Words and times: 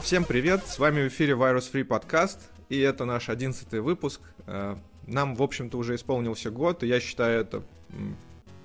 Всем 0.00 0.24
привет, 0.24 0.66
с 0.66 0.78
вами 0.78 1.02
в 1.02 1.08
эфире 1.08 1.32
Virus 1.32 1.72
Free 1.72 1.84
Podcast, 1.84 2.38
и 2.68 2.78
это 2.78 3.04
наш 3.04 3.28
одиннадцатый 3.28 3.80
выпуск. 3.80 4.20
Э, 4.46 4.76
нам, 5.06 5.34
в 5.34 5.42
общем-то, 5.42 5.78
уже 5.78 5.94
исполнился 5.94 6.50
год, 6.50 6.82
и 6.82 6.86
я 6.86 7.00
считаю 7.00 7.40
это 7.40 7.62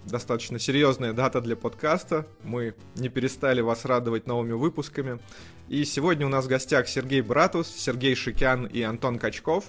достаточно 0.06 0.60
серьезная 0.60 1.14
дата 1.14 1.42
для 1.42 1.56
подкаста. 1.56 2.28
Мы 2.44 2.76
не 2.96 3.10
перестали 3.10 3.62
вас 3.62 3.86
радовать 3.86 4.28
новыми 4.28 4.52
выпусками. 4.52 5.20
И 5.70 5.86
сегодня 5.86 6.26
у 6.26 6.30
нас 6.30 6.46
в 6.46 6.48
гостях 6.48 6.88
Сергей 6.88 7.22
Братус, 7.22 7.68
Сергей 7.68 8.16
Шикян 8.16 8.66
и 8.66 8.82
Антон 8.82 9.20
Качков. 9.20 9.66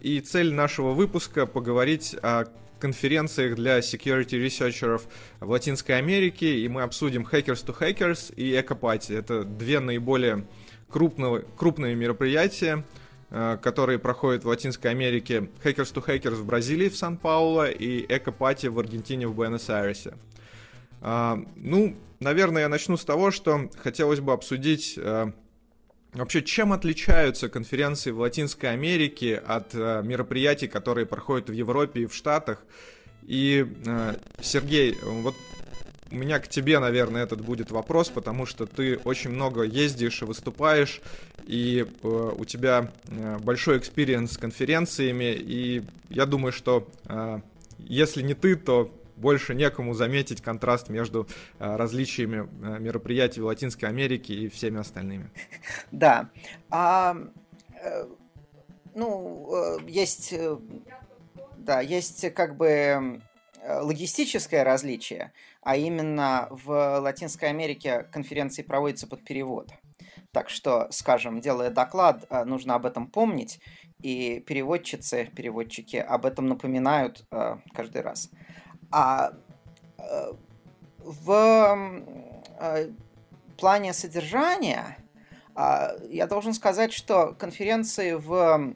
И 0.00 0.20
цель 0.20 0.54
нашего 0.54 0.92
выпуска 0.92 1.44
поговорить 1.44 2.16
о 2.22 2.46
конференциях 2.80 3.54
для 3.54 3.80
security 3.80 4.42
researchers 4.42 5.02
в 5.40 5.50
Латинской 5.50 5.98
Америке, 5.98 6.60
и 6.60 6.68
мы 6.68 6.80
обсудим 6.80 7.28
Hackers 7.30 7.62
to 7.66 7.78
Hackers 7.78 8.34
и 8.34 8.58
Экопати. 8.58 9.12
Это 9.12 9.44
две 9.44 9.80
наиболее 9.80 10.46
крупного, 10.88 11.40
крупные 11.58 11.94
мероприятия, 11.94 12.82
э, 13.28 13.58
которые 13.62 13.98
проходят 13.98 14.44
в 14.44 14.48
Латинской 14.48 14.92
Америке. 14.92 15.50
Hackers 15.62 15.92
to 15.92 16.02
Hackers 16.02 16.36
в 16.36 16.46
Бразилии, 16.46 16.88
в 16.88 16.96
Сан-Пауло, 16.96 17.68
и 17.68 18.06
Экопати 18.08 18.68
в 18.68 18.78
Аргентине, 18.78 19.26
в 19.28 19.34
Буэнос-Айресе. 19.34 20.14
А, 21.06 21.38
ну, 21.56 21.94
наверное, 22.18 22.62
я 22.62 22.68
начну 22.70 22.96
с 22.96 23.04
того, 23.04 23.30
что 23.30 23.68
хотелось 23.76 24.20
бы 24.20 24.32
обсудить 24.32 24.94
э, 24.96 25.32
Вообще, 26.14 26.42
чем 26.42 26.72
отличаются 26.72 27.48
конференции 27.48 28.12
в 28.12 28.20
Латинской 28.20 28.70
Америке 28.70 29.36
от 29.36 29.74
э, 29.74 30.00
мероприятий, 30.04 30.68
которые 30.68 31.06
проходят 31.06 31.50
в 31.50 31.52
Европе 31.52 32.02
и 32.02 32.06
в 32.06 32.14
Штатах? 32.14 32.64
И, 33.24 33.66
э, 33.84 34.14
Сергей, 34.40 34.96
вот 35.02 35.34
у 36.12 36.14
меня 36.14 36.38
к 36.38 36.46
тебе, 36.46 36.78
наверное, 36.78 37.24
этот 37.24 37.40
будет 37.40 37.72
вопрос, 37.72 38.10
потому 38.10 38.46
что 38.46 38.64
ты 38.64 38.96
очень 38.98 39.30
много 39.30 39.62
ездишь 39.62 40.22
и 40.22 40.24
выступаешь, 40.24 41.00
и 41.48 41.84
э, 41.84 42.32
у 42.38 42.44
тебя 42.44 42.92
э, 43.08 43.38
большой 43.42 43.78
experience 43.78 44.34
с 44.34 44.38
конференциями, 44.38 45.34
и 45.36 45.82
я 46.10 46.26
думаю, 46.26 46.52
что 46.52 46.86
э, 47.06 47.40
если 47.78 48.22
не 48.22 48.34
ты, 48.34 48.54
то 48.54 48.88
больше 49.16 49.54
некому 49.54 49.94
заметить 49.94 50.40
контраст 50.40 50.88
между 50.88 51.26
э, 51.58 51.76
различиями 51.76 52.48
э, 52.62 52.78
мероприятий 52.80 53.40
в 53.40 53.46
Латинской 53.46 53.88
Америке 53.88 54.34
и 54.34 54.48
всеми 54.48 54.80
остальными. 54.80 55.30
Да. 55.90 56.30
А, 56.70 57.16
э, 57.82 58.06
ну, 58.94 59.78
есть, 59.86 60.34
да, 61.56 61.80
есть 61.80 62.32
как 62.34 62.56
бы 62.56 63.20
логистическое 63.66 64.62
различие, 64.62 65.32
а 65.62 65.76
именно 65.76 66.48
в 66.50 67.00
Латинской 67.00 67.48
Америке 67.48 68.06
конференции 68.12 68.62
проводятся 68.62 69.06
под 69.06 69.24
перевод. 69.24 69.70
Так 70.32 70.50
что, 70.50 70.88
скажем, 70.90 71.40
делая 71.40 71.70
доклад, 71.70 72.28
нужно 72.44 72.74
об 72.74 72.86
этом 72.86 73.06
помнить, 73.06 73.60
и 74.02 74.40
переводчицы, 74.46 75.30
переводчики 75.34 75.96
об 75.96 76.26
этом 76.26 76.46
напоминают 76.46 77.26
каждый 77.72 78.02
раз. 78.02 78.30
А 78.96 79.32
в 80.98 81.78
плане 83.58 83.92
содержания 83.92 84.96
я 85.56 86.26
должен 86.28 86.54
сказать, 86.54 86.92
что 86.92 87.34
конференции 87.34 88.12
в, 88.12 88.74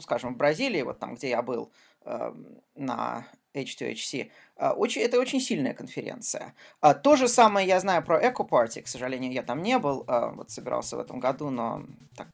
скажем, 0.00 0.34
в 0.34 0.36
Бразилии, 0.36 0.82
вот 0.82 0.98
там, 0.98 1.14
где 1.14 1.30
я 1.30 1.42
был, 1.42 1.70
Эм, 2.04 2.58
на 2.74 3.26
H2HC. 3.54 4.30
Э, 4.56 4.70
очень, 4.70 5.02
это 5.02 5.20
очень 5.20 5.40
сильная 5.40 5.74
конференция. 5.74 6.54
А, 6.80 6.94
то 6.94 7.16
же 7.16 7.28
самое 7.28 7.66
я 7.66 7.78
знаю 7.80 8.02
про 8.02 8.20
Eco 8.20 8.48
Party. 8.48 8.82
К 8.82 8.88
сожалению, 8.88 9.32
я 9.32 9.42
там 9.42 9.62
не 9.62 9.78
был. 9.78 10.04
Э, 10.08 10.32
вот 10.34 10.50
собирался 10.50 10.96
в 10.96 11.00
этом 11.00 11.20
году, 11.20 11.50
но 11.50 11.84
так 12.16 12.28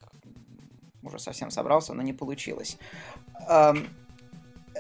уже 1.03 1.19
совсем 1.19 1.51
собрался, 1.51 1.93
но 1.93 2.03
не 2.03 2.13
получилось. 2.13 2.79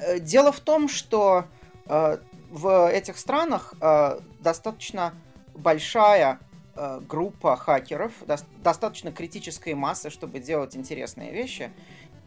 Э, 0.00 0.18
дело 0.18 0.52
в 0.52 0.60
том, 0.60 0.88
что 0.88 1.44
в 2.50 2.90
этих 2.90 3.16
странах 3.16 3.72
достаточно 4.40 5.14
большая 5.54 6.38
группа 7.08 7.56
хакеров, 7.56 8.12
достаточно 8.62 9.10
критической 9.10 9.72
массы, 9.72 10.10
чтобы 10.10 10.38
делать 10.38 10.76
интересные 10.76 11.32
вещи. 11.32 11.70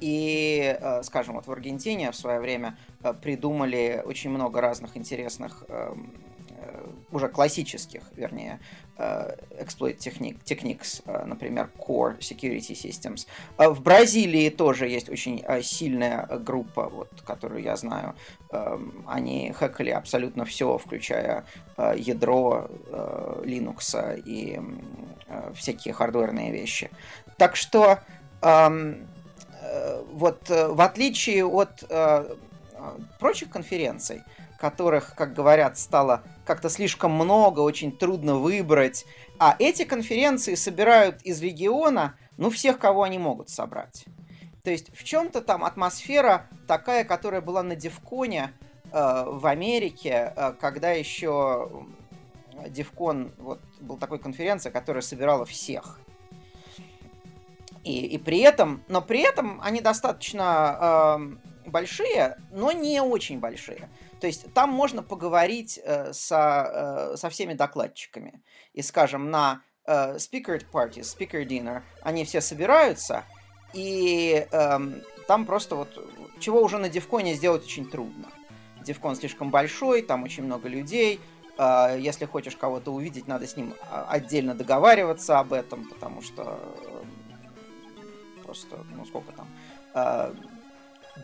И, 0.01 0.77
э, 0.79 1.03
скажем, 1.03 1.35
вот 1.35 1.45
в 1.45 1.51
Аргентине 1.51 2.11
в 2.11 2.15
свое 2.15 2.39
время 2.39 2.75
э, 3.03 3.13
придумали 3.13 4.01
очень 4.03 4.31
много 4.31 4.59
разных 4.59 4.97
интересных, 4.97 5.63
эм, 5.69 6.11
э, 6.11 6.30
уже 7.11 7.29
классических, 7.29 8.01
вернее, 8.15 8.59
exploit 8.97 9.97
techniques, 9.97 11.01
например, 11.25 11.69
Core 11.77 12.19
Security 12.19 12.73
Systems. 12.73 13.25
В 13.57 13.81
Бразилии 13.81 14.49
тоже 14.49 14.87
есть 14.87 15.09
очень 15.09 15.43
сильная 15.63 16.27
группа, 16.37 16.87
вот, 16.87 17.09
которую 17.25 17.63
я 17.63 17.75
знаю. 17.77 18.15
Эм, 18.51 19.03
они 19.07 19.51
хэкали 19.53 19.89
абсолютно 19.89 20.45
все, 20.45 20.77
включая 20.77 21.45
ядро 21.95 22.69
Linux 23.43 24.21
и 24.23 24.59
всякие 25.55 25.93
хардверные 25.95 26.51
вещи. 26.51 26.91
Так 27.37 27.55
что 27.55 27.99
эм, 28.43 29.07
Э, 29.61 30.03
вот 30.11 30.49
э, 30.49 30.67
в 30.67 30.81
отличие 30.81 31.45
от 31.45 31.83
э, 31.89 32.35
прочих 33.19 33.49
конференций, 33.49 34.23
которых, 34.61 35.15
как 35.15 35.33
говорят, 35.33 35.77
стало 35.77 36.23
как-то 36.45 36.69
слишком 36.69 37.11
много, 37.11 37.59
очень 37.59 37.91
трудно 37.91 38.35
выбрать, 38.35 39.05
а 39.39 39.55
эти 39.57 39.83
конференции 39.83 40.55
собирают 40.55 41.21
из 41.23 41.41
региона, 41.41 42.15
ну, 42.37 42.49
всех, 42.51 42.77
кого 42.77 43.03
они 43.03 43.17
могут 43.17 43.49
собрать. 43.49 44.05
То 44.63 44.69
есть 44.69 44.95
в 44.95 45.03
чем-то 45.03 45.41
там 45.41 45.63
атмосфера 45.63 46.47
такая, 46.67 47.03
которая 47.03 47.41
была 47.41 47.63
на 47.63 47.75
Девконе 47.75 48.53
э, 48.93 49.23
в 49.25 49.47
Америке, 49.47 50.31
э, 50.35 50.53
когда 50.61 50.91
еще 50.91 51.85
Девкон, 52.69 53.33
вот 53.39 53.59
был 53.79 53.97
такой 53.97 54.19
конференция, 54.19 54.71
которая 54.71 55.01
собирала 55.01 55.45
всех. 55.45 55.99
И, 57.83 58.05
и 58.05 58.17
при 58.19 58.39
этом, 58.41 58.83
но 58.87 59.01
при 59.01 59.21
этом 59.21 59.59
они 59.63 59.81
достаточно 59.81 61.17
э, 61.65 61.69
большие, 61.69 62.37
но 62.51 62.71
не 62.71 63.01
очень 63.01 63.39
большие. 63.39 63.89
То 64.21 64.27
есть 64.27 64.53
там 64.53 64.69
можно 64.69 65.01
поговорить 65.01 65.79
э, 65.83 66.13
со, 66.13 67.11
э, 67.13 67.17
со 67.17 67.29
всеми 67.29 67.55
докладчиками. 67.55 68.43
И, 68.73 68.83
скажем, 68.83 69.31
на 69.31 69.63
э, 69.85 70.17
speaker 70.17 70.63
parties, 70.71 71.17
speaker 71.17 71.43
dinner, 71.43 71.81
они 72.03 72.23
все 72.23 72.39
собираются, 72.39 73.25
и 73.73 74.47
э, 74.51 74.79
там 75.27 75.45
просто 75.45 75.75
вот 75.75 76.07
чего 76.39 76.61
уже 76.61 76.77
на 76.77 76.87
Девконе 76.87 77.33
сделать 77.33 77.63
очень 77.63 77.89
трудно. 77.89 78.27
Девкон 78.83 79.15
слишком 79.15 79.49
большой, 79.49 80.03
там 80.03 80.23
очень 80.23 80.43
много 80.43 80.69
людей. 80.69 81.19
Э, 81.57 81.97
если 81.99 82.25
хочешь 82.25 82.55
кого-то 82.55 82.91
увидеть, 82.91 83.27
надо 83.27 83.47
с 83.47 83.57
ним 83.57 83.73
а, 83.89 84.05
отдельно 84.07 84.53
договариваться 84.53 85.39
об 85.39 85.51
этом, 85.51 85.87
потому 85.89 86.21
что 86.21 86.59
просто, 88.43 88.85
ну 88.95 89.03
сколько 89.05 89.31
там, 89.31 89.47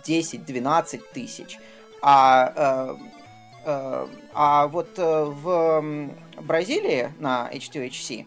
10-12 0.03 0.95
э, 0.95 0.99
тысяч. 1.13 1.59
А, 2.01 2.53
э, 2.55 2.95
э, 3.65 4.07
а 4.33 4.67
вот 4.67 4.97
в 4.97 6.09
Бразилии 6.41 7.11
на 7.19 7.49
H2HC 7.51 8.25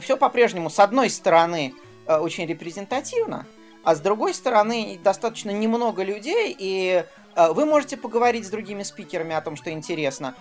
все 0.00 0.16
по-прежнему, 0.16 0.68
с 0.68 0.78
одной 0.78 1.08
стороны, 1.08 1.74
очень 2.06 2.46
репрезентативно, 2.46 3.46
а 3.82 3.94
с 3.94 4.00
другой 4.00 4.34
стороны, 4.34 4.98
достаточно 5.02 5.50
немного 5.50 6.02
людей, 6.02 6.54
и 6.58 7.04
вы 7.36 7.64
можете 7.64 7.96
поговорить 7.96 8.46
с 8.46 8.50
другими 8.50 8.82
спикерами 8.82 9.34
о 9.34 9.40
том, 9.40 9.56
что 9.56 9.70
интересно. 9.70 10.34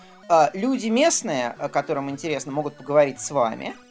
Люди 0.54 0.88
местные, 0.88 1.56
которым 1.72 2.10
интересно, 2.10 2.52
могут 2.52 2.76
поговорить 2.76 3.22
с 3.22 3.32
вами– 3.32 3.76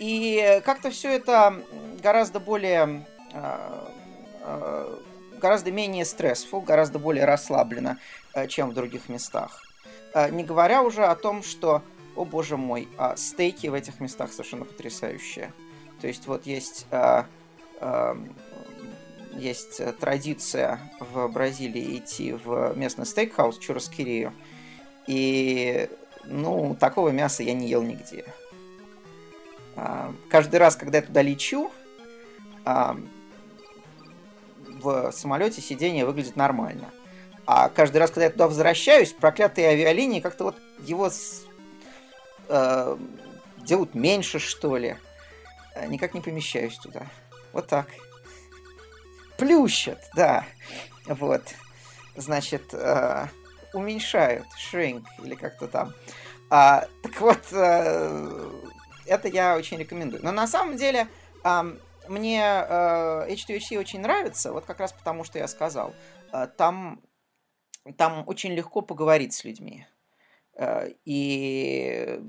и 0.00 0.62
как-то 0.64 0.90
все 0.90 1.10
это 1.10 1.62
гораздо 2.02 2.40
более 2.40 3.04
а, 3.34 3.92
а, 4.42 4.98
гораздо 5.40 5.72
менее 5.72 6.04
стрессфул, 6.04 6.60
гораздо 6.60 6.98
более 6.98 7.24
расслабленно, 7.24 7.98
э, 8.34 8.46
чем 8.46 8.70
в 8.70 8.74
других 8.74 9.08
местах. 9.08 9.62
Э, 10.14 10.30
не 10.30 10.44
говоря 10.44 10.82
уже 10.82 11.04
о 11.04 11.16
том, 11.16 11.42
что, 11.42 11.82
о 12.14 12.24
боже 12.24 12.56
мой, 12.56 12.88
а 12.96 13.16
стейки 13.16 13.66
в 13.66 13.74
этих 13.74 13.98
местах 13.98 14.32
совершенно 14.32 14.64
потрясающие. 14.64 15.52
То 16.00 16.06
есть 16.06 16.26
вот 16.26 16.46
есть, 16.46 16.86
э, 16.90 17.24
эм, 17.80 18.34
есть 19.34 19.80
традиция 19.98 20.78
в 20.98 21.28
Бразилии 21.28 21.98
идти 21.98 22.32
в 22.32 22.74
местный 22.76 23.06
стейкхаус 23.06 23.58
Чураскирию, 23.58 24.32
и 25.06 25.88
ну, 26.24 26.76
такого 26.78 27.08
мяса 27.10 27.42
я 27.42 27.54
не 27.54 27.68
ел 27.68 27.82
нигде. 27.82 28.24
Каждый 30.28 30.56
раз, 30.56 30.76
когда 30.76 30.98
я 30.98 31.02
туда 31.02 31.22
лечу, 31.22 31.70
в 34.80 35.12
самолете 35.12 35.60
сиденье 35.60 36.06
выглядит 36.06 36.36
нормально. 36.36 36.90
А 37.46 37.68
каждый 37.68 37.98
раз, 37.98 38.10
когда 38.10 38.24
я 38.24 38.30
туда 38.30 38.46
возвращаюсь, 38.46 39.12
проклятые 39.12 39.68
авиалинии 39.68 40.20
как-то 40.20 40.44
вот 40.44 40.56
его 40.80 41.10
с, 41.10 41.46
э, 42.48 42.96
делают 43.58 43.94
меньше, 43.94 44.38
что 44.38 44.76
ли. 44.76 44.96
Э, 45.74 45.86
никак 45.86 46.14
не 46.14 46.20
помещаюсь 46.20 46.76
туда. 46.76 47.06
Вот 47.52 47.66
так. 47.66 47.86
Плющат, 49.38 49.98
да. 50.14 50.44
Вот. 51.06 51.42
Значит, 52.14 52.72
э, 52.72 53.26
уменьшают, 53.72 54.46
shrink, 54.56 55.04
или 55.24 55.34
как-то 55.34 55.66
там. 55.66 55.94
А, 56.50 56.86
так 57.02 57.20
вот, 57.20 57.40
э, 57.52 58.50
это 59.06 59.28
я 59.28 59.56
очень 59.56 59.78
рекомендую. 59.78 60.22
Но 60.22 60.32
на 60.32 60.46
самом 60.46 60.76
деле, 60.76 61.08
э, 61.44 61.76
мне 62.10 62.42
э, 62.42 63.28
H2HC 63.30 63.78
очень 63.78 64.00
нравится, 64.00 64.52
вот 64.52 64.66
как 64.66 64.80
раз 64.80 64.92
потому, 64.92 65.24
что 65.24 65.38
я 65.38 65.46
сказал. 65.48 65.94
Э, 66.32 66.46
там, 66.46 67.00
там 67.96 68.24
очень 68.26 68.52
легко 68.52 68.82
поговорить 68.82 69.32
с 69.32 69.44
людьми. 69.44 69.86
Э, 70.56 70.90
и 71.04 72.20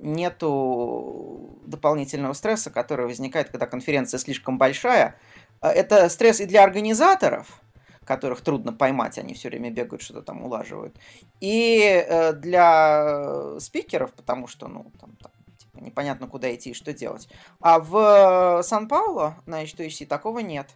нету 0.00 1.60
дополнительного 1.66 2.32
стресса, 2.32 2.70
который 2.70 3.06
возникает, 3.06 3.50
когда 3.50 3.66
конференция 3.66 4.18
слишком 4.18 4.58
большая. 4.58 5.18
Э, 5.62 5.68
это 5.68 6.08
стресс 6.08 6.40
и 6.40 6.46
для 6.46 6.64
организаторов, 6.64 7.62
которых 8.04 8.40
трудно 8.40 8.72
поймать, 8.72 9.18
они 9.18 9.34
все 9.34 9.48
время 9.48 9.70
бегают, 9.70 10.02
что-то 10.02 10.22
там 10.22 10.42
улаживают, 10.42 10.96
и 11.40 12.32
для 12.36 13.58
спикеров, 13.58 14.12
потому 14.12 14.46
что, 14.46 14.68
ну, 14.68 14.92
там, 15.00 15.16
там 15.16 15.32
непонятно, 15.80 16.26
куда 16.26 16.54
идти 16.54 16.70
и 16.70 16.74
что 16.74 16.92
делать. 16.92 17.28
А 17.60 17.78
в 17.78 18.62
Сан-Пауло 18.62 19.36
на 19.46 19.64
H2HC 19.64 20.06
такого 20.06 20.40
нет. 20.40 20.74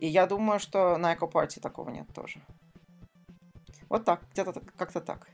И 0.00 0.06
я 0.06 0.26
думаю, 0.26 0.58
что 0.58 0.96
на 0.96 1.14
Эко 1.14 1.26
Парти 1.26 1.58
такого 1.58 1.90
нет 1.90 2.06
тоже. 2.14 2.40
Вот 3.88 4.04
так, 4.04 4.22
где-то 4.32 4.60
как-то 4.76 5.00
так. 5.00 5.28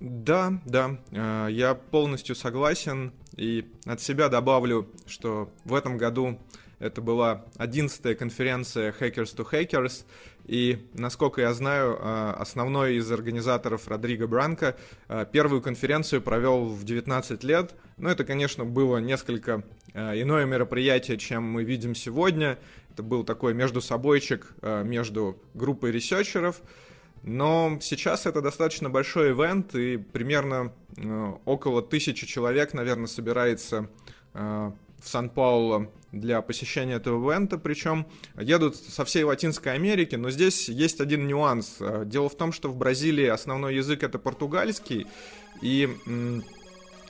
Да, 0.00 0.52
да, 0.64 0.96
э, 1.10 1.48
я 1.50 1.74
полностью 1.74 2.36
согласен. 2.36 3.12
И 3.36 3.72
от 3.84 4.00
себя 4.00 4.28
добавлю, 4.28 4.88
что 5.06 5.50
в 5.64 5.74
этом 5.74 5.98
году 5.98 6.38
это 6.78 7.00
была 7.00 7.44
11-я 7.56 8.14
конференция 8.14 8.94
Hackers 8.98 9.34
to 9.36 9.46
Hackers. 9.50 10.04
И, 10.44 10.88
насколько 10.94 11.40
я 11.40 11.52
знаю, 11.52 11.98
э, 12.00 12.30
основной 12.38 12.96
из 12.96 13.10
организаторов 13.10 13.88
Родриго 13.88 14.26
Бранко 14.26 14.76
э, 15.08 15.26
первую 15.30 15.60
конференцию 15.60 16.22
провел 16.22 16.66
в 16.66 16.84
19 16.84 17.42
лет. 17.44 17.74
Но 17.96 18.08
это, 18.08 18.24
конечно, 18.24 18.64
было 18.64 18.98
несколько 18.98 19.64
иное 19.94 20.44
мероприятие, 20.44 21.18
чем 21.18 21.42
мы 21.42 21.64
видим 21.64 21.94
сегодня. 21.94 22.58
Это 22.92 23.02
был 23.02 23.24
такой 23.24 23.54
между 23.54 23.80
собойчик 23.80 24.54
между 24.62 25.42
группой 25.54 25.90
ресерчеров. 25.90 26.60
Но 27.24 27.78
сейчас 27.80 28.26
это 28.26 28.40
достаточно 28.40 28.90
большой 28.90 29.32
ивент, 29.32 29.74
и 29.74 29.96
примерно 29.96 30.72
около 31.44 31.82
тысячи 31.82 32.26
человек, 32.26 32.74
наверное, 32.74 33.08
собирается 33.08 33.88
в 34.34 34.72
Сан-Пауло 35.02 35.90
для 36.12 36.40
посещения 36.40 36.94
этого 36.94 37.30
ивента, 37.30 37.58
причем 37.58 38.06
едут 38.36 38.76
со 38.76 39.04
всей 39.04 39.24
Латинской 39.24 39.74
Америки, 39.74 40.14
но 40.14 40.30
здесь 40.30 40.68
есть 40.68 41.00
один 41.00 41.26
нюанс. 41.26 41.76
Э, 41.80 42.04
дело 42.06 42.28
в 42.28 42.36
том, 42.36 42.52
что 42.52 42.68
в 42.68 42.76
Бразилии 42.76 43.26
основной 43.26 43.76
язык 43.76 44.02
это 44.02 44.18
португальский, 44.18 45.06
и 45.60 45.88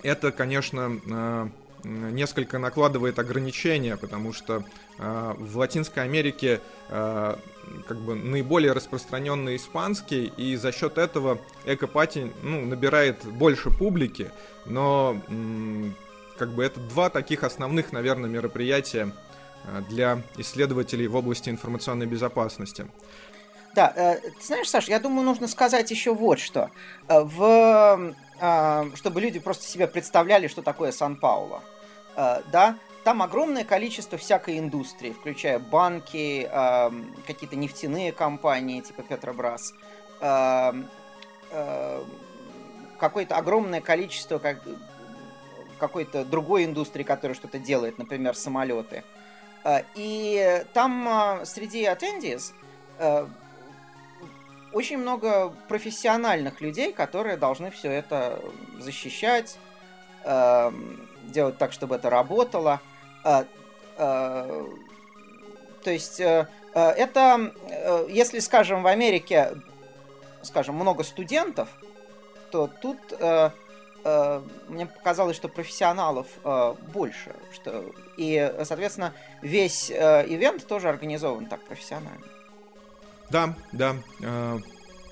это, 0.02 0.32
конечно, 0.32 1.00
э, 1.06 1.48
несколько 1.84 2.58
накладывает 2.58 3.18
ограничения, 3.18 3.96
потому 3.96 4.32
что 4.32 4.64
э, 4.98 5.34
в 5.38 5.58
Латинской 5.58 6.02
Америке 6.02 6.60
как 7.86 7.98
бы 7.98 8.14
наиболее 8.14 8.72
распространенный 8.72 9.56
испанский, 9.56 10.32
и 10.38 10.56
за 10.56 10.72
счет 10.72 10.96
этого 10.96 11.38
Экопати 11.66 12.32
ну, 12.42 12.64
набирает 12.64 13.26
больше 13.26 13.68
публики, 13.70 14.30
но 14.64 15.20
как 16.38 16.50
бы 16.50 16.64
это 16.64 16.80
два 16.80 17.10
таких 17.10 17.42
основных, 17.42 17.92
наверное, 17.92 18.30
мероприятия 18.30 19.12
э, 19.64 19.82
для 19.88 20.22
исследователей 20.36 21.08
в 21.08 21.16
области 21.16 21.50
информационной 21.50 22.06
безопасности. 22.06 22.86
Да, 23.74 23.92
э, 23.94 24.20
ты 24.20 24.46
знаешь, 24.46 24.70
Саш, 24.70 24.88
я 24.88 25.00
думаю, 25.00 25.26
нужно 25.26 25.48
сказать 25.48 25.90
еще 25.90 26.14
вот 26.14 26.38
что. 26.38 26.70
Э, 27.08 27.20
в 27.22 28.14
чтобы 28.94 29.20
люди 29.20 29.40
просто 29.40 29.64
себе 29.64 29.88
представляли, 29.88 30.46
что 30.46 30.62
такое 30.62 30.92
Сан-Пауло. 30.92 31.60
Да, 32.14 32.76
там 33.02 33.20
огромное 33.20 33.64
количество 33.64 34.16
всякой 34.16 34.60
индустрии, 34.60 35.10
включая 35.10 35.58
банки, 35.58 36.48
какие-то 37.26 37.56
нефтяные 37.56 38.12
компании 38.12 38.80
типа 38.80 39.02
Петробрас, 39.02 39.74
какое-то 42.96 43.36
огромное 43.36 43.80
количество 43.80 44.38
как, 44.38 44.62
какой-то 45.78 46.24
другой 46.24 46.64
индустрии, 46.64 47.04
которая 47.04 47.34
что-то 47.34 47.58
делает, 47.58 47.98
например, 47.98 48.34
самолеты. 48.34 49.04
И 49.94 50.64
там 50.72 51.40
среди 51.44 51.84
attendees 51.84 52.52
очень 54.72 54.98
много 54.98 55.52
профессиональных 55.68 56.60
людей, 56.60 56.92
которые 56.92 57.36
должны 57.36 57.70
все 57.70 57.90
это 57.90 58.40
защищать, 58.78 59.58
э, 60.24 60.72
делать 61.24 61.58
так, 61.58 61.72
чтобы 61.72 61.96
это 61.96 62.10
работало. 62.10 62.80
Э, 63.24 63.44
э, 63.96 64.66
то 65.82 65.90
есть 65.90 66.20
э, 66.20 66.48
э 66.74 66.80
это, 66.90 67.52
э, 67.68 68.06
если, 68.10 68.40
скажем, 68.40 68.82
в 68.82 68.86
Америке, 68.86 69.54
скажем, 70.42 70.74
много 70.74 71.02
студентов, 71.02 71.68
то 72.50 72.66
тут 72.80 72.98
э, 74.04 74.08
э, 74.08 74.42
мне 74.68 74.86
показалось, 74.86 75.36
что 75.36 75.48
профессионалов 75.48 76.26
э, 76.44 76.74
больше, 76.92 77.34
что 77.52 77.92
и, 78.16 78.52
соответственно, 78.64 79.12
весь 79.42 79.90
э, 79.90 80.24
ивент 80.28 80.66
тоже 80.66 80.88
организован 80.88 81.46
так 81.46 81.60
профессионально. 81.62 82.24
Да, 83.30 83.54
да, 83.72 83.96
э, 84.20 84.58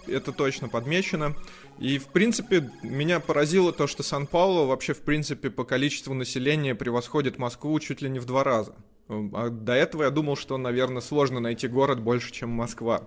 это 0.07 0.33
точно 0.33 0.69
подмечено. 0.69 1.35
И, 1.79 1.99
в 1.99 2.07
принципе, 2.07 2.71
меня 2.83 3.21
поразило 3.21 3.73
то, 3.73 3.87
что 3.87 4.03
Сан-Пауло 4.03 4.67
вообще, 4.67 4.95
в 4.95 5.03
принципе, 5.03 5.51
по 5.51 5.65
количеству 5.65 6.15
населения 6.15 6.75
превосходит 6.75 7.39
Москву 7.39 7.79
чуть 7.81 8.01
ли 8.01 8.09
не 8.09 8.19
в 8.19 8.25
два 8.25 8.45
раза. 8.45 8.75
А 9.09 9.51
до 9.51 9.75
этого 9.75 10.05
я 10.05 10.11
думал, 10.11 10.37
что, 10.37 10.57
наверное, 10.57 11.03
сложно 11.03 11.39
найти 11.39 11.69
город 11.69 12.01
больше, 12.01 12.33
чем 12.33 12.51
Москва. 12.51 13.03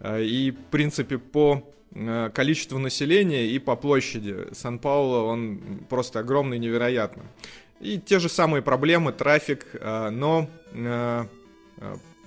Э, 0.00 0.22
и, 0.22 0.52
в 0.52 0.64
принципе, 0.70 1.18
по 1.18 1.62
э, 1.85 1.85
количеству 2.34 2.78
населения 2.78 3.46
и 3.46 3.58
по 3.58 3.76
площади 3.76 4.48
Сан-Пауло 4.52 5.22
он 5.22 5.60
просто 5.88 6.20
огромный, 6.20 6.58
невероятно. 6.58 7.24
И 7.80 7.98
те 7.98 8.18
же 8.18 8.28
самые 8.28 8.62
проблемы, 8.62 9.12
трафик, 9.12 9.66
но 9.82 10.48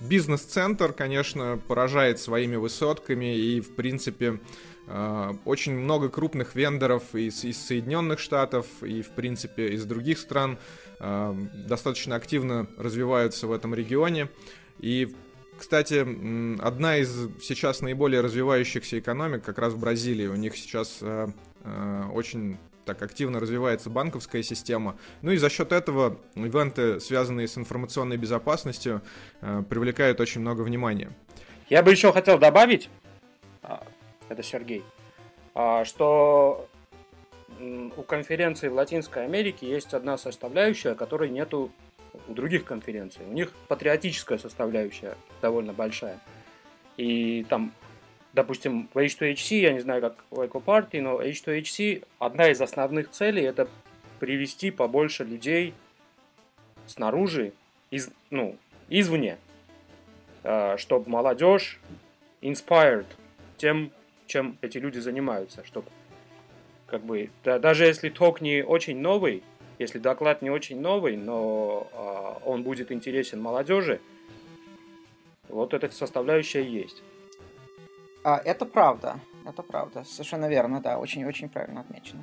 Бизнес-центр, 0.00 0.94
конечно, 0.94 1.60
поражает 1.68 2.18
своими 2.18 2.56
высотками 2.56 3.36
и, 3.36 3.60
в 3.60 3.74
принципе, 3.74 4.40
э, 4.86 5.32
очень 5.44 5.74
много 5.74 6.08
крупных 6.08 6.54
вендоров 6.54 7.14
из, 7.14 7.44
из 7.44 7.58
Соединенных 7.58 8.18
Штатов 8.18 8.66
и, 8.80 9.02
в 9.02 9.10
принципе, 9.10 9.68
из 9.68 9.84
других 9.84 10.18
стран 10.18 10.58
э, 11.00 11.34
достаточно 11.68 12.16
активно 12.16 12.66
развиваются 12.78 13.46
в 13.46 13.52
этом 13.52 13.74
регионе. 13.74 14.28
И, 14.78 15.14
кстати, 15.60 16.00
одна 16.62 16.96
из 16.96 17.28
сейчас 17.42 17.82
наиболее 17.82 18.22
развивающихся 18.22 18.98
экономик 18.98 19.44
как 19.44 19.58
раз 19.58 19.74
в 19.74 19.78
Бразилии. 19.78 20.26
У 20.26 20.34
них 20.34 20.56
сейчас 20.56 21.00
э, 21.02 21.28
очень 22.14 22.56
так 22.86 23.02
активно 23.02 23.40
развивается 23.40 23.90
банковская 23.90 24.42
система. 24.42 24.96
Ну 25.20 25.32
и 25.32 25.36
за 25.36 25.50
счет 25.50 25.72
этого 25.72 26.18
ивенты, 26.34 26.98
связанные 26.98 27.46
с 27.46 27.58
информационной 27.58 28.16
безопасностью, 28.16 29.02
э, 29.42 29.62
привлекают 29.68 30.18
очень 30.20 30.40
много 30.40 30.62
внимания. 30.62 31.10
Я 31.68 31.82
бы 31.82 31.90
еще 31.90 32.10
хотел 32.10 32.38
добавить, 32.38 32.88
а, 33.62 33.84
это 34.30 34.42
Сергей, 34.42 34.82
а, 35.54 35.84
что 35.84 36.68
у 37.60 38.02
конференции 38.02 38.68
в 38.68 38.74
Латинской 38.74 39.26
Америке 39.26 39.68
есть 39.68 39.92
одна 39.92 40.16
составляющая, 40.16 40.94
которой 40.94 41.28
нету 41.28 41.70
у 42.30 42.34
других 42.34 42.64
конференций. 42.64 43.24
У 43.26 43.32
них 43.32 43.52
патриотическая 43.68 44.38
составляющая 44.38 45.16
довольно 45.42 45.72
большая. 45.72 46.18
И 46.96 47.44
там 47.48 47.72
допустим, 48.32 48.88
в 48.92 48.98
H2HC, 48.98 49.56
я 49.56 49.72
не 49.72 49.80
знаю, 49.80 50.00
как 50.00 50.24
в 50.30 50.40
EcoParty, 50.40 51.00
но 51.00 51.20
H2HC, 51.20 52.04
одна 52.18 52.48
из 52.50 52.60
основных 52.60 53.10
целей 53.10 53.42
это 53.42 53.68
привести 54.18 54.70
побольше 54.70 55.24
людей 55.24 55.74
снаружи, 56.86 57.52
из, 57.90 58.10
ну, 58.30 58.56
извне, 58.88 59.38
э, 60.44 60.76
чтобы 60.76 61.10
молодежь 61.10 61.80
inspired 62.40 63.06
тем, 63.56 63.90
чем 64.26 64.56
эти 64.60 64.78
люди 64.78 64.98
занимаются, 64.98 65.64
чтобы 65.64 65.88
как 66.86 67.02
бы, 67.02 67.30
да, 67.44 67.58
даже 67.58 67.84
если 67.84 68.08
ток 68.08 68.40
не 68.40 68.64
очень 68.64 68.98
новый, 68.98 69.42
Если 69.80 69.98
доклад 69.98 70.42
не 70.42 70.50
очень 70.50 70.78
новый, 70.78 71.16
но 71.16 71.88
э, 71.90 72.46
он 72.46 72.64
будет 72.64 72.92
интересен 72.92 73.40
молодежи, 73.40 73.98
вот 75.48 75.72
эта 75.72 75.90
составляющая 75.90 76.62
есть. 76.62 77.02
А, 78.22 78.36
это 78.44 78.66
правда, 78.66 79.20
это 79.46 79.62
правда, 79.62 80.04
совершенно 80.04 80.50
верно, 80.50 80.82
да, 80.82 80.98
очень-очень 80.98 81.48
правильно 81.48 81.80
отмечено. 81.80 82.22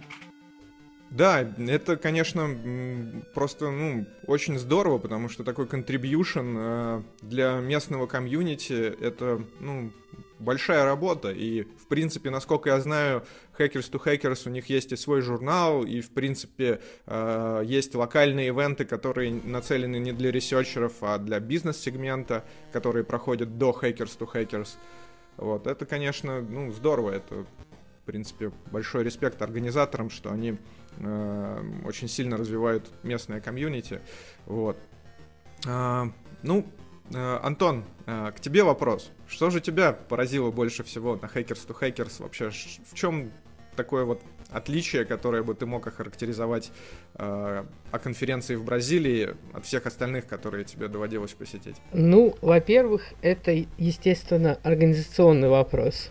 Да, 1.09 1.47
это, 1.57 1.95
конечно, 1.95 3.23
просто, 3.33 3.71
ну, 3.71 4.05
очень 4.25 4.59
здорово, 4.59 4.97
потому 4.97 5.29
что 5.29 5.43
такой 5.43 5.65
contribution 5.65 6.55
э, 6.57 7.01
для 7.21 7.59
местного 7.59 8.07
комьюнити— 8.07 8.73
это, 9.01 9.41
ну, 9.61 9.91
большая 10.39 10.83
работа, 10.83 11.31
и, 11.31 11.63
в 11.63 11.87
принципе, 11.87 12.29
насколько 12.29 12.69
я 12.69 12.79
знаю, 12.81 13.23
Hackers 13.57 13.89
to 13.89 14.03
Hackers 14.03 14.47
у 14.47 14.51
них 14.51 14.67
есть 14.67 14.91
и 14.91 14.95
свой 14.97 15.21
журнал, 15.21 15.83
и, 15.83 16.01
в 16.01 16.11
принципе, 16.11 16.81
э, 17.05 17.63
есть 17.65 17.95
локальные 17.95 18.49
ивенты, 18.49 18.83
которые 18.85 19.31
нацелены 19.31 19.97
не 19.97 20.11
для 20.11 20.29
researcher 20.29 20.78
ов, 20.78 20.93
а 21.01 21.17
для 21.17 21.39
бизнес-сегмента, 21.39 22.43
которые 22.73 23.05
проходят 23.05 23.57
до 23.57 23.71
Hackers 23.71 24.17
to 24.17 24.29
Hackers. 24.31 24.75
Вот, 25.37 25.67
это, 25.67 25.85
конечно, 25.85 26.41
ну, 26.41 26.71
здорово, 26.71 27.11
это, 27.11 27.45
в 28.01 28.05
принципе, 28.05 28.51
большой 28.71 29.03
респект 29.03 29.41
организаторам, 29.41 30.09
что 30.09 30.31
они 30.31 30.57
очень 30.99 32.07
сильно 32.07 32.37
развивают 32.37 32.91
местное 33.03 33.39
комьюнити. 33.39 34.01
Вот. 34.45 34.77
А, 35.65 36.11
ну, 36.43 36.65
э, 37.13 37.39
Антон, 37.41 37.83
э, 38.05 38.31
к 38.35 38.39
тебе 38.39 38.63
вопрос. 38.63 39.11
Что 39.27 39.49
же 39.49 39.59
тебя 39.59 39.93
поразило 39.93 40.51
больше 40.51 40.83
всего 40.83 41.15
на 41.15 41.25
Hackers 41.25 41.67
to 41.67 41.77
Hackers? 41.79 42.21
Вообще, 42.21 42.49
в 42.49 42.93
чем 42.93 43.31
такое 43.75 44.05
вот 44.05 44.21
отличие, 44.49 45.05
которое 45.05 45.43
бы 45.43 45.53
ты 45.53 45.65
мог 45.65 45.85
охарактеризовать 45.87 46.71
э, 47.15 47.65
о 47.91 47.99
конференции 47.99 48.55
в 48.55 48.63
Бразилии 48.63 49.35
от 49.53 49.65
всех 49.65 49.85
остальных, 49.85 50.25
которые 50.25 50.65
тебе 50.65 50.87
доводилось 50.87 51.33
посетить? 51.33 51.75
Ну, 51.93 52.35
во-первых, 52.41 53.03
это, 53.21 53.51
естественно, 53.77 54.59
организационный 54.63 55.49
вопрос. 55.49 56.09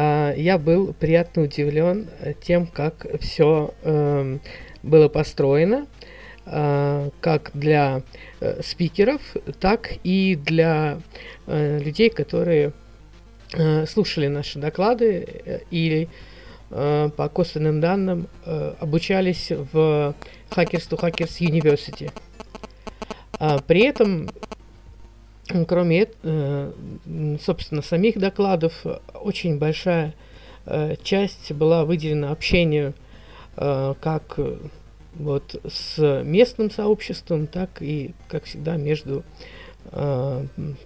А, 0.00 0.32
я 0.36 0.58
был 0.58 0.92
приятно 0.92 1.42
удивлен 1.42 2.08
э, 2.20 2.32
тем, 2.40 2.68
как 2.68 3.04
все 3.20 3.74
эм, 3.82 4.40
было 4.84 5.08
построено, 5.08 5.88
а, 6.46 7.10
как 7.20 7.50
для 7.52 8.02
э, 8.38 8.62
спикеров, 8.62 9.20
так 9.58 9.94
и 10.04 10.36
для 10.36 11.00
э, 11.48 11.80
людей, 11.80 12.10
которые 12.10 12.72
слушали 13.88 14.26
наши 14.26 14.58
доклады 14.58 15.62
или 15.70 16.10
по 16.68 17.30
косвенным 17.32 17.80
данным 17.80 18.28
обучались 18.44 19.50
в 19.50 20.14
Hackers 20.50 20.86
to 20.90 21.00
Hackers 21.00 21.40
University. 21.40 22.12
А, 23.38 23.58
при 23.60 23.84
этом 23.84 24.28
Кроме, 25.66 26.08
э, 26.22 26.72
собственно, 27.40 27.80
самих 27.80 28.18
докладов, 28.18 28.84
очень 29.14 29.58
большая 29.58 30.14
э, 30.66 30.96
часть 31.02 31.52
была 31.52 31.84
выделена 31.86 32.32
общению 32.32 32.92
э, 33.56 33.94
как 34.00 34.38
вот 35.14 35.60
с 35.66 36.22
местным 36.22 36.70
сообществом, 36.70 37.46
так 37.46 37.80
и, 37.80 38.14
как 38.28 38.44
всегда, 38.44 38.76
между 38.76 39.24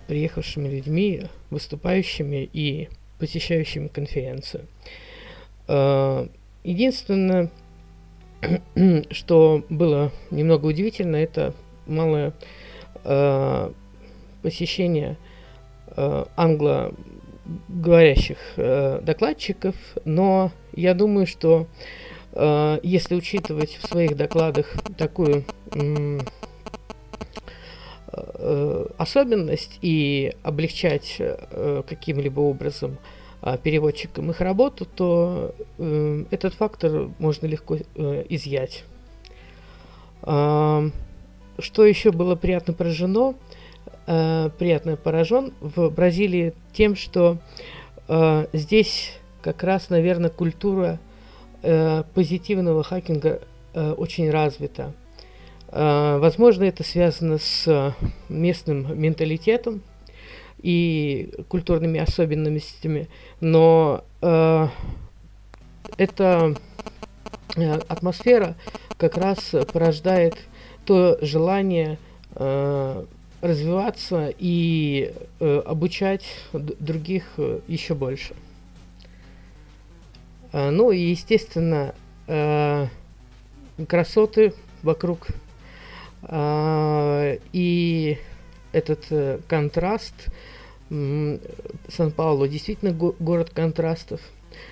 приехавшими 0.07 0.69
людьми, 0.69 1.23
выступающими 1.51 2.49
и 2.53 2.89
посещающими 3.19 3.89
конференцию. 3.89 4.69
Единственное, 6.63 7.51
что 9.11 9.65
было 9.69 10.13
немного 10.31 10.67
удивительно, 10.67 11.17
это 11.17 11.53
малое 11.87 12.33
посещения 14.43 15.17
э, 15.97 16.25
англоговорящих 16.37 18.39
э, 18.57 19.01
докладчиков, 19.03 19.75
но 20.05 20.51
я 20.75 20.95
думаю, 20.95 21.27
что 21.27 21.67
э, 22.33 22.79
если 22.83 23.15
учитывать 23.15 23.79
в 23.81 23.87
своих 23.87 24.17
докладах 24.17 24.75
такую 24.97 25.45
э, 25.75 26.19
особенность 28.99 29.79
и 29.81 30.35
облегчать 30.43 31.19
каким-либо 31.89 32.41
образом 32.41 32.99
переводчикам 33.63 34.31
их 34.31 34.43
работу, 34.43 34.85
то 34.85 35.55
этот 36.31 36.53
фактор 36.53 37.09
можно 37.19 37.47
легко 37.47 37.79
изъять. 38.29 38.85
Что 40.21 40.93
еще 41.59 42.13
было 42.13 42.35
приятно 42.35 42.75
поражено– 42.75 43.35
э, 44.07 44.51
приятно 44.59 44.97
поражен 44.97 45.53
в 45.61 45.91
Бразилии 45.91 46.55
тем, 46.73 46.97
что 46.97 47.39
э, 48.09 48.47
здесь 48.53 49.19
как 49.43 49.63
раз, 49.63 49.91
наверное, 49.91 50.31
культура 50.31 50.99
э, 51.63 52.05
позитивного 52.15 52.83
хакинга 52.83 53.41
э, 53.75 53.93
очень 53.93 54.31
развита. 54.31 54.93
Э, 55.69 56.19
возможно, 56.19 56.65
это 56.65 56.85
связано 56.85 57.39
с 57.39 57.95
местным 58.29 59.01
менталитетом 59.01 59.83
и 60.63 61.33
культурными 61.49 62.01
особенностями, 62.01 63.09
но 63.41 64.05
э, 64.21 64.69
эта 65.97 66.55
э, 67.57 67.73
атмосфера 67.89 68.55
как 68.97 69.17
раз 69.17 69.55
порождает 69.73 70.37
то 70.85 71.19
желание 71.21 71.99
э, 72.37 73.05
развиваться 73.43 74.33
и 74.39 75.13
э, 75.41 75.63
обучать 75.67 76.25
других 76.53 77.25
э, 77.37 77.59
еще 77.67 77.95
больше. 77.95 78.35
Э, 80.53 80.71
ну 80.71 80.93
и, 80.93 80.99
естественно, 81.11 81.95
э, 82.29 82.87
красоты 83.89 84.55
вокруг 84.85 85.27
э, 86.23 87.39
и 87.53 88.19
этот 88.71 89.07
э, 89.11 89.41
контраст. 89.49 90.15
Сан-Паулу 91.89 92.47
действительно 92.49 92.93
го- 92.93 93.17
город 93.19 93.49
контрастов. 93.49 94.21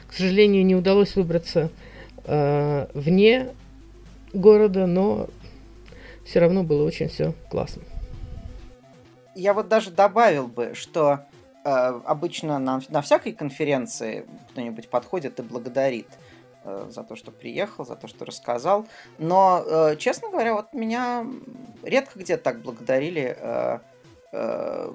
К 0.07 0.12
сожалению, 0.12 0.67
не 0.67 0.77
удалось 0.77 1.17
выбраться 1.17 1.71
э, 2.25 2.87
вне 2.93 3.49
города, 4.35 4.87
но 4.87 5.29
все 6.27 6.41
равно 6.41 6.62
было 6.62 6.85
очень 6.85 7.09
все 7.09 7.35
классно 7.50 7.83
я 9.34 9.54
вот 9.54 9.68
даже 9.68 9.90
добавил 9.90 10.49
бы, 10.49 10.75
что 10.75 11.20
э, 11.64 11.70
обычно 11.70 12.58
на, 12.58 12.80
на 12.88 13.02
всякой 13.02 13.32
конференции 13.32 14.26
кто-нибудь 14.50 14.88
подходит 14.88 15.38
и 15.38 15.42
благодарит 15.42 16.08
э, 16.64 16.88
за 16.90 17.02
то, 17.02 17.16
что 17.16 17.30
приехал, 17.30 17.84
за 17.84 17.96
то, 17.96 18.08
что 18.08 18.25
рассказал. 18.25 18.87
Но, 19.18 19.62
э, 19.64 19.96
честно 19.96 20.30
говоря, 20.30 20.54
вот 20.54 20.72
меня 20.72 21.26
редко 21.82 22.18
где 22.18 22.37
так 22.37 22.60
благодарили, 22.62 23.37
э, 23.38 23.78
э, 24.32 24.92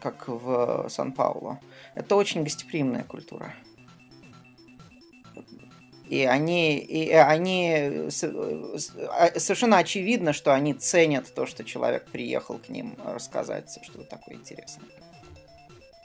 как 0.00 0.28
в 0.28 0.88
Сан-Паулу. 0.88 1.58
Это 1.94 2.14
очень 2.14 2.44
гостеприимная 2.44 3.04
культура. 3.04 3.52
И 6.08 6.24
они, 6.24 6.78
и 6.78 7.10
они 7.10 7.70
а, 7.70 9.38
совершенно 9.38 9.78
очевидно, 9.78 10.32
что 10.32 10.54
они 10.54 10.72
ценят 10.74 11.32
то, 11.34 11.46
что 11.46 11.64
человек 11.64 12.06
приехал 12.06 12.58
к 12.58 12.68
ним 12.70 12.96
рассказать 13.04 13.78
что-то 13.82 14.04
такое 14.04 14.36
интересное. 14.36 14.86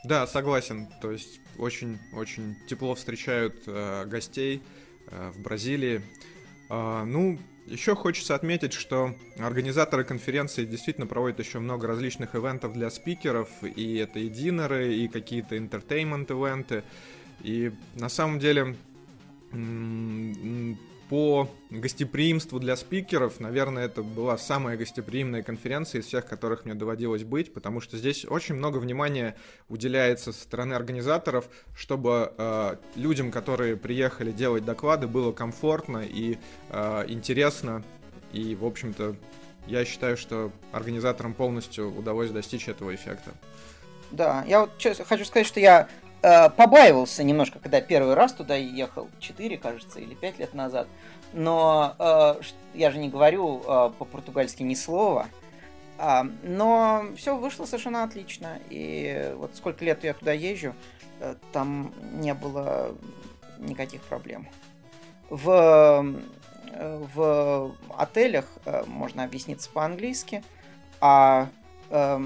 Да, 0.03 0.27
согласен. 0.27 0.87
То 1.01 1.11
есть 1.11 1.39
очень-очень 1.57 2.57
тепло 2.67 2.95
встречают 2.95 3.63
э, 3.67 4.05
гостей 4.05 4.61
э, 5.07 5.31
в 5.33 5.41
Бразилии. 5.41 6.01
Э, 6.69 7.03
ну, 7.05 7.39
еще 7.65 7.95
хочется 7.95 8.35
отметить, 8.35 8.73
что 8.73 9.15
организаторы 9.37 10.03
конференции 10.03 10.65
действительно 10.65 11.07
проводят 11.07 11.39
еще 11.39 11.59
много 11.59 11.87
различных 11.87 12.35
ивентов 12.35 12.73
для 12.73 12.89
спикеров, 12.89 13.47
и 13.63 13.95
это 13.95 14.19
и 14.19 14.27
dinner 14.27 14.77
ы, 14.77 14.93
и 14.93 15.07
какие-то 15.07 15.57
entertainment-ивенты. 15.57 16.83
И 17.41 17.71
на 17.95 18.09
самом 18.09 18.39
деле 18.39 18.75
по 21.09 21.47
гостеприимству 21.69 22.59
для 22.59 22.75
спикеров, 22.75 23.39
наверное, 23.39 23.85
это 23.85 24.01
была 24.01 24.37
самая 24.37 24.77
гостеприимная 24.77 25.43
конференция 25.43 26.01
из 26.01 26.07
всех, 26.07 26.25
которых 26.25 26.65
мне 26.65 26.73
доводилось 26.73 27.23
быть, 27.23 27.53
потому 27.53 27.81
что 27.81 27.97
здесь 27.97 28.25
очень 28.25 28.55
много 28.55 28.77
внимания 28.79 29.35
уделяется 29.69 30.33
со 30.33 30.41
стороны 30.41 30.73
организаторов, 30.73 31.49
чтобы 31.75 32.33
э, 32.35 32.77
людям, 32.95 33.31
которые 33.31 33.77
приехали 33.77 34.31
делать 34.31 34.65
доклады, 34.65 35.07
было 35.07 35.31
комфортно 35.31 36.03
и 36.03 36.39
э, 36.69 37.05
интересно. 37.07 37.83
И, 38.31 38.55
в 38.55 38.65
общем-то, 38.65 39.15
я 39.67 39.85
считаю, 39.85 40.17
что 40.17 40.51
организаторам 40.71 41.33
полностью 41.33 41.95
удалось 41.95 42.31
достичь 42.31 42.67
этого 42.67 42.95
эффекта. 42.95 43.31
Да, 44.11 44.43
я 44.47 44.61
вот 44.61 44.71
хочу 44.79 45.25
сказать, 45.25 45.47
что 45.47 45.59
я 45.59 45.87
э, 46.23 46.49
побаивался 46.49 47.23
немножко, 47.23 47.59
когда 47.59 47.81
первый 47.81 48.15
раз 48.15 48.33
туда 48.33 48.55
ехал, 48.55 49.09
4, 49.19 49.57
кажется, 49.57 49.99
или 49.99 50.15
5 50.15 50.39
лет 50.39 50.53
назад. 50.53 50.87
Но 51.33 51.95
э, 51.99 52.35
я 52.73 52.91
же 52.91 52.97
не 52.97 53.09
говорю 53.09 53.61
э, 53.61 53.91
по-португальски 53.97 54.63
ни 54.63 54.73
слова. 54.73 55.27
А, 55.97 56.25
но 56.41 57.05
все 57.15 57.37
вышло 57.37 57.65
совершенно 57.65 58.03
отлично. 58.03 58.59
И 58.69 59.33
вот 59.37 59.55
сколько 59.55 59.85
лет 59.85 60.03
я 60.03 60.13
туда 60.13 60.33
езжу, 60.33 60.73
э, 61.19 61.35
там 61.51 61.93
не 62.13 62.33
было 62.33 62.95
никаких 63.59 64.01
проблем. 64.01 64.47
В, 65.29 66.05
э, 66.71 67.05
в 67.13 67.71
отелях 67.97 68.45
э, 68.65 68.83
можно 68.87 69.23
объясниться 69.23 69.69
по-английски, 69.69 70.43
а 70.99 71.49
э, 71.89 72.19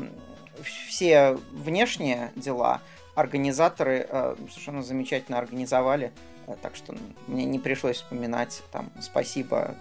все 0.87 1.37
внешние 1.51 2.31
дела 2.35 2.81
организаторы 3.17 4.05
э, 4.07 4.35
совершенно 4.47 4.83
замечательно 4.83 5.39
организовали. 5.39 6.11
Э, 6.45 6.55
так 6.61 6.75
что 6.75 6.95
мне 7.25 7.45
не 7.45 7.57
пришлось 7.57 7.97
вспоминать 7.97 8.61
там 8.71 8.91
спасибо. 9.01 9.73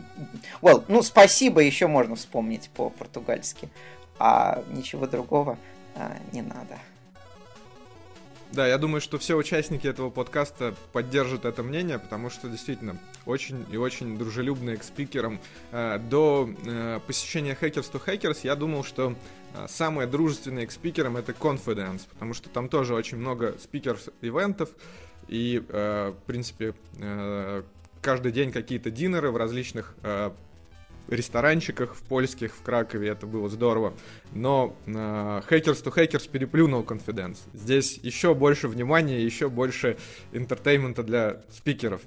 Well, 0.63 0.85
ну, 0.89 1.03
спасибо 1.03 1.61
еще 1.61 1.87
можно 1.87 2.17
вспомнить 2.17 2.71
по-португальски, 2.71 3.69
а 4.19 4.65
ничего 4.73 5.07
другого 5.07 5.59
э, 5.95 6.17
не 6.33 6.41
надо. 6.41 6.79
Да, 8.53 8.67
я 8.67 8.79
думаю, 8.79 9.03
что 9.03 9.19
все 9.19 9.37
участники 9.37 9.87
этого 9.87 10.09
подкаста 10.09 10.75
поддержат 10.95 11.45
это 11.45 11.63
мнение, 11.63 11.99
потому 11.99 12.31
что 12.31 12.49
действительно 12.49 12.97
очень 13.27 13.67
и 13.71 13.77
очень 13.77 14.17
дружелюбные 14.17 14.77
к 14.77 14.85
спикерам. 14.85 15.41
До 15.73 16.49
посещения 17.09 17.59
Hackers 17.61 17.91
to 17.93 18.01
Hackers 18.03 18.39
я 18.45 18.55
думал, 18.55 18.85
что 18.85 19.17
э, 19.57 19.67
самые 19.69 20.07
дружественные 20.07 20.67
к 20.67 20.73
спикерам 20.73 21.17
это 21.17 21.33
Confidence, 21.33 22.03
потому 22.09 22.35
что 22.35 22.49
там 22.49 22.69
тоже 22.69 22.95
очень 22.95 23.19
много 23.19 23.57
спикеров-ивентов, 23.59 24.71
и, 25.29 25.61
в 25.69 26.15
принципе, 26.27 26.73
каждый 28.01 28.31
день 28.31 28.53
какие-то 28.53 28.93
dinner 28.93 29.27
ы 29.27 29.33
в 29.33 29.37
различных 29.37 29.97
ресторанчиках 31.09 31.95
в 31.95 32.03
польских 32.03 32.55
в 32.55 32.63
Кракове, 32.63 33.09
это 33.09 33.27
было 33.27 33.49
здорово. 33.49 33.95
Но 34.33 34.77
э, 34.87 34.91
Hackers 34.91 35.85
to 35.85 35.95
Hackers 35.95 36.29
переплюнул 36.29 36.83
CONFidence. 36.83 37.45
Здесь 37.55 37.99
еще 38.03 38.35
больше 38.35 38.69
внимания, 38.69 39.23
еще 39.23 39.49
больше 39.49 39.97
entertainment 40.33 40.98
а 40.98 41.03
для 41.03 41.43
спикеров. 41.51 42.03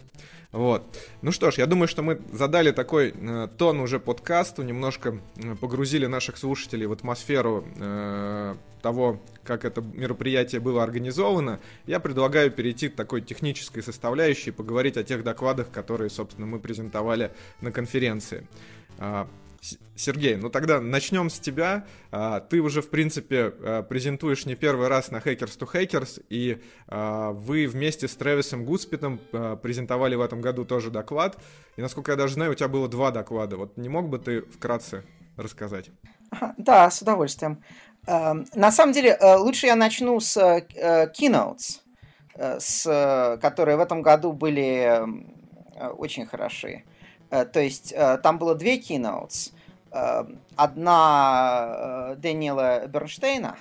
Вот. 0.51 0.98
Ну 1.22 1.32
что 1.32 1.51
ж, 1.51 1.60
я 1.60 1.68
думаю, 1.68 1.88
что 1.88 2.01
мы 2.01 2.20
задали 2.32 2.72
такой 2.72 3.13
э, 3.15 3.48
тон 3.56 3.79
уже 3.79 4.00
подкасту, 4.00 4.63
немножко 4.63 5.20
э, 5.38 5.56
погрузили 5.56 6.08
наших 6.08 6.38
слушателей 6.38 6.88
в 6.88 6.91
атмосферу 6.91 7.65
э, 7.77 8.56
того, 8.82 9.22
как 9.44 9.63
это 9.63 9.82
мероприятие 9.82 10.60
было 10.60 10.82
организовано. 10.82 11.60
Я 11.86 12.00
предлагаю 12.00 12.50
перейти 12.50 12.89
к 12.89 12.96
такой 12.96 13.22
технической 13.22 13.84
составляющей, 13.84 14.50
поговорить 14.50 14.98
о 14.98 15.03
тех 15.03 15.24
докладах, 15.24 15.70
которые, 15.70 16.10
собственно, 16.10 16.48
мы 16.48 16.60
презентовали 16.60 17.32
на 17.62 17.72
конференции. 17.72 18.48
А, 19.59 19.75
Сергей, 19.95 20.35
ну 20.35 20.49
тогда 20.49 20.79
начнем 20.79 21.29
с 21.29 21.39
тебя. 21.39 21.85
А, 22.11 22.39
ты 22.39 22.61
уже, 22.61 22.81
в 22.81 22.89
принципе, 22.89 23.53
а, 23.61 23.83
презентуешь 23.83 24.45
не 24.45 24.55
первый 24.55 24.87
раз 24.87 25.11
на 25.11 25.17
Hackers 25.17 25.57
to 25.57 25.69
Hackers, 25.71 26.23
и 26.29 26.61
вы 26.87 27.67
вместе 27.67 28.07
с 28.07 28.15
Трэвисом 28.15 28.65
Гудспитом 28.65 29.19
презентовали 29.61 30.15
в 30.15 30.21
этом 30.21 30.41
году 30.41 30.65
тоже 30.65 30.89
доклад. 30.89 31.37
И, 31.77 31.81
насколько 31.81 32.11
я 32.11 32.17
даже 32.17 32.33
знаю, 32.35 32.51
у 32.51 32.55
тебя 32.55 32.67
было 32.67 32.87
два 32.87 33.11
доклада. 33.11 33.57
Вот 33.57 33.77
не 33.77 33.89
мог 33.89 34.09
бы 34.09 34.19
ты 34.19 34.41
вкратце 34.41 35.03
рассказать? 35.37 35.91
Да, 36.57 36.89
с 36.89 37.01
удовольствием. 37.01 37.63
На 38.05 38.71
самом 38.71 38.93
деле, 38.93 39.11
э, 39.11 39.35
лучше 39.35 39.67
я 39.67 39.75
начну 39.75 40.19
с 40.19 40.37
э, 40.37 40.65
keynotes, 41.11 41.81
э, 42.35 42.59
с, 42.59 43.37
которые 43.41 43.77
в 43.77 43.81
этом 43.81 44.01
году 44.01 44.31
были 44.33 45.01
очень 45.97 46.25
хороши. 46.25 46.83
Э, 46.85 46.99
то 47.29 47.59
есть 47.59 47.93
э, 47.95 48.17
там 48.17 48.39
было 48.39 48.55
две 48.55 48.79
keynotes. 48.79 49.53
Э, 49.92 50.25
одна 50.55 52.15
Дэниела 52.18 52.87
Бернштейна, 52.87 53.57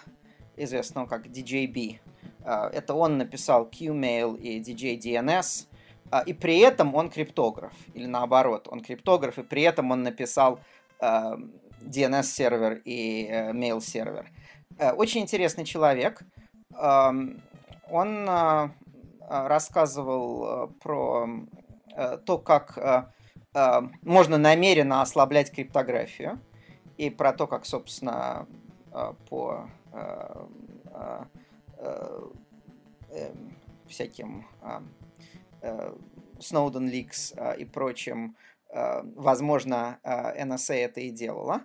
известного 0.57 1.07
как 1.07 1.27
DJB. 1.27 1.99
Это 2.45 2.95
он 2.95 3.19
написал 3.19 3.69
Qmail 3.69 4.39
и 4.39 4.61
DJ 4.61 4.99
DNS. 4.99 5.67
И 6.25 6.33
при 6.33 6.61
этом 6.61 6.95
он 6.95 7.11
криптограф. 7.11 7.75
Или 7.93 8.07
наоборот, 8.07 8.69
он 8.71 8.81
криптограф, 8.81 9.39
и 9.39 9.43
при 9.43 9.61
этом 9.63 9.91
он 9.91 10.03
написал 10.03 10.59
DNS-сервер 10.99 12.81
и 12.87 13.29
mail-сервер. 13.53 14.31
Очень 14.97 15.23
интересный 15.23 15.67
человек. 15.67 16.23
Эм, 16.75 17.43
он 17.91 18.27
рассказывал 19.29 20.69
про 20.81 21.29
то, 22.25 22.39
как 22.39 22.79
э, 22.79 23.05
можно 24.03 24.39
намеренно 24.39 25.03
ослаблять 25.03 25.51
криптографию 25.51 26.39
и 26.99 27.11
про 27.11 27.33
то, 27.33 27.47
как, 27.47 27.65
собственно, 27.65 28.47
э, 28.93 29.13
по 29.29 29.71
э, 29.93 30.47
э, 30.93 31.25
э, 31.79 32.21
эм, 33.13 33.57
всяким 33.87 34.47
э, 34.63 34.81
э, 35.63 35.95
Snowden 36.41 36.91
Leaks 36.91 37.35
э, 37.37 37.59
и 37.59 37.65
прочим, 37.65 38.37
э, 38.71 39.03
возможно, 39.15 39.99
э, 40.03 40.45
NSA 40.45 40.75
это 40.75 41.01
и 41.01 41.11
делала. 41.11 41.63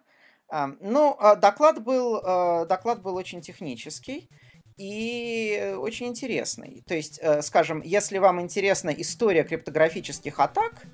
Э, 0.52 0.68
ну, 0.80 1.18
э, 1.20 1.36
доклад 1.36 1.84
был, 1.84 2.18
э, 2.18 2.66
доклад 2.68 3.02
был 3.02 3.16
очень 3.16 3.42
технический 3.42 4.30
и 4.78 5.76
очень 5.80 6.08
интересный. 6.08 6.84
То 6.88 6.94
есть, 6.94 7.20
э, 7.22 7.42
скажем, 7.42 7.82
если 7.84 8.20
вам 8.20 8.40
интересна 8.40 8.92
история 8.92 9.44
криптографических 9.44 10.40
атак, 10.40 10.86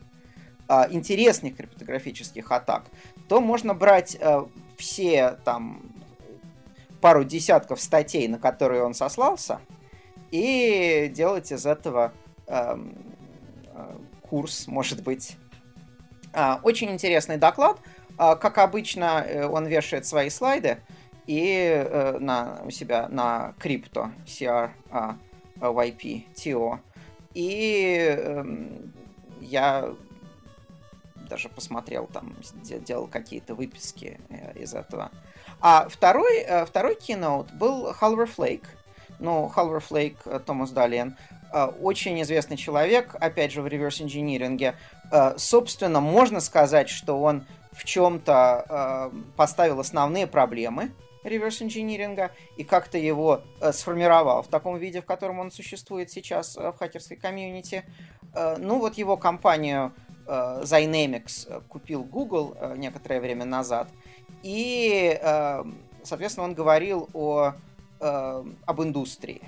а, 0.69 0.87
интересных 0.91 1.57
криптографических 1.57 2.51
атак, 2.51 2.83
то 3.27 3.41
можно 3.41 3.73
брать 3.73 4.15
а, 4.21 4.47
все 4.77 5.39
там 5.43 5.81
пару 7.01 7.23
десятков 7.23 7.81
статей, 7.81 8.27
на 8.27 8.37
которые 8.37 8.83
он 8.83 8.93
сослался, 8.93 9.61
и 10.29 11.11
делать 11.11 11.51
из 11.51 11.65
этого 11.65 12.13
а, 12.45 12.79
курс, 14.21 14.67
может 14.67 15.01
быть. 15.01 15.37
Очень 16.61 16.91
интересный 16.91 17.37
доклад. 17.37 17.79
Как 18.15 18.59
обычно, 18.59 19.25
э, 19.25 19.47
он 19.47 19.65
вешает 19.65 20.05
свои 20.05 20.29
слайды 20.29 20.77
и 21.25 21.47
э, 21.73 22.19
на, 22.19 22.61
у 22.63 22.69
себя 22.69 23.07
на 23.09 23.55
крипто, 23.57 24.11
CR, 24.27 24.69
YP, 25.59 26.25
TO. 26.35 26.79
И 27.33 28.15
эм, 28.15 28.93
я 29.41 29.95
даже 31.29 31.47
посмотрел 31.47 32.07
там, 32.07 32.35
делал 32.63 33.07
какие-то 33.07 33.55
выписки 33.55 34.19
э, 34.29 34.59
из 34.59 34.73
этого. 34.73 35.11
А 35.61 35.87
второй, 35.87 36.39
э, 36.39 36.65
второй 36.65 36.95
keynote 36.95 37.53
был 37.55 37.91
Halver 37.91 38.29
Flake. 38.35 38.65
Ну, 39.19 39.51
Halver 39.55 39.81
Flake, 39.87 40.17
э, 40.25 40.39
Томас 40.45 40.71
Далиен, 40.71 41.15
очень 41.81 42.21
известный 42.21 42.57
человек, 42.57 43.15
опять 43.19 43.51
же, 43.51 43.63
в 43.63 43.67
реверс-инжиниринге. 43.67 44.75
Собственно, 45.37 45.99
можно 45.99 46.41
сказать, 46.41 46.89
что 46.89 47.19
он 47.19 47.43
в 47.71 47.85
чем-то 47.85 49.11
поставил 49.35 49.79
основные 49.79 50.27
проблемы 50.27 50.91
реверс-инжиниринга 51.23 52.29
и 52.55 52.63
как-то 52.63 52.99
его 52.99 53.41
сформировал 53.71 54.43
в 54.43 54.47
таком 54.47 54.77
виде, 54.77 55.01
в 55.01 55.05
котором 55.05 55.39
он 55.39 55.49
существует 55.49 56.11
сейчас 56.11 56.55
в 56.55 56.75
хакерской 56.77 57.17
комьюнити. 57.17 57.83
Ну, 58.59 58.77
вот 58.77 58.99
его 58.99 59.17
компанию 59.17 59.91
Zynamics 60.63 61.47
э, 61.47 61.61
купил 61.67 62.03
Google 62.03 62.55
э, 62.59 62.75
некоторое 62.77 63.19
время 63.19 63.45
назад. 63.45 63.89
И, 64.43 65.19
э, 65.21 65.63
соответственно, 66.03 66.47
он 66.47 66.53
говорил 66.53 67.09
о, 67.13 67.53
э, 67.99 68.43
об 68.65 68.81
индустрии, 68.81 69.41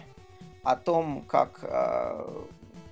о 0.63 0.76
том, 0.76 1.24
как 1.28 1.60
э, 1.63 2.46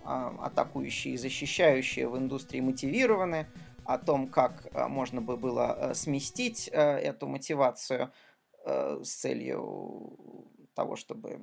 атакующие 0.04 1.16
и 1.16 1.18
защищающие 1.18 2.08
в 2.08 2.18
индустрии 2.18 2.62
мотивированы, 2.62 3.48
о 3.86 3.98
том, 3.98 4.28
как 4.28 4.68
э, 4.72 4.88
можно 4.88 5.22
бы 5.22 5.38
было 5.38 5.78
э, 5.80 5.94
сместить 5.94 6.70
э, 6.72 6.80
эту 6.80 7.28
мотивацию 7.28 8.12
э, 8.66 9.02
с 9.04 9.10
целью 9.10 10.18
того, 10.76 10.96
чтобы 10.96 11.40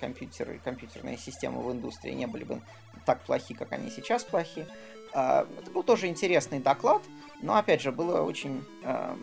компьютеры 0.00 0.58
компьютерные 0.64 1.18
системы 1.18 1.62
в 1.62 1.70
индустрии 1.70 2.12
не 2.12 2.26
были 2.26 2.44
бы 2.44 2.62
так 3.04 3.22
плохи, 3.22 3.54
как 3.54 3.72
они 3.72 3.90
сейчас 3.90 4.24
плохи. 4.24 4.66
А, 5.12 5.46
это 5.60 5.70
был 5.70 5.82
тоже 5.82 6.06
интересный 6.06 6.60
доклад, 6.60 7.02
но, 7.42 7.56
опять 7.56 7.80
же, 7.80 7.90
было 7.90 8.22
очень 8.22 8.64
э, 8.82 9.16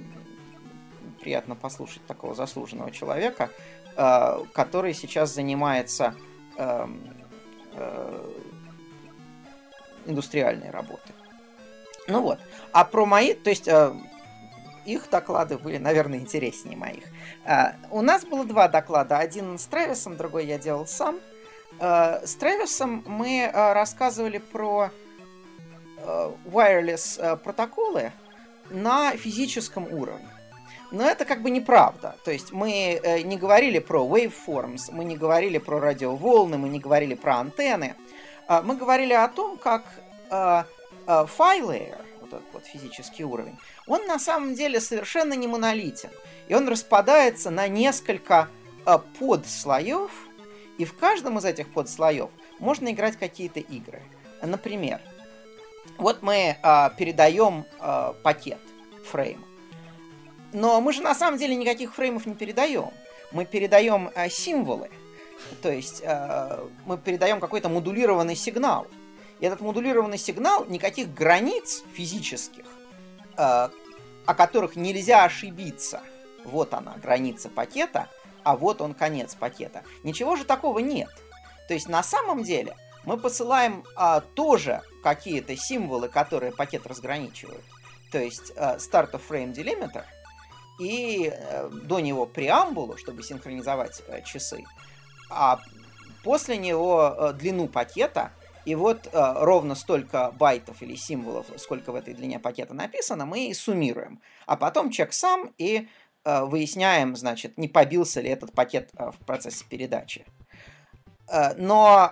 приятно 1.21 1.55
послушать 1.55 2.05
такого 2.07 2.33
заслуженного 2.33 2.91
человека, 2.91 3.49
э, 3.95 4.43
который 4.53 4.93
сейчас 4.93 5.33
занимается 5.33 6.15
индустриальной 10.07 10.71
работой. 10.71 11.13
Ну 12.07 12.21
вот. 12.21 12.39
А 12.71 12.83
про 12.83 13.05
мои, 13.05 13.35
то 13.35 13.51
есть 13.51 13.69
их 14.85 15.09
доклады 15.11 15.59
были, 15.59 15.77
наверное, 15.77 16.17
интереснее 16.17 16.75
моих. 16.75 17.03
У 17.91 18.01
нас 18.01 18.25
было 18.25 18.43
два 18.43 18.67
доклада. 18.69 19.19
Один 19.19 19.59
с 19.59 19.67
Трэвисом, 19.67 20.17
другой 20.17 20.47
я 20.47 20.57
делал 20.57 20.87
сам. 20.87 21.19
С 21.79 22.35
Трэвисом 22.39 23.03
мы 23.05 23.51
рассказывали 23.53 24.39
про 24.39 24.89
wireless 26.45 27.37
протоколы 27.37 28.11
на 28.69 29.11
физическом 29.17 29.91
уровне. 29.91 30.27
Но 30.91 31.05
это 31.05 31.25
как 31.25 31.41
бы 31.41 31.49
неправда. 31.49 32.15
То 32.23 32.31
есть 32.31 32.51
мы 32.51 33.01
не 33.25 33.37
говорили 33.37 33.79
про 33.79 34.05
waveforms, 34.05 34.91
мы 34.91 35.03
не 35.03 35.17
говорили 35.17 35.57
про 35.57 35.79
радиоволны, 35.79 36.57
мы 36.57 36.69
не 36.69 36.79
говорили 36.79 37.13
про 37.13 37.37
антенны. 37.37 37.95
Мы 38.63 38.77
говорили 38.77 39.13
о 39.13 39.27
том, 39.27 39.57
как 39.57 39.83
файлы, 41.27 41.93
вот 42.21 42.33
этот 42.33 42.53
вот 42.53 42.65
физический 42.65 43.25
уровень, 43.25 43.57
он 43.85 44.05
на 44.05 44.19
самом 44.19 44.53
деле 44.53 44.79
совершенно 44.79 45.33
не 45.33 45.47
монолитен. 45.47 46.09
И 46.47 46.53
он 46.53 46.69
распадается 46.69 47.49
на 47.49 47.67
несколько 47.67 48.47
подслоев, 49.19 50.11
и 50.77 50.85
в 50.85 50.97
каждом 50.97 51.37
из 51.39 51.43
этих 51.43 51.73
подслоев 51.73 52.29
можно 52.59 52.89
играть 52.91 53.17
какие-то 53.17 53.59
игры. 53.59 54.01
Например, 54.41 55.01
вот 55.97 56.21
мы 56.21 56.57
э, 56.61 56.89
передаем 56.97 57.65
э, 57.79 58.13
пакет, 58.23 58.59
фрейм. 59.05 59.43
Но 60.53 60.79
мы 60.81 60.93
же 60.93 61.01
на 61.01 61.15
самом 61.15 61.37
деле 61.37 61.55
никаких 61.55 61.95
фреймов 61.95 62.25
не 62.25 62.35
передаем. 62.35 62.91
Мы 63.31 63.45
передаем 63.45 64.09
э, 64.15 64.29
символы. 64.29 64.89
То 65.61 65.71
есть 65.71 66.01
э, 66.03 66.67
мы 66.85 66.97
передаем 66.97 67.39
какой-то 67.39 67.69
модулированный 67.69 68.35
сигнал. 68.35 68.87
И 69.39 69.45
этот 69.45 69.61
модулированный 69.61 70.17
сигнал 70.17 70.65
никаких 70.65 71.13
границ 71.13 71.83
физических, 71.93 72.65
э, 73.37 73.69
о 74.25 74.35
которых 74.35 74.75
нельзя 74.75 75.23
ошибиться. 75.23 76.01
Вот 76.43 76.73
она, 76.73 76.95
граница 77.01 77.49
пакета, 77.49 78.07
а 78.43 78.55
вот 78.55 78.81
он 78.81 78.93
конец 78.93 79.35
пакета. 79.35 79.83
Ничего 80.03 80.35
же 80.35 80.45
такого 80.45 80.79
нет. 80.79 81.09
То 81.67 81.73
есть 81.73 81.89
на 81.89 82.01
самом 82.01 82.43
деле 82.43 82.75
мы 83.07 83.17
посылаем 83.17 83.83
а, 83.95 84.21
тоже 84.21 84.81
какие-то 85.01 85.55
символы, 85.55 86.09
которые 86.09 86.51
пакет 86.51 86.85
разграничивают. 86.85 87.63
То 88.11 88.19
есть 88.19 88.53
а, 88.55 88.77
start 88.77 89.11
of 89.13 89.21
frame 89.27 89.53
delimiter 89.53 90.03
и 90.79 91.29
а, 91.29 91.69
до 91.69 91.99
него 91.99 92.25
преамбулу, 92.25 92.97
чтобы 92.97 93.23
синхронизовать 93.23 94.03
а, 94.07 94.21
часы, 94.21 94.63
а 95.31 95.59
после 96.23 96.57
него 96.57 97.01
а, 97.01 97.33
длину 97.33 97.67
пакета, 97.67 98.31
и 98.65 98.75
вот 98.75 99.09
а, 99.11 99.43
ровно 99.43 99.73
столько 99.73 100.31
байтов 100.31 100.81
или 100.81 100.95
символов, 100.95 101.47
сколько 101.57 101.91
в 101.91 101.95
этой 101.95 102.13
длине 102.13 102.37
пакета 102.37 102.75
написано, 102.75 103.25
мы 103.25 103.47
и 103.47 103.53
суммируем. 103.53 104.21
А 104.45 104.55
потом 104.57 104.91
чек 104.91 105.13
сам 105.13 105.53
и 105.57 105.87
Э, 106.29 106.43
выясняем, 106.43 107.15
значит, 107.15 107.57
не 107.57 107.69
побился 107.69 108.19
ли 108.19 108.29
этот 108.29 108.51
пакет 108.51 108.89
э, 108.97 109.11
в 109.11 109.25
процессе 109.25 109.63
передачи. 109.63 110.25
Э, 111.31 111.53
но 111.55 112.11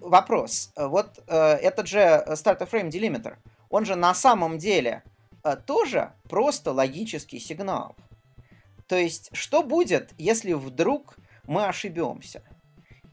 вопрос, 0.00 0.72
вот 0.76 1.18
этот 1.26 1.86
же 1.86 1.98
Start 1.98 2.68
Frame 2.70 2.90
Delimiter, 2.90 3.36
он 3.68 3.84
же 3.84 3.94
на 3.94 4.14
самом 4.14 4.58
деле 4.58 5.02
тоже 5.66 6.12
просто 6.28 6.72
логический 6.72 7.38
сигнал. 7.38 7.94
То 8.86 8.96
есть, 8.96 9.30
что 9.32 9.62
будет, 9.62 10.12
если 10.18 10.52
вдруг 10.52 11.16
мы 11.44 11.66
ошибемся? 11.66 12.42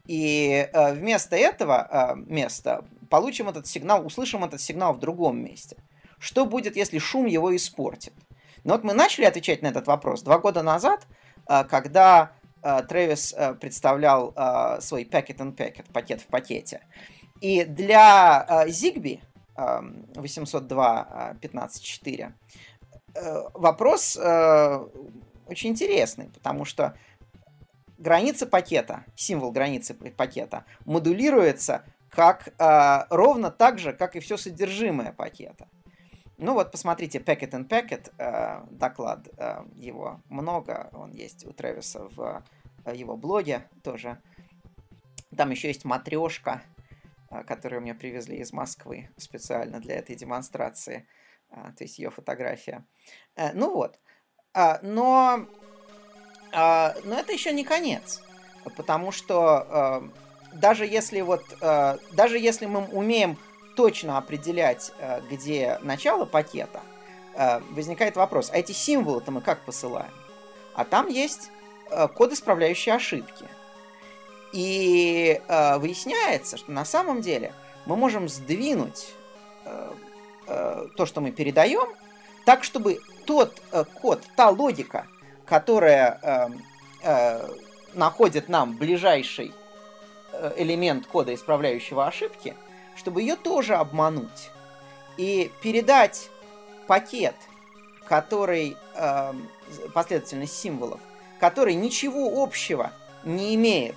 И 0.06 0.68
вместо 0.72 1.36
этого 1.36 2.16
места 2.26 2.84
получим 3.10 3.48
этот 3.48 3.66
сигнал, 3.66 4.04
услышим 4.04 4.44
этот 4.44 4.60
сигнал 4.60 4.94
в 4.94 4.98
другом 4.98 5.38
месте. 5.42 5.76
Что 6.18 6.46
будет, 6.46 6.76
если 6.76 6.98
шум 6.98 7.26
его 7.26 7.54
испортит? 7.54 8.12
Но 8.64 8.74
вот 8.74 8.84
мы 8.84 8.92
начали 8.92 9.24
отвечать 9.24 9.62
на 9.62 9.68
этот 9.68 9.86
вопрос 9.86 10.22
два 10.22 10.38
года 10.38 10.62
назад, 10.62 11.06
э, 11.48 11.64
когда 11.64 12.32
э, 12.32 12.37
Трэвис 12.88 13.34
э, 13.36 13.54
представлял 13.54 14.32
свой 14.80 15.04
packet 15.04 15.38
and 15.38 15.56
packet, 15.56 15.92
пакет 15.92 16.20
в 16.20 16.26
пакете. 16.26 16.82
И 17.40 17.64
для 17.64 18.64
Zigbee 18.66 19.20
802.15.4 19.56 22.32
вопрос 23.54 24.16
очень 24.16 25.70
интересный, 25.70 26.30
потому 26.34 26.64
что 26.64 26.94
граница 27.96 28.46
пакета, 28.46 29.04
символ 29.16 29.52
границы 29.52 29.94
пакета, 29.94 30.64
модулируется 30.84 31.84
как 32.10 32.48
ровно 33.10 33.50
так 33.50 33.78
же, 33.78 33.92
как 33.92 34.16
и 34.16 34.20
все 34.20 34.36
содержимое 34.36 35.12
пакета. 35.12 35.68
Ну 36.38 36.54
вот, 36.54 36.70
посмотрите, 36.70 37.18
Packet 37.18 37.50
and 37.50 37.68
Packet, 37.68 38.12
э, 38.16 38.64
доклад 38.70 39.28
э, 39.36 39.64
его 39.74 40.20
много, 40.28 40.88
он 40.92 41.10
есть 41.10 41.44
у 41.44 41.52
Трэвиса 41.52 42.04
в 42.14 42.20
э, 42.20 42.42
его 42.92 43.16
блоге 43.16 43.68
тоже. 43.82 44.20
Там 45.36 45.50
еще 45.50 45.68
есть 45.68 45.84
матрешка, 45.84 46.62
э, 47.30 47.42
которую 47.44 47.82
мне 47.82 47.94
привезли 47.94 48.38
из 48.38 48.52
Москвы 48.52 49.10
специально 49.16 49.80
для 49.80 49.96
этой 49.96 50.16
демонстрации. 50.16 51.06
Э, 51.50 51.72
то 51.76 51.84
есть 51.84 51.98
ее 51.98 52.10
фотография. 52.10 52.84
Э, 53.36 53.52
ну 53.52 53.72
вот. 53.72 53.98
Э, 54.54 54.78
но, 54.82 55.46
но 56.52 57.18
это 57.18 57.32
еще 57.32 57.52
не 57.52 57.64
конец. 57.64 58.22
Потому 58.76 59.12
что 59.12 60.10
даже 60.52 60.84
если 60.86 61.20
вот, 61.20 61.42
даже 62.12 62.38
если 62.38 62.66
мы 62.66 62.84
умеем 62.86 63.38
точно 63.76 64.18
определять, 64.18 64.92
где 65.30 65.78
начало 65.82 66.26
пакета, 66.26 66.82
возникает 67.70 68.16
вопрос, 68.16 68.50
а 68.50 68.58
эти 68.58 68.72
символы-то 68.72 69.30
мы 69.30 69.40
как 69.40 69.64
посылаем? 69.64 70.12
А 70.74 70.84
там 70.84 71.08
есть 71.08 71.50
код, 72.14 72.32
исправляющий 72.32 72.92
ошибки. 72.92 73.46
И 74.52 75.40
выясняется, 75.46 76.56
что 76.56 76.72
на 76.72 76.84
самом 76.84 77.20
деле 77.20 77.52
мы 77.86 77.96
можем 77.96 78.28
сдвинуть 78.28 79.12
то, 80.46 81.04
что 81.04 81.20
мы 81.20 81.32
передаем, 81.32 81.94
так, 82.46 82.64
чтобы 82.64 83.00
тот 83.26 83.60
код, 84.00 84.22
та 84.36 84.48
логика, 84.48 85.06
которая 85.44 86.50
находит 87.92 88.48
нам 88.48 88.76
ближайший 88.76 89.52
элемент 90.56 91.06
кода, 91.06 91.34
исправляющего 91.34 92.06
ошибки– 92.06 92.54
чтобы 92.98 93.22
ее 93.22 93.36
тоже 93.36 93.76
обмануть 93.76 94.50
и 95.16 95.50
передать 95.62 96.28
пакет, 96.86 97.36
который 98.06 98.76
э, 98.94 99.32
последовательность 99.94 100.58
символов, 100.58 101.00
который 101.38 101.74
ничего 101.74 102.42
общего 102.42 102.92
не 103.24 103.54
имеет 103.54 103.96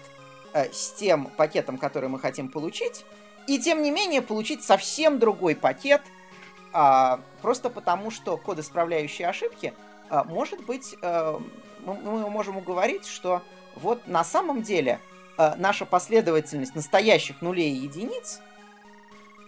э, 0.54 0.72
с 0.72 0.92
тем 0.94 1.26
пакетом, 1.26 1.78
который 1.78 2.10
мы 2.10 2.20
хотим 2.20 2.50
получить, 2.50 3.06
и 3.48 3.60
тем 3.60 3.82
не 3.82 3.92
менее 3.92 4.22
получить 4.22 4.64
совсем 4.64 5.20
другой 5.20 5.56
пакет, 5.56 6.02
э, 6.74 7.18
просто 7.42 7.70
потому 7.70 8.12
что 8.12 8.38
код, 8.38 8.60
исправляющий 8.60 9.26
ошибки, 9.26 9.74
э, 10.10 10.24
может 10.26 10.64
быть, 10.66 10.96
э, 11.02 11.40
мы, 11.86 11.96
мы 11.96 12.30
можем 12.30 12.58
уговорить, 12.58 13.06
что 13.06 13.42
вот 13.76 14.08
на 14.08 14.24
самом 14.24 14.62
деле 14.62 15.00
э, 15.38 15.56
наша 15.58 15.86
последовательность 15.86 16.76
настоящих 16.76 17.42
нулей 17.42 17.72
и 17.72 17.84
единиц– 17.84 18.40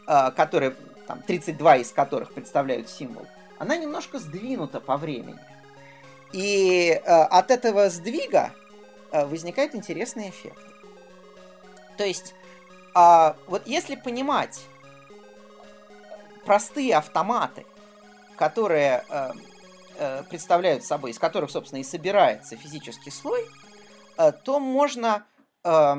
Э, 0.06 0.32
которые, 0.32 0.76
там, 1.08 1.22
32 1.22 1.78
из 1.78 1.92
которых 1.92 2.34
представляют 2.34 2.90
символ, 2.90 3.26
она 3.58 3.78
немножко 3.78 4.20
сдвинута 4.20 4.82
по 4.82 4.98
времени. 4.98 5.40
И 6.34 6.90
э, 6.90 7.00
от 7.00 7.52
этого 7.52 7.90
сдвига 7.90 8.54
э, 9.12 9.26
возникает 9.26 9.76
интересный 9.76 10.30
эффект. 10.30 10.64
То 11.98 12.04
есть, 12.04 12.34
э, 12.96 13.34
вот 13.48 13.68
если 13.68 13.96
понимать 13.96 14.66
простые 16.44 16.96
автоматы, 16.96 17.66
которые 18.36 19.06
э, 19.08 19.32
э, 19.98 20.24
представляют 20.24 20.84
собой, 20.84 21.12
из 21.12 21.20
которых, 21.20 21.52
собственно, 21.52 21.80
и 21.80 21.84
собирается 21.84 22.58
физический 22.58 23.12
слой, 23.12 23.48
э, 24.18 24.32
то 24.32 24.60
можно 24.60 25.26
э, 25.64 25.96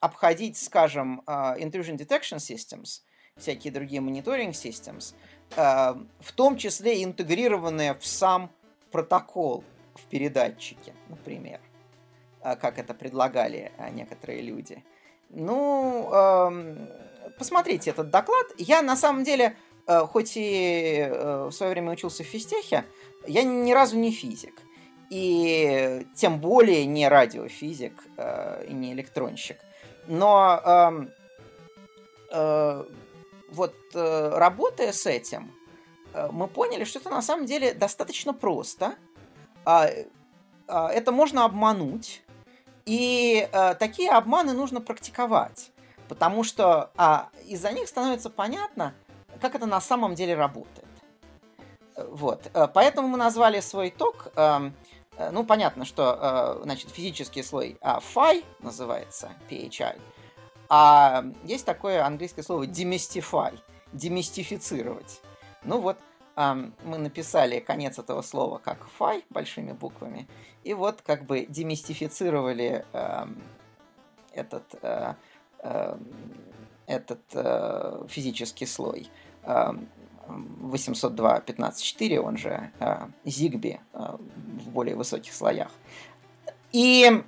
обходить, 0.00 0.56
скажем, 0.56 1.22
э, 1.26 1.30
intrusion 1.60 1.96
detection 1.96 2.38
systems 2.38 3.02
всякие 3.36 3.72
другие 3.72 4.00
мониторинг 4.00 4.54
systems, 4.54 5.14
э, 5.56 5.94
в 6.20 6.32
том 6.32 6.56
числе 6.56 7.04
интегрированные 7.04 7.94
в 7.94 8.06
сам 8.06 8.50
протокол 8.90 9.62
в 9.96 10.04
передатчике, 10.04 10.94
например, 11.08 11.60
э, 12.42 12.56
как 12.56 12.78
это 12.78 12.94
предлагали 12.94 13.72
э, 13.78 13.90
некоторые 13.90 14.42
люди. 14.42 14.82
Ну, 15.30 16.10
эм, 16.12 16.88
посмотрите 17.38 17.90
этот 17.90 18.10
доклад. 18.10 18.46
Я 18.58 18.80
на 18.82 18.96
самом 18.96 19.24
деле, 19.24 19.56
хоть 19.86 20.34
и 20.36 21.08
в 21.10 21.50
свое 21.50 21.72
время 21.72 21.90
учился 21.90 22.22
в 22.22 22.26
физтехе, 22.26 22.84
я 23.26 23.42
ни 23.42 23.72
разу 23.72 23.98
не 23.98 24.12
физик. 24.12 24.54
И 25.10 26.06
тем 26.14 26.38
более 26.40 26.86
не 26.86 27.08
радиофизик 27.08 28.04
и 28.68 28.72
не 28.72 28.92
электронщик. 28.92 29.58
Но 30.06 31.10
эм, 32.30 32.96
вот 33.48 33.74
э, 33.94 34.28
работая 34.34 34.92
с 34.92 35.06
этим, 35.06 35.52
э, 36.12 36.28
мы 36.32 36.48
поняли, 36.48 36.84
что 36.84 36.98
это 36.98 37.10
на 37.10 37.22
самом 37.22 37.46
деле 37.46 37.74
достаточно 37.74 38.34
просто. 38.34 38.94
А, 39.66 39.88
а, 40.68 40.88
это 40.88 41.12
можно 41.12 41.44
обмануть. 41.44 42.22
И 42.86 43.48
э, 43.52 43.74
такие 43.74 44.12
обманы 44.12 44.52
нужно 44.52 44.80
практиковать. 44.80 45.72
потому 46.08 46.44
что 46.44 46.92
а, 46.96 47.30
из-за 47.44 47.72
них 47.72 47.88
становится 47.88 48.30
понятно, 48.30 48.94
как 49.40 49.56
это 49.56 49.66
на 49.66 49.80
самом 49.80 50.14
деле 50.14 50.36
работает. 50.36 50.86
Вот. 51.96 52.48
Э, 52.54 52.68
поэтому 52.72 53.08
мы 53.08 53.18
назвали 53.18 53.58
свой 53.58 53.90
ток, 53.90 54.28
э, 54.36 54.70
ну, 55.32 55.44
понятно, 55.44 55.84
что, 55.84 56.60
значит, 56.62 56.90
физический 56.90 57.42
слой 57.42 57.78
phi 57.82 58.44
называется, 58.60 59.32
PHI, 59.50 59.98
а 60.68 61.24
есть 61.42 61.64
такое 61.64 62.04
английское 62.04 62.42
слово 62.42 62.64
demystify, 62.66 63.58
демистифицировать. 63.92 65.22
Ну 65.64 65.80
вот, 65.80 65.96
мы 66.36 66.98
написали 66.98 67.60
конец 67.60 67.98
этого 67.98 68.22
слова 68.22 68.58
как 68.58 68.86
phi 68.98 69.24
большими 69.30 69.72
буквами, 69.72 70.28
и 70.64 70.74
вот 70.74 71.02
как 71.02 71.24
бы 71.24 71.46
демистифицировали 71.48 72.84
этот, 74.34 74.74
этот 76.86 78.10
физический 78.10 78.66
слой. 78.66 79.10
802.15.4, 80.28 82.18
он 82.18 82.36
же 82.36 82.70
э, 82.80 83.06
э, 83.24 83.38
в 83.94 84.68
более 84.70 84.96
высоких 84.96 85.32
слоях. 85.32 85.70
И 86.72 87.22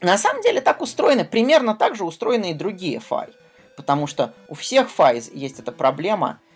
на 0.00 0.18
самом 0.18 0.42
деле 0.42 0.60
так 0.60 0.80
устроены, 0.80 1.24
примерно 1.24 1.74
так 1.74 1.96
же 1.96 2.04
устроены 2.04 2.50
и 2.50 2.54
другие 2.54 3.00
фай. 3.00 3.28
Потому 3.76 4.06
что 4.06 4.32
у 4.48 4.54
всех 4.54 4.90
фай 4.90 5.22
есть 5.32 5.60
эта 5.60 5.72
проблема 5.72 6.40
э, 6.40 6.55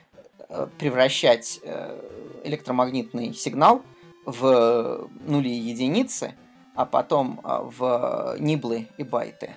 превращать 0.78 1.60
э, 1.62 2.40
электромагнитный 2.44 3.32
сигнал 3.34 3.82
в 4.24 5.08
нули 5.26 5.48
и 5.48 5.70
единицы, 5.70 6.34
а 6.74 6.86
потом 6.86 7.40
э, 7.42 7.58
в 7.62 8.36
ниблы 8.38 8.88
и 8.96 9.04
байты. 9.04 9.56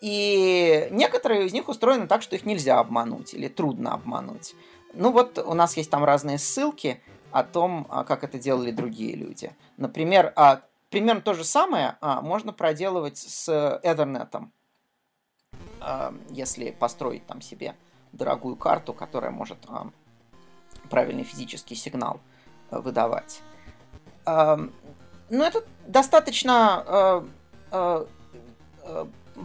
И 0.00 0.88
некоторые 0.90 1.46
из 1.46 1.52
них 1.52 1.68
устроены 1.68 2.06
так, 2.06 2.22
что 2.22 2.34
их 2.34 2.44
нельзя 2.44 2.80
обмануть 2.80 3.34
или 3.34 3.48
трудно 3.48 3.94
обмануть. 3.94 4.54
Ну 4.94 5.12
вот 5.12 5.38
у 5.38 5.54
нас 5.54 5.76
есть 5.76 5.90
там 5.90 6.04
разные 6.04 6.38
ссылки 6.38 7.00
о 7.30 7.44
том, 7.44 7.86
а, 7.88 8.04
как 8.04 8.24
это 8.24 8.38
делали 8.38 8.72
другие 8.72 9.14
люди. 9.14 9.54
Например, 9.76 10.32
а, 10.36 10.62
примерно 10.90 11.22
то 11.22 11.34
же 11.34 11.44
самое 11.44 11.96
а, 12.00 12.20
можно 12.20 12.52
проделывать 12.52 13.16
с 13.16 13.48
Ethernet. 13.82 14.48
Если 16.30 16.70
построить 16.70 17.26
там 17.26 17.40
себе 17.40 17.74
дорогую 18.12 18.56
карту, 18.56 18.92
которая 18.92 19.30
может 19.30 19.58
правильный 20.90 21.24
физический 21.24 21.74
сигнал 21.74 22.20
выдавать. 22.70 23.40
Но 24.24 24.70
это 25.30 25.64
достаточно 25.86 27.24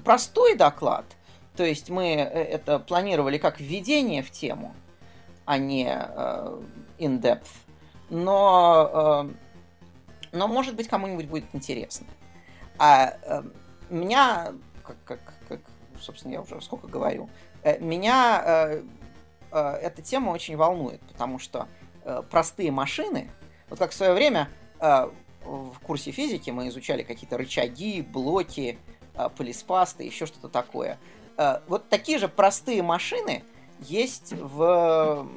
простой 0.04 0.56
доклад. 0.56 1.06
То 1.56 1.64
есть 1.64 1.90
мы 1.90 2.14
э, 2.14 2.24
это 2.24 2.78
планировали 2.78 3.40
как 3.40 3.60
введение 3.60 4.22
в 4.22 4.30
тему– 4.30 4.76
а 5.48 5.58
не 5.58 5.88
э, 5.90 6.62
in-depth. 7.00 7.48
Но, 8.10 9.26
э, 9.26 9.34
но, 10.34 10.48
может 10.50 10.76
быть, 10.76 10.90
кому-нибудь 10.90 11.28
будет 11.28 11.46
интересно. 11.54 12.06
А 12.78 13.14
э, 13.24 13.44
меня, 13.90 14.54
как, 14.84 14.98
как, 15.06 15.20
как, 15.48 15.62
собственно, 16.02 16.34
я 16.34 16.42
уже 16.42 16.62
сколько 16.62 16.88
говорю, 16.88 17.30
э, 17.57 17.57
меня 17.80 18.44
э, 18.46 18.84
э, 19.52 19.60
эта 19.82 20.02
тема 20.02 20.32
очень 20.32 20.56
волнует, 20.56 21.02
потому 21.02 21.40
что 21.40 21.68
э, 22.04 22.22
простые 22.30 22.72
машины, 22.72 23.30
вот 23.70 23.80
как 23.80 23.92
в 23.92 23.94
свое 23.94 24.14
время 24.14 24.50
э, 24.80 25.10
в 25.44 25.80
курсе 25.80 26.12
физики 26.12 26.50
мы 26.50 26.68
изучали 26.70 27.04
какие-то 27.04 27.38
рычаги, 27.38 28.02
блоки, 28.02 28.78
э, 29.16 29.30
полиспасты, 29.36 30.04
еще 30.04 30.26
что-то 30.26 30.50
такое. 30.50 30.98
Э, 31.38 31.60
вот 31.68 31.90
такие 31.90 32.18
же 32.18 32.28
простые 32.28 32.82
машины– 32.82 33.44
есть 33.80 34.34
в 34.34 35.28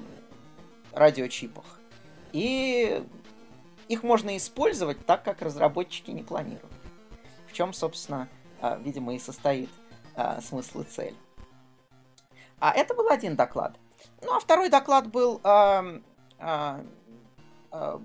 радиочипах. 0.93 1.65
И 2.33 3.03
их 3.89 4.03
можно 4.03 4.37
использовать 4.37 5.05
так, 5.05 5.25
как 5.25 5.43
разработчики 5.43 6.11
не 6.11 6.23
планируют. 6.23 6.73
В 7.49 7.53
чем, 7.53 7.73
собственно, 7.73 8.29
видимо, 8.81 9.15
и 9.15 9.19
состоит 9.19 9.71
смысл 10.43 10.83
и 10.83 10.85
цель. 10.85 11.15
А 12.61 12.73
это 12.73 12.95
был 12.95 13.09
один 13.09 13.37
доклад. 13.37 13.77
Ну, 14.23 14.35
а 14.35 14.41
второй 14.41 14.69
доклад 14.69 15.09
был 15.09 15.41
э, 15.43 16.01
э, 16.39 16.85
э, 17.73 17.99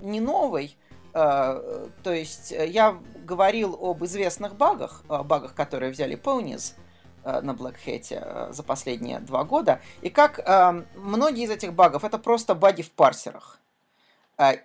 не 0.00 0.20
новый. 0.20 0.76
Э, 1.12 1.88
то 2.02 2.12
есть 2.12 2.50
я 2.50 2.98
говорил 3.24 3.78
об 3.80 4.04
известных 4.04 4.56
багах, 4.56 5.04
багах, 5.06 5.54
которые 5.54 5.92
взяли 5.92 6.16
Ponies, 6.16 6.74
Э, 7.22 7.40
на 7.42 7.50
Black 7.50 7.76
Hat 7.84 8.06
э, 8.10 8.52
за 8.52 8.62
последние 8.62 9.20
два 9.20 9.44
года. 9.44 9.80
И 10.00 10.08
как 10.08 10.38
э, 10.38 10.84
многие 10.94 11.44
из 11.44 11.50
этих 11.50 11.74
багов 11.74 12.02
это 12.04 12.18
просто 12.18 12.54
баги 12.54 12.82
в 12.82 12.90
парсерах. 12.90 13.58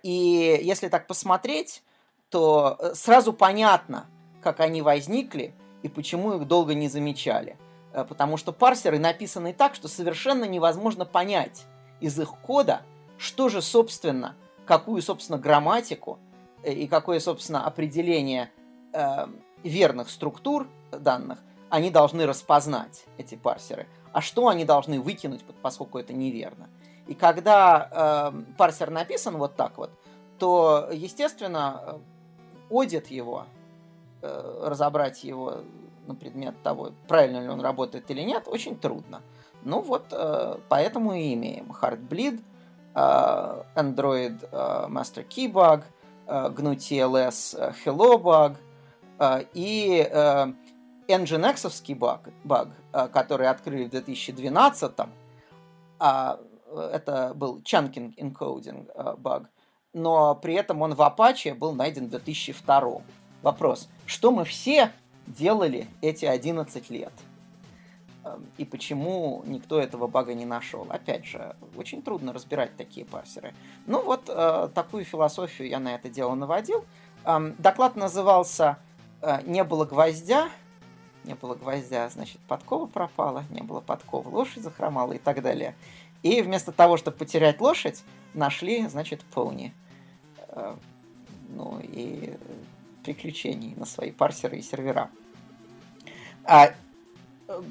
И 0.02 0.58
если 0.62 0.88
так 0.88 1.06
посмотреть, 1.06 1.82
то 2.30 2.78
сразу 2.94 3.34
понятно, 3.34 4.06
как 4.42 4.60
они 4.60 4.80
возникли 4.80 5.52
и 5.82 5.88
почему 5.88 6.32
их 6.32 6.46
долго 6.46 6.72
не 6.72 6.88
замечали. 6.88 7.58
Потому 8.04 8.36
что 8.36 8.52
парсеры 8.52 8.98
написаны 8.98 9.52
так, 9.52 9.74
что 9.74 9.88
совершенно 9.88 10.44
невозможно 10.44 11.04
понять 11.04 11.64
из 12.00 12.18
их 12.18 12.30
кода, 12.42 12.82
что 13.18 13.48
же, 13.48 13.62
собственно, 13.62 14.34
какую, 14.66 15.00
собственно, 15.02 15.38
грамматику 15.38 16.18
и 16.62 16.86
какое, 16.86 17.20
собственно, 17.20 17.66
определение 17.66 18.50
э, 18.92 19.26
верных 19.62 20.10
структур 20.10 20.68
данных– 20.90 21.38
они 21.68 21.90
должны 21.90 22.26
распознать, 22.26 23.04
эти 23.18 23.34
парсеры. 23.34 23.86
А 24.12 24.20
что 24.20 24.48
они 24.48 24.64
должны 24.64 25.00
выкинуть, 25.00 25.44
поскольку 25.62 25.98
это 25.98 26.12
неверно. 26.12 26.68
И 27.06 27.14
когда 27.14 28.32
э, 28.32 28.54
парсер 28.56 28.90
написан 28.90 29.36
вот 29.36 29.56
так 29.56 29.76
вот, 29.78 29.90
то, 30.38 30.88
естественно, 30.92 32.00
одит 32.70 33.08
его, 33.08 33.46
э, 34.22 34.64
разобрать 34.66 35.24
его 35.24 35.58
на 36.06 36.14
предмет 36.14 36.54
того, 36.62 36.92
правильно 37.08 37.40
ли 37.40 37.48
он 37.48 37.60
работает 37.60 38.10
или 38.10 38.22
нет, 38.22 38.44
очень 38.46 38.76
трудно. 38.76 39.22
Ну 39.62 39.80
вот, 39.80 40.06
э, 40.12 40.58
поэтому 40.68 41.14
и 41.14 41.34
имеем 41.34 41.72
Heartbleed, 41.72 42.40
э, 42.94 43.62
Android 43.74 44.48
э, 44.50 44.88
Master 44.88 45.26
Key 45.26 45.52
Bug, 45.52 45.82
э, 46.26 46.50
GNU 46.50 46.76
TLS 46.76 47.74
Hello 47.84 48.16
Bug 48.16 48.56
и 49.54 50.06
Nginx 51.08 51.94
баг, 51.94 52.28
баг, 52.44 52.68
который 53.12 53.48
открыли 53.48 53.84
в 53.84 53.90
2012, 53.90 54.92
а, 55.98 56.38
это 56.92 57.32
был 57.34 57.60
chunking 57.60 58.14
encoding 58.18 59.16
баг, 59.16 59.48
но 59.94 60.34
при 60.34 60.52
этом 60.52 60.82
он 60.82 60.94
в 60.94 61.00
Apache 61.00 61.54
был 61.54 61.72
найден 61.72 62.08
в 62.08 62.10
2002. 62.10 63.00
Вопрос, 63.40 63.88
что 64.04 64.30
мы 64.30 64.44
все 64.44 64.92
делали 65.26 65.88
эти 66.00 66.24
11 66.24 66.90
лет? 66.90 67.12
Эм, 68.24 68.46
и 68.56 68.64
почему 68.64 69.42
никто 69.46 69.80
этого 69.80 70.06
бага 70.06 70.34
не 70.34 70.44
нашел? 70.44 70.86
Опять 70.88 71.26
же, 71.26 71.56
очень 71.76 72.02
трудно 72.02 72.32
разбирать 72.32 72.76
такие 72.76 73.06
парсеры. 73.06 73.54
Ну 73.86 74.02
вот, 74.02 74.24
э, 74.28 74.68
такую 74.74 75.04
философию 75.04 75.68
я 75.68 75.78
на 75.78 75.94
это 75.94 76.08
дело 76.08 76.34
наводил. 76.34 76.84
Эм, 77.24 77.54
доклад 77.58 77.96
назывался 77.96 78.78
«Не 79.44 79.64
было 79.64 79.86
гвоздя», 79.86 80.50
не 81.26 81.34
было 81.34 81.54
гвоздя, 81.54 82.08
значит, 82.08 82.38
подкова 82.46 82.86
пропала, 82.86 83.44
не 83.50 83.62
было 83.62 83.80
подковы, 83.80 84.30
лошадь 84.30 84.62
захромала 84.62 85.12
и 85.12 85.18
так 85.18 85.42
далее. 85.42 85.74
И 86.22 86.40
вместо 86.42 86.72
того, 86.72 86.96
чтобы 86.96 87.16
потерять 87.18 87.60
лошадь, 87.60 88.02
нашли, 88.34 88.86
значит, 88.86 89.24
пони. 89.24 89.74
Э, 90.48 90.76
ну 91.48 91.80
и 91.82 92.36
приключений 93.06 93.74
на 93.76 93.86
свои 93.86 94.10
парсеры 94.10 94.58
и 94.58 94.62
сервера. 94.62 95.10
А, 96.44 96.72
э, 97.48 97.62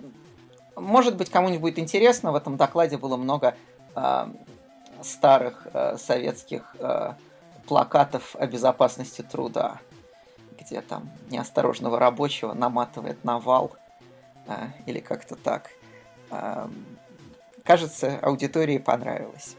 может 0.76 1.18
быть, 1.18 1.30
кому-нибудь 1.30 1.62
будет 1.62 1.80
интересно, 1.80 2.32
в 2.32 2.36
этом 2.36 2.56
докладе 2.56 2.98
было 2.98 3.18
много 3.18 3.56
а, 3.96 4.32
старых 5.02 5.68
а, 5.74 5.98
советских 5.98 6.76
а, 6.80 7.18
плакатов 7.68 8.36
о 8.38 8.48
безопасности 8.48 9.22
труда 9.22 9.82
где 10.58 10.82
там 10.82 11.12
неосторожного 11.30 12.00
рабочего 12.00 12.54
наматывает 12.54 13.24
на 13.24 13.38
вал 13.38 13.76
или 14.88 15.00
как-то 15.00 15.36
так. 15.36 15.70
А, 16.32 16.70
кажется, 17.64 18.18
аудитории 18.22 18.80
понравилось. 18.80 19.58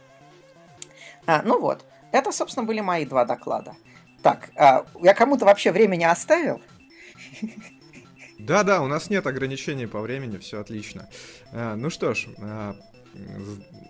А, 1.27 1.43
ну 1.43 1.61
вот, 1.61 1.85
это, 2.13 2.33
собственно, 2.33 2.67
были 2.67 2.81
мои 2.81 3.05
два 3.05 3.25
доклада. 3.25 3.75
Так, 4.27 4.51
а, 4.57 4.85
я 5.01 5.15
кому-то 5.15 5.45
вообще 5.45 5.71
времени 5.71 6.03
оставил? 6.03 6.61
Да-да, 8.41 8.83
у 8.83 8.89
нас 8.89 9.09
нет 9.09 9.25
ограничений 9.25 9.87
по 9.87 10.01
времени, 10.01 10.39
все 10.39 10.59
отлично. 10.59 11.09
А, 11.53 11.77
ну 11.77 11.91
что 11.91 12.13
ж, 12.13 12.27
а, 12.41 12.75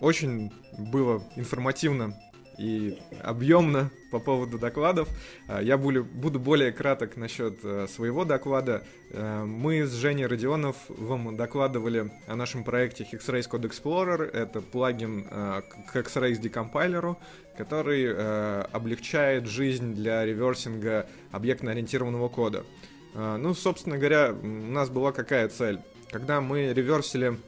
очень 0.03 0.53
было 0.77 1.25
информативно 1.37 2.15
и 2.59 2.99
объемно 3.23 3.91
по 4.11 4.19
поводу 4.19 4.59
докладов. 4.59 5.09
Э, 5.49 5.61
я 5.63 5.79
буду 5.79 6.39
более 6.39 6.73
краток 6.73 7.17
насчет 7.17 7.59
э, 7.63 7.87
своего 7.87 8.25
доклада. 8.25 8.83
Мы 9.13 9.85
с 9.85 9.93
Женей 9.93 10.27
Родионов 10.27 10.77
вам 10.89 11.37
докладывали 11.37 12.11
о 12.27 12.37
нашем 12.37 12.65
проекте 12.65 13.07
Hexrace 13.11 13.49
Code 13.51 13.71
Explorer. 13.71 14.25
Это 14.25 14.61
плагин 14.61 15.25
к 15.25 15.95
Hexrace 15.95 16.39
декомпайлеру, 16.39 17.19
который 17.57 18.65
облегчает 18.67 19.47
жизнь 19.47 19.95
для 19.95 20.25
реверсинга 20.25 21.07
объектно-ориентированного 21.33 22.29
кода. 22.29 22.65
Ну, 23.15 23.55
собственно 23.55 23.97
говоря, 23.97 24.33
у 24.33 24.47
нас 24.47 24.91
была 24.91 25.13
какая 25.13 25.49
цель? 25.49 25.81
Когда 26.11 26.41
мы 26.41 26.73
реверсили 26.73 27.39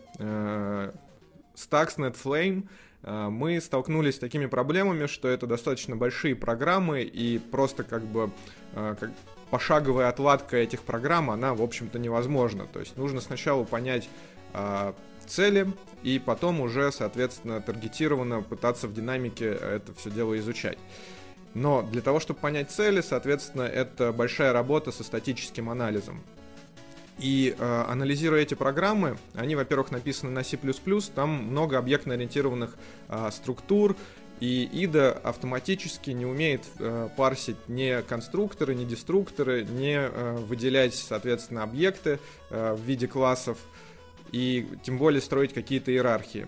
Stuxnet 1.58 2.16
Flame, 2.22 2.68
э, 3.02 3.28
мы 3.28 3.60
столкнулись 3.60 4.16
с 4.16 4.18
такими 4.18 4.46
проблемами, 4.46 5.06
что 5.06 5.28
это 5.28 5.46
достаточно 5.46 5.96
большие 5.96 6.36
программы, 6.36 7.02
и 7.02 7.38
просто 7.38 7.82
как 7.82 8.02
бы 8.02 8.30
э, 8.74 8.94
как 8.98 9.10
пошаговая 9.50 10.08
отладка 10.08 10.56
этих 10.56 10.82
программ, 10.82 11.30
она, 11.30 11.54
в 11.54 11.62
общем-то, 11.62 11.98
невозможна. 11.98 12.66
То 12.66 12.80
есть 12.80 12.96
нужно 12.96 13.20
сначала 13.20 13.64
понять 13.64 14.08
э, 14.54 14.92
цели, 15.28 15.66
и 16.02 16.18
потом 16.18 16.60
уже, 16.60 16.92
соответственно, 16.92 17.60
таргетированно 17.60 18.42
пытаться 18.42 18.88
в 18.88 18.94
динамике 18.94 19.46
это 19.46 19.92
все 19.94 20.10
дело 20.10 20.38
изучать. 20.38 20.78
Но 21.54 21.82
для 21.82 22.02
того, 22.02 22.20
чтобы 22.20 22.40
понять 22.40 22.70
цели, 22.70 23.00
соответственно, 23.00 23.62
это 23.62 24.12
большая 24.12 24.52
работа 24.52 24.92
со 24.92 25.02
статическим 25.02 25.70
анализом. 25.70 26.22
И 27.18 27.56
э, 27.58 27.84
анализируя 27.88 28.42
эти 28.42 28.54
программы, 28.54 29.18
они, 29.34 29.56
во-первых, 29.56 29.90
написаны 29.90 30.30
на 30.30 30.44
C++, 30.44 30.56
там 31.14 31.30
много 31.30 31.76
объектно-ориентированных 31.78 32.76
э, 33.08 33.30
структур, 33.32 33.96
и 34.40 34.68
IDA 34.72 35.10
автоматически 35.10 36.10
не 36.10 36.24
умеет 36.24 36.62
э, 36.78 37.08
парсить 37.16 37.56
ни 37.66 38.00
конструкторы, 38.02 38.76
ни 38.76 38.84
деструкторы, 38.84 39.64
не 39.64 39.96
э, 39.98 40.36
выделять, 40.36 40.94
соответственно, 40.94 41.64
объекты 41.64 42.20
э, 42.50 42.74
в 42.74 42.80
виде 42.82 43.08
классов, 43.08 43.58
и 44.32 44.66
тем 44.82 44.98
более 44.98 45.20
строить 45.20 45.52
какие-то 45.52 45.92
иерархии. 45.92 46.46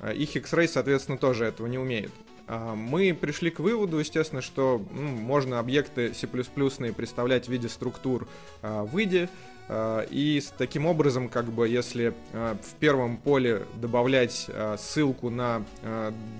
Э, 0.00 0.14
и 0.14 0.24
X-Ray, 0.24 0.68
соответственно, 0.68 1.18
тоже 1.18 1.44
этого 1.44 1.66
не 1.66 1.78
умеет. 1.78 2.12
А, 2.48 2.74
мы 2.74 3.12
пришли 3.14 3.50
к 3.50 3.60
выводу, 3.60 3.98
естественно, 3.98 4.40
что 4.40 4.82
ну, 4.92 5.08
можно 5.08 5.58
объекты 5.58 6.14
C++ 6.14 6.26
представлять 6.26 7.46
в 7.46 7.50
виде 7.50 7.68
структур 7.68 8.26
э, 8.62 8.82
в 8.82 8.96
IDE, 8.96 9.28
Э, 9.68 10.06
и 10.10 10.42
таким 10.56 10.86
образом, 10.86 11.28
как 11.28 11.46
бы, 11.46 11.68
если 11.68 12.14
э, 12.32 12.56
в 12.62 12.74
первом 12.76 13.18
поле 13.18 13.66
добавлять 13.76 14.50
ссылку 14.78 15.30
на 15.30 15.62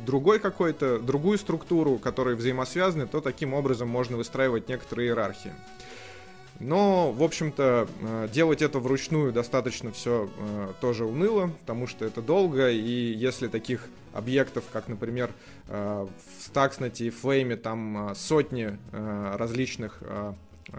другой 0.06 0.38
какой-то, 0.38 0.98
другую 0.98 1.38
структуру, 1.38 1.98
которые 1.98 2.36
взаимосвязаны, 2.36 3.06
то 3.06 3.20
таким 3.20 3.54
образом 3.54 3.88
можно 3.88 4.16
выстраивать 4.16 4.68
некоторые 4.68 5.08
иерархии. 5.08 5.52
Но, 6.60 7.12
в 7.12 7.22
общем-то, 7.22 7.88
делать 8.32 8.62
это 8.62 8.80
вручную 8.80 9.32
достаточно 9.32 9.92
все 9.92 10.28
тоже 10.80 11.04
уныло, 11.04 11.52
потому 11.60 11.86
что 11.86 12.04
это 12.04 12.20
долго, 12.20 12.68
и 12.70 13.12
если 13.12 13.46
таких 13.48 13.88
объектов, 14.12 14.64
как, 14.72 14.88
например, 14.88 15.30
в 15.68 16.08
Stuxnet 16.40 16.98
и 16.98 17.10
Flame, 17.10 17.56
там 17.56 18.12
сотни 18.16 18.76
различных 18.92 20.02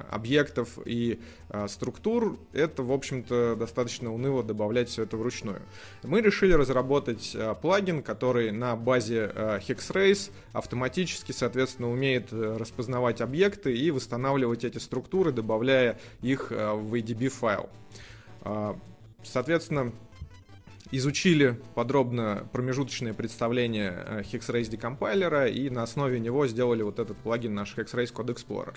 объектов 0.10 0.78
и 0.86 1.20
э, 1.50 1.68
структур, 1.68 2.38
это, 2.54 2.84
в 2.84 2.92
общем-то, 2.92 3.56
достаточно 3.56 4.14
уныло 4.14 4.44
добавлять 4.44 4.90
все 4.90 5.04
это 5.04 5.18
вручную. 5.18 5.62
Мы 6.04 6.22
решили 6.22 6.54
разработать 6.54 7.32
э, 7.36 7.56
плагин, 7.62 8.04
который 8.04 8.52
на 8.52 8.76
базе 8.76 9.32
э, 9.34 9.60
Hexrace 9.60 10.32
автоматически, 10.54 11.32
соответственно, 11.32 11.92
умеет 11.92 12.32
распознавать 12.32 13.22
объекты 13.22 13.76
и 13.76 13.92
восстанавливать 13.92 14.64
эти 14.64 14.78
структуры, 14.78 15.32
добавляя 15.32 16.00
их 16.22 16.52
в 16.52 16.94
ADB 16.94 17.30
файл. 17.30 17.70
Соответственно, 19.24 19.92
изучили 20.92 21.60
подробно 21.76 22.48
промежуточное 22.52 23.14
представление 23.14 24.04
э, 24.06 24.22
Hexrace 24.22 24.70
декомпайлера 24.70 25.48
и 25.48 25.70
на 25.70 25.84
основе 25.84 26.20
него 26.20 26.48
сделали 26.48 26.82
вот 26.82 27.00
этот 27.00 27.18
плагин 27.18 27.54
наш 27.54 27.76
Hexrace 27.76 28.14
Code 28.14 28.36
Explorer. 28.36 28.76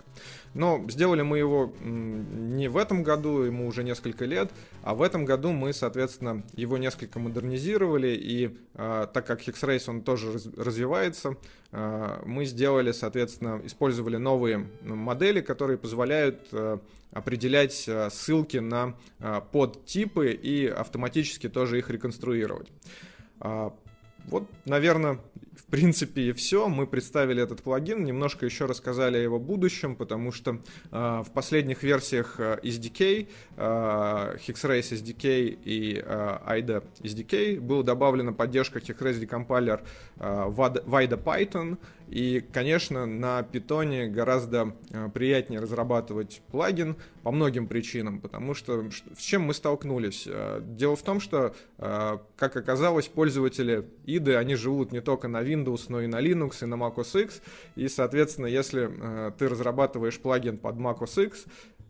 Но 0.54 0.84
сделали 0.88 1.22
мы 1.22 1.38
его 1.38 1.72
не 1.82 2.68
в 2.68 2.76
этом 2.76 3.02
году, 3.02 3.42
ему 3.42 3.66
уже 3.66 3.82
несколько 3.82 4.24
лет, 4.24 4.50
а 4.82 4.94
в 4.94 5.02
этом 5.02 5.24
году 5.24 5.52
мы, 5.52 5.72
соответственно, 5.72 6.42
его 6.54 6.76
несколько 6.76 7.18
модернизировали, 7.18 8.14
и 8.14 8.56
э, 8.74 9.06
так 9.12 9.26
как 9.26 9.40
Hexrace 9.40 9.84
он 9.88 10.02
тоже 10.02 10.38
развивается, 10.56 11.36
э, 11.70 12.22
мы 12.26 12.44
сделали, 12.44 12.92
соответственно, 12.92 13.60
использовали 13.64 14.16
новые 14.16 14.66
модели, 14.82 15.40
которые 15.40 15.78
позволяют 15.78 16.48
определять 17.12 17.84
э, 17.86 18.10
ссылки 18.10 18.56
на 18.56 18.94
э, 19.20 19.40
подтипы 19.52 20.32
и 20.32 20.66
автоматически 20.66 21.48
тоже 21.48 21.78
их 21.78 21.90
реконструировать. 21.90 22.68
А, 23.40 23.72
вот, 24.26 24.48
наверное, 24.64 25.18
в 25.56 25.66
принципе 25.66 26.22
и 26.22 26.32
все. 26.32 26.68
Мы 26.68 26.86
представили 26.86 27.42
этот 27.42 27.62
плагин, 27.62 28.04
немножко 28.04 28.46
еще 28.46 28.66
рассказали 28.66 29.16
о 29.16 29.20
его 29.20 29.38
будущем, 29.38 29.96
потому 29.96 30.32
что 30.32 30.58
э, 30.90 31.22
в 31.26 31.30
последних 31.32 31.82
версиях 31.82 32.38
SDK, 32.38 33.28
э, 33.56 34.36
Hexrace 34.46 34.92
SDK 34.92 35.58
и 35.64 35.98
IDA 35.98 36.84
SDK 37.00 37.60
была 37.60 37.82
добавлена 37.82 38.32
поддержка 38.32 38.78
Hexrace 38.78 39.20
Decompiler 39.20 39.82
э, 40.16 40.44
в 40.46 40.60
IDA 40.60 41.22
Python, 41.22 41.78
и, 42.12 42.44
конечно, 42.52 43.06
на 43.06 43.42
питоне 43.42 44.06
гораздо 44.06 44.74
э, 44.90 45.08
приятнее 45.14 45.60
разрабатывать 45.60 46.42
плагин 46.50 46.96
по 47.22 47.30
многим 47.30 47.66
причинам, 47.66 48.20
потому 48.20 48.52
что 48.52 48.84
с 49.16 49.22
чем 49.22 49.44
мы 49.44 49.54
столкнулись? 49.54 50.24
Э, 50.26 50.60
дело 50.62 50.94
в 50.94 51.02
том, 51.02 51.20
что, 51.20 51.54
э, 51.78 52.18
как 52.36 52.54
оказалось, 52.54 53.08
пользователи 53.08 53.88
IDE, 54.04 54.36
они 54.36 54.56
живут 54.56 54.92
не 54.92 55.00
только 55.00 55.26
на 55.26 55.42
Windows, 55.42 55.86
но 55.88 56.02
и 56.02 56.06
на 56.06 56.20
Linux, 56.20 56.62
и 56.62 56.66
на 56.66 56.74
Mac 56.74 56.96
OS 56.96 57.22
X, 57.22 57.40
и, 57.76 57.88
соответственно, 57.88 58.46
если 58.46 58.90
ты 59.38 59.48
разрабатываешь 59.48 60.18
плагин 60.18 60.58
под 60.58 60.76
Mac 60.76 60.98
OS 60.98 61.24
X, 61.24 61.46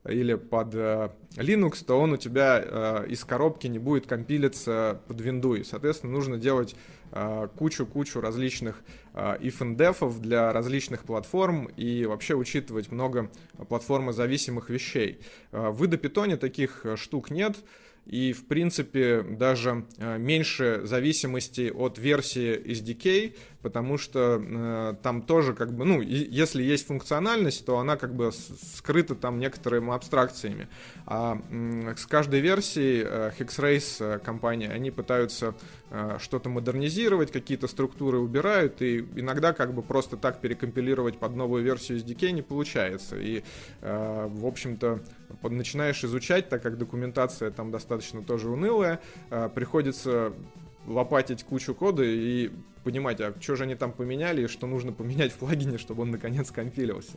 или 0.08 0.34
под 0.34 0.74
э, 0.74 1.10
Linux, 1.36 1.84
то 1.86 1.98
он 1.98 2.12
у 2.12 2.16
тебя 2.16 2.62
э, 2.62 3.06
из 3.08 3.24
коробки 3.24 3.66
не 3.68 3.78
будет 3.78 4.06
компилиться 4.06 5.00
под. 5.06 5.20
И, 5.54 5.64
соответственно, 5.64 6.12
нужно 6.12 6.38
делать 6.38 6.74
кучу-кучу 7.58 8.22
различных 8.22 8.82
э, 9.12 9.36
if 9.40 9.58
and 9.60 9.76
defов 9.76 10.18
для 10.18 10.52
различных 10.52 11.04
платформ 11.04 11.66
и 11.76 12.06
вообще 12.06 12.34
учитывать 12.34 12.90
много 12.90 13.30
платформозависимых 13.68 14.70
вещей. 14.70 15.20
В 15.52 15.84
Python 15.98 16.36
таких 16.36 16.86
штук 16.96 17.30
нет 17.30 17.58
и, 18.06 18.32
в 18.32 18.46
принципе, 18.46 19.22
даже 19.22 19.84
меньше 19.98 20.80
зависимости 20.84 21.70
от 21.70 21.98
версии 21.98 22.58
SDK, 22.58 23.34
потому 23.62 23.96
что 23.96 24.42
э, 24.42 24.94
там 25.02 25.22
тоже 25.22 25.54
как 25.54 25.72
бы, 25.72 25.84
ну, 25.84 26.00
если 26.00 26.62
есть 26.62 26.88
функциональность, 26.88 27.64
то 27.64 27.78
она 27.78 27.96
как 27.96 28.14
бы 28.14 28.30
скрыта 28.32 29.14
там 29.14 29.38
некоторыми 29.38 29.94
абстракциями. 29.94 30.68
А 31.06 31.40
э, 31.50 31.94
с 31.96 32.06
каждой 32.06 32.40
версией 32.40 33.04
э, 33.06 33.32
Hexrace 33.38 34.16
э, 34.16 34.18
компания, 34.18 34.68
они 34.68 34.90
пытаются 34.90 35.54
э, 35.90 36.18
что-то 36.20 36.48
модернизировать, 36.48 37.30
какие-то 37.30 37.68
структуры 37.68 38.18
убирают, 38.18 38.82
и 38.82 39.00
иногда 39.14 39.52
как 39.52 39.72
бы 39.74 39.82
просто 39.82 40.16
так 40.16 40.40
перекомпилировать 40.40 41.18
под 41.18 41.36
новую 41.36 41.62
версию 41.62 41.98
SDK 41.98 42.32
не 42.32 42.42
получается. 42.42 43.16
И, 43.16 43.44
э, 43.80 44.28
в 44.28 44.46
общем-то, 44.46 45.00
начинаешь 45.42 46.02
изучать, 46.04 46.48
так 46.48 46.62
как 46.62 46.78
документация 46.78 47.50
там 47.52 47.70
достаточно 47.70 48.22
тоже 48.22 48.50
унылая, 48.50 49.00
э, 49.30 49.48
приходится 49.54 50.32
лопатить 50.86 51.44
кучу 51.44 51.74
кода 51.74 52.02
и 52.04 52.50
понимать, 52.82 53.20
а 53.20 53.32
что 53.40 53.56
же 53.56 53.64
они 53.64 53.74
там 53.74 53.92
поменяли 53.92 54.44
и 54.44 54.46
что 54.48 54.66
нужно 54.66 54.92
поменять 54.92 55.32
в 55.32 55.36
плагине, 55.36 55.78
чтобы 55.78 56.02
он 56.02 56.10
наконец 56.10 56.50
компилился. 56.50 57.12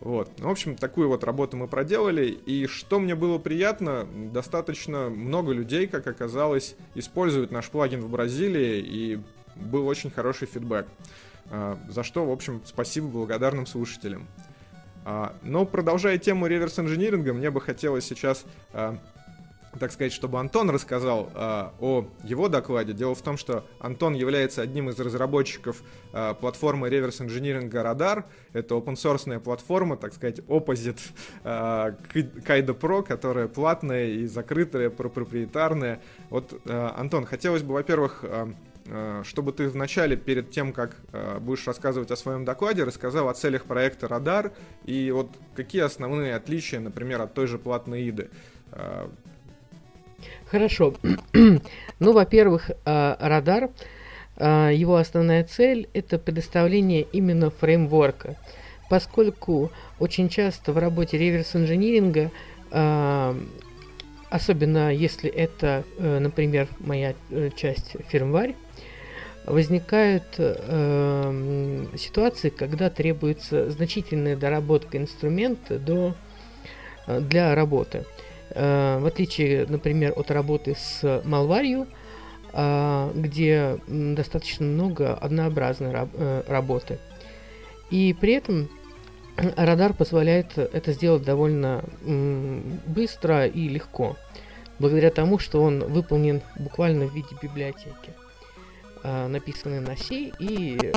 Вот. 0.00 0.30
В 0.38 0.48
общем, 0.48 0.76
такую 0.76 1.08
вот 1.08 1.24
работу 1.24 1.56
мы 1.56 1.68
проделали. 1.68 2.26
И 2.26 2.66
что 2.66 2.98
мне 2.98 3.14
было 3.14 3.38
приятно, 3.38 4.06
достаточно 4.32 5.08
много 5.08 5.52
людей, 5.52 5.86
как 5.86 6.06
оказалось, 6.06 6.76
используют 6.94 7.50
наш 7.50 7.70
плагин 7.70 8.00
в 8.00 8.10
Бразилии, 8.10 8.80
и 8.80 9.20
был 9.54 9.86
очень 9.86 10.10
хороший 10.10 10.48
фидбэк. 10.48 10.86
А, 11.50 11.78
за 11.88 12.02
что, 12.02 12.26
в 12.26 12.30
общем, 12.30 12.62
спасибо 12.64 13.08
благодарным 13.08 13.66
слушателям. 13.66 14.26
А, 15.04 15.36
но 15.42 15.64
продолжая 15.64 16.18
тему 16.18 16.46
реверс-инжиниринга, 16.48 17.32
мне 17.32 17.50
бы 17.50 17.60
хотелось 17.60 18.04
сейчас 18.04 18.44
а, 18.72 18.98
так 19.78 19.92
сказать, 19.92 20.12
чтобы 20.12 20.38
Антон 20.38 20.70
рассказал 20.70 21.30
э, 21.34 21.70
о 21.80 22.06
его 22.24 22.48
докладе. 22.48 22.92
Дело 22.92 23.14
в 23.14 23.22
том, 23.22 23.36
что 23.36 23.66
Антон 23.78 24.14
является 24.14 24.62
одним 24.62 24.90
из 24.90 24.98
разработчиков 24.98 25.82
э, 26.12 26.34
платформы 26.40 26.88
реверс 26.88 27.20
инжиниринга 27.20 27.82
Radar. 27.82 28.24
Это 28.52 28.74
open 28.74 28.94
source 28.94 29.40
платформа, 29.40 29.96
так 29.96 30.14
сказать, 30.14 30.40
оппозит 30.48 30.98
э, 31.44 31.48
Kaido 32.14 32.78
Pro, 32.78 33.02
которая 33.02 33.48
платная 33.48 34.06
и 34.06 34.26
закрытая, 34.26 34.90
проприетарная. 34.90 36.00
Вот, 36.30 36.60
э, 36.64 36.90
Антон, 36.96 37.26
хотелось 37.26 37.62
бы, 37.62 37.74
во-первых, 37.74 38.20
э, 38.22 38.52
чтобы 39.24 39.52
ты 39.52 39.68
вначале, 39.68 40.16
перед 40.16 40.52
тем, 40.52 40.72
как 40.72 40.96
будешь 41.40 41.66
рассказывать 41.66 42.12
о 42.12 42.16
своем 42.16 42.44
докладе, 42.44 42.84
рассказал 42.84 43.28
о 43.28 43.34
целях 43.34 43.64
проекта 43.64 44.06
«Радар» 44.06 44.52
и 44.84 45.10
вот 45.10 45.28
какие 45.56 45.82
основные 45.82 46.36
отличия, 46.36 46.78
например, 46.78 47.20
от 47.20 47.34
той 47.34 47.48
же 47.48 47.58
платной 47.58 48.04
ИДы. 48.04 48.30
Хорошо. 50.56 50.94
ну, 51.98 52.12
во-первых, 52.12 52.70
«Радар», 52.86 53.68
его 54.38 54.96
основная 54.96 55.44
цель– 55.44 55.86
это 55.92 56.18
предоставление 56.18 57.02
именно 57.02 57.50
фреймворка, 57.50 58.36
поскольку 58.88 59.70
очень 59.98 60.30
часто 60.30 60.72
в 60.72 60.78
работе 60.78 61.18
реверс-инжиниринга 61.18 62.30
особенно 64.30 64.92
если 64.92 65.30
это, 65.30 65.84
э, 65.98 66.18
например, 66.18 66.68
моя 66.80 67.14
э, 67.30 67.50
часть 67.54 67.96
фирмварь, 68.08 68.54
возникают 69.44 70.24
э, 70.38 71.86
ситуации, 71.96 72.48
когда 72.48 72.90
требуется 72.90 73.70
значительная 73.70 74.36
доработка 74.36 74.98
инструмента 74.98 75.78
до, 75.78 76.14
э, 77.06 77.20
для 77.20 77.54
работы. 77.54 77.98
Э, 77.98 78.04
в 78.50 79.06
отличие, 79.06 79.66
например, 79.66 80.12
от 80.16 80.30
работы 80.30 80.76
с 80.78 81.22
малварью, 81.24 81.86
э, 82.52 83.10
где 83.14 83.78
достаточно 83.86 84.66
много 84.66 85.14
однообразной 85.14 85.92
э, 85.94 86.42
работы. 86.46 86.98
И 87.90 88.14
при 88.20 88.34
этом 88.34 88.68
Радар 89.36 89.92
позволяет 89.92 90.56
это 90.56 90.92
сделать 90.92 91.22
довольно 91.22 91.84
быстро 92.86 93.46
и 93.46 93.68
легко, 93.68 94.16
благодаря 94.78 95.10
тому, 95.10 95.38
что 95.38 95.62
он 95.62 95.80
выполнен 95.80 96.40
буквально 96.58 97.04
в 97.06 97.14
виде 97.14 97.28
библиотеки, 97.42 98.14
написанной 99.04 99.80
на 99.80 99.94
C 99.94 100.32
и 100.38 100.92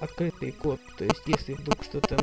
открытый 0.00 0.50
код. 0.50 0.80
То 0.98 1.04
есть, 1.04 1.22
если 1.26 1.54
вдруг 1.54 1.84
что-то 1.84 2.18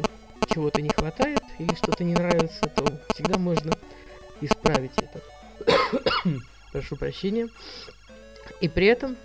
чего-то 0.53 0.81
не 0.81 0.89
хватает 0.89 1.41
или 1.57 1.73
что-то 1.75 2.03
не 2.03 2.13
нравится, 2.13 2.65
то 2.75 2.85
всегда 3.13 3.37
можно 3.37 3.71
исправить 4.41 4.97
это. 4.97 5.21
Прошу 6.71 6.95
прощения. 6.95 7.49
И 8.61 8.67
при 8.67 8.87
этом 8.87 9.15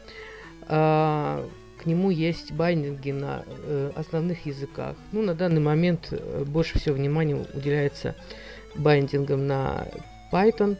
а, 0.67 1.49
к 1.81 1.87
нему 1.87 2.11
есть 2.11 2.53
байдинги 2.53 3.11
на 3.11 3.43
э, 3.49 3.93
основных 3.97 4.45
языках. 4.45 4.97
Ну, 5.13 5.23
на 5.23 5.35
данный 5.35 5.63
момент 5.63 6.09
э, 6.11 6.45
больше 6.47 6.79
всего 6.79 6.95
внимания 6.95 7.35
уделяется 7.55 8.15
байдингам 8.75 9.47
на 9.47 9.89
Python, 10.31 10.77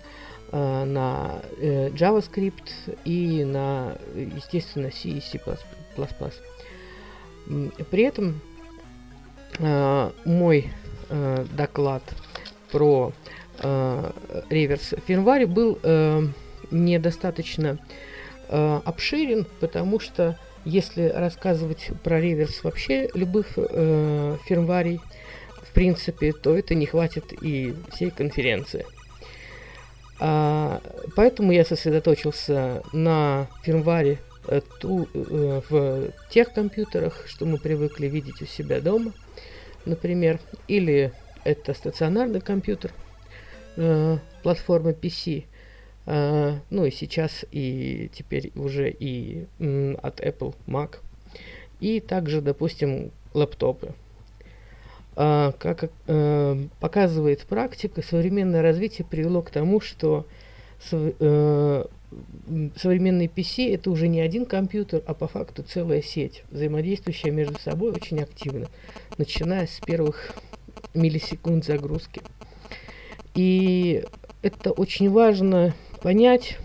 э, 0.53 0.85
на 0.85 1.41
э, 1.57 1.89
JavaScript 1.89 2.99
и 3.07 3.45
на, 3.45 3.97
естественно, 4.15 4.91
C 4.91 5.09
и 5.09 5.21
C++. 5.23 5.41
При 7.91 8.03
этом 8.03 8.41
э, 9.59 10.11
мой 10.27 10.71
э, 11.09 11.47
доклад 11.57 12.03
про 12.71 13.13
э, 13.63 14.11
реверс 14.51 14.95
фирмваре 15.07 15.47
был 15.47 15.79
недостаточно 16.71 17.79
э, 18.49 18.81
обширен, 18.85 19.47
потому 19.61 20.01
что 20.01 20.39
если 20.65 21.09
рассказывать 21.09 21.91
про 22.03 22.21
реверс 22.21 22.63
вообще 22.63 23.09
любых 23.15 23.47
э, 23.57 24.37
в 25.63 25.73
принципе, 25.73 26.33
то 26.33 26.57
это 26.57 26.75
не 26.75 26.87
хватит 26.87 27.33
и 27.43 27.75
всей 27.93 28.11
конференции. 28.11 28.85
А, 30.19 30.83
поэтому 31.17 31.53
я 31.53 31.65
сосредоточился 31.65 32.83
на 32.93 33.47
фирмваре 33.63 34.19
э, 34.49 34.61
э, 34.83 35.61
в 35.71 36.13
тех 36.31 36.53
компьютерах, 36.53 37.25
что 37.27 37.47
мы 37.47 37.57
привыкли 37.59 38.07
видеть 38.07 38.43
у 38.43 38.47
себя 38.47 38.81
дома, 38.81 39.13
например, 39.87 40.41
или 40.69 41.13
это 41.45 41.73
стационарный 41.73 42.41
компьютер 42.41 42.93
э, 43.77 44.19
платформы 44.43 44.93
PC, 44.93 45.45
Uh, 46.07 46.59
ну 46.71 46.87
и 46.87 46.91
сейчас, 46.91 47.45
и 47.53 48.11
теперь 48.13 48.51
уже 48.57 48.91
и 48.91 49.47
м, 49.61 49.97
от 50.03 50.21
Apple 50.21 50.55
Mac. 50.67 50.97
И 51.79 52.01
также, 52.01 52.41
допустим, 52.41 53.13
лэптопы. 53.35 53.95
Uh, 55.15 55.55
как 55.59 55.91
uh, 56.07 56.69
показывает 56.81 57.43
практика, 57.43 58.03
современное 58.03 58.63
развитие 58.63 59.07
привело 59.07 59.43
к 59.43 59.51
тому, 59.51 59.81
что 59.81 60.27
сов, 60.83 61.13
э, 61.21 61.85
современный 62.77 63.27
PC 63.27 63.75
это 63.75 63.91
уже 63.91 64.09
не 64.09 64.21
один 64.21 64.47
компьютер, 64.47 65.03
а 65.07 65.15
по 65.15 65.29
факту 65.29 65.63
целая 65.63 66.03
сеть, 66.03 66.43
взаимодействующая 66.51 67.31
между 67.31 67.59
собой 67.61 67.93
очень 67.93 68.21
активно, 68.21 68.67
начиная 69.19 69.67
с 69.67 69.79
первых 69.81 70.33
миллисекунд 70.95 71.65
загрузки. 71.65 72.23
И 73.35 74.05
это 74.43 74.73
очень 74.73 75.11
важно 75.11 75.75
понять, 76.03 76.59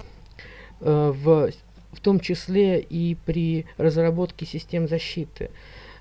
э, 0.82 1.14
в, 1.16 1.52
в 1.92 2.00
том 2.00 2.20
числе 2.20 2.80
и 2.80 3.16
при 3.26 3.66
разработке 3.78 4.46
систем 4.46 4.88
защиты, 4.88 5.52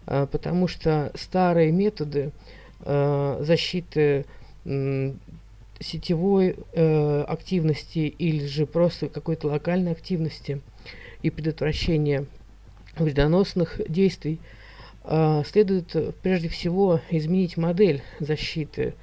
э, 0.07 0.27
потому 0.31 0.69
что 0.69 1.11
старые 1.15 1.73
методы 1.73 2.33
э, 2.81 3.39
защиты 3.41 4.27
сетевой 5.79 6.57
активности 6.73 7.99
или 7.99 8.47
же 8.47 8.65
просто 8.65 9.11
какой-то 9.11 9.49
локальной 9.49 9.93
активности 9.93 10.62
и 11.21 11.29
предотвращения 11.29 12.25
вредоносных 12.97 13.79
действий, 13.87 14.41
следует 15.45 15.95
прежде 16.23 16.49
всего 16.49 17.03
изменить 17.11 17.59
модель 17.59 18.03
защиты 18.21 18.95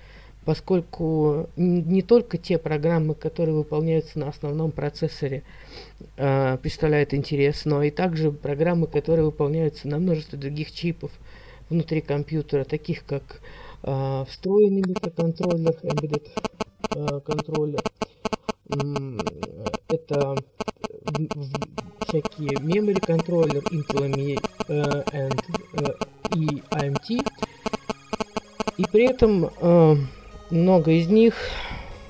поскольку 0.45 1.49
не 1.55 2.01
только 2.01 2.37
те 2.37 2.57
программы, 2.57 3.13
которые 3.13 3.55
выполняются 3.55 4.19
на 4.19 4.29
основном 4.29 4.71
процессоре, 4.71 5.43
э, 6.17 6.57
представляют 6.57 7.13
интерес, 7.13 7.65
но 7.65 7.83
и 7.83 7.91
также 7.91 8.31
программы, 8.31 8.87
которые 8.87 9.25
выполняются 9.25 9.87
на 9.87 9.99
множестве 9.99 10.39
других 10.39 10.71
чипов 10.71 11.11
внутри 11.69 12.01
компьютера, 12.01 12.63
таких 12.63 13.05
как 13.05 13.41
э, 13.83 14.25
встроенный 14.27 14.81
микроконтроллер, 14.81 15.75
embedded 15.83 16.27
э, 16.95 17.19
контроллер, 17.21 17.81
это 19.89 20.35
всякие 22.07 22.57
memory 22.59 22.99
контроллер, 23.05 23.61
Intel 23.71 24.39
uh, 24.67 25.03
and, 25.11 25.41
uh, 25.73 26.07
и 26.35 26.61
AMT, 26.71 27.27
и 28.77 28.85
при 28.91 29.05
этом 29.05 29.49
много 30.51 30.91
из 30.91 31.07
них 31.07 31.35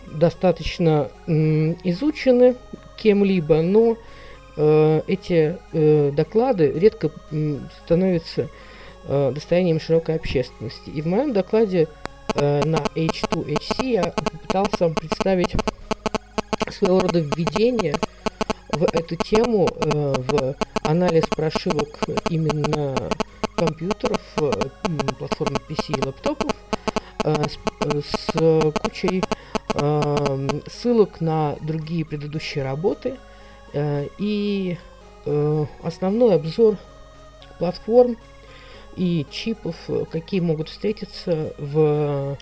достаточно 0.08 1.10
изучены 1.28 2.56
кем-либо, 2.98 3.62
но 3.62 3.98
э, 4.58 5.02
эти 5.08 5.58
э, 5.74 6.12
доклады 6.12 6.72
редко 6.72 7.12
становятся 7.84 8.50
э, 9.06 9.32
достоянием 9.34 9.80
широкой 9.80 10.16
общественности. 10.16 10.90
И 10.90 11.02
в 11.02 11.08
моем 11.08 11.34
докладе 11.34 11.88
на 12.34 12.78
H2HC 12.96 13.86
я 13.86 14.04
попытался 14.04 14.88
представить 14.88 15.54
своего 16.70 17.02
рода 17.02 17.20
введение 17.20 17.96
в 18.70 18.86
эту 18.86 19.18
тему, 19.18 19.68
в 19.74 20.56
анализ 20.84 21.26
прошивок 21.28 22.00
именно 22.30 22.96
компьютеров, 23.58 24.22
платформы 25.18 25.58
PC 25.68 26.00
и 26.00 26.06
лаптопов, 26.06 26.54
с, 27.24 27.58
с 28.04 28.72
кучей 28.82 29.24
э, 29.76 30.48
ссылок 30.68 31.22
на 31.22 31.56
другие 31.62 32.06
предыдущие 32.06 32.64
работы 32.64 33.18
э, 33.74 34.08
и 34.18 34.78
основной 35.84 36.36
обзор 36.36 36.78
платформ 37.60 38.18
и 38.98 39.24
чипов, 39.30 39.76
какие 40.12 40.40
могут 40.40 40.70
встретиться 40.70 41.54
в 41.60 42.38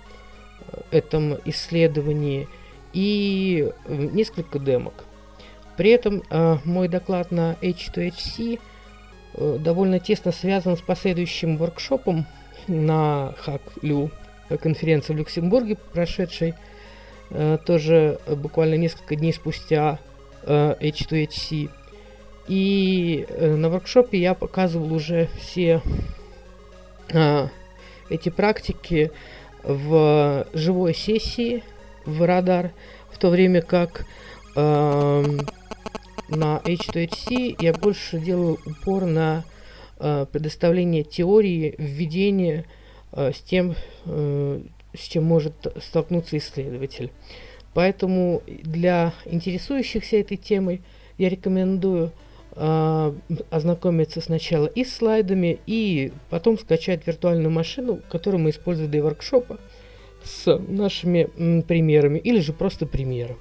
этом 0.89 1.37
исследовании, 1.43 2.47
и 2.93 3.69
несколько 3.85 4.59
демок. 4.59 4.93
При 5.75 5.91
этом 5.91 6.23
мой 6.63 6.87
доклад 6.87 7.31
на 7.31 7.57
H2HC 7.61 8.59
довольно 9.59 9.99
тесно 9.99 10.31
связан 10.31 10.77
с 10.77 10.81
последующим 10.81 11.57
воркшопом 11.57 12.25
на 12.67 13.33
HackLu 13.45 14.09
конференции 14.57 15.13
в 15.13 15.17
Люксембурге 15.17 15.77
прошедшей, 15.93 16.55
э, 17.29 17.57
тоже 17.65 18.19
буквально 18.27 18.75
несколько 18.75 19.15
дней 19.15 19.33
спустя 19.33 19.99
H2HC. 20.43 21.67
Э, 21.67 21.69
И 22.47 23.25
э, 23.29 23.55
на 23.55 23.69
воркшопе 23.69 24.17
я 24.17 24.33
показывал 24.33 24.93
уже 24.93 25.29
все 25.39 25.81
эти 28.09 28.29
практики 28.29 29.11
в 29.63 30.45
живой 30.53 30.93
сессии 30.93 31.63
в 32.05 32.23
радар, 32.23 32.71
в 33.09 33.17
то 33.17 33.29
время 33.29 33.63
как 33.63 34.05
на 36.29 36.61
H2HC 36.63 37.57
я 37.59 37.73
больше 37.73 38.19
делаю 38.19 38.59
упор 38.65 39.05
на 39.05 39.43
э, 39.99 40.25
предоставление 40.31 41.03
теории, 41.03 41.75
введения 41.77 42.61
э, 42.61 42.78
с 43.11 43.41
тем, 43.41 43.75
э, 44.05 44.61
с 44.93 45.01
чем 45.07 45.23
может 45.23 45.53
столкнуться 45.81 46.37
исследователь. 46.37 47.11
Поэтому 47.73 48.41
для 48.47 49.13
интересующихся 49.25 50.17
этой 50.17 50.37
темой 50.37 50.81
я 51.17 51.29
рекомендую 51.29 52.11
э, 52.55 53.13
ознакомиться 53.49 54.21
сначала 54.21 54.65
и 54.67 54.83
с 54.83 54.95
слайдами, 54.95 55.59
и 55.65 56.11
потом 56.29 56.57
скачать 56.57 57.05
виртуальную 57.05 57.51
машину, 57.51 57.99
которую 58.09 58.41
мы 58.41 58.49
используем 58.49 58.91
для 58.91 59.03
воркшопа 59.03 59.59
с 60.23 60.57
нашими 60.57 61.61
примерами, 61.61 62.19
или 62.19 62.39
же 62.39 62.53
просто 62.53 62.85
примеры. 62.85 63.37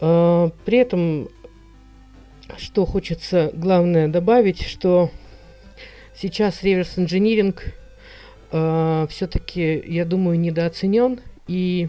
Э, 0.00 0.50
при 0.64 0.78
этом, 0.78 1.28
что 2.58 2.84
хочется 2.84 3.50
главное 3.54 4.08
добавить, 4.08 4.62
что 4.62 5.10
сейчас 6.14 6.62
реверс-инжиниринг 6.62 7.74
э, 8.54 9.06
все-таки, 9.10 9.82
я 9.86 10.04
думаю, 10.04 10.38
недооценен, 10.38 11.20
и 11.48 11.88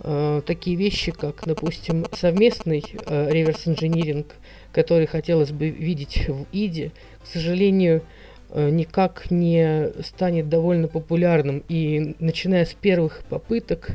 э, 0.00 0.42
такие 0.46 0.76
вещи, 0.76 1.12
как, 1.12 1.42
допустим, 1.46 2.04
совместный 2.12 2.84
э, 3.06 3.30
реверс-инжиниринг, 3.30 4.26
который 4.72 5.06
хотелось 5.06 5.50
бы 5.50 5.70
видеть 5.70 6.28
в 6.28 6.44
ИДе, 6.52 6.92
к 7.22 7.26
сожалению, 7.26 8.02
э, 8.50 8.68
никак 8.68 9.30
не 9.30 9.92
станет 10.02 10.50
довольно 10.50 10.88
популярным. 10.88 11.64
И 11.68 12.16
начиная 12.18 12.66
с 12.66 12.74
первых 12.74 13.22
попыток, 13.30 13.92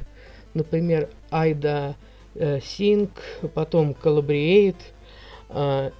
например, 0.55 1.09
AIDA 1.29 1.93
э, 2.33 2.57
Sync, 2.57 3.11
потом 3.53 3.91
Collaborate, 3.91 4.81
э, 5.49 5.91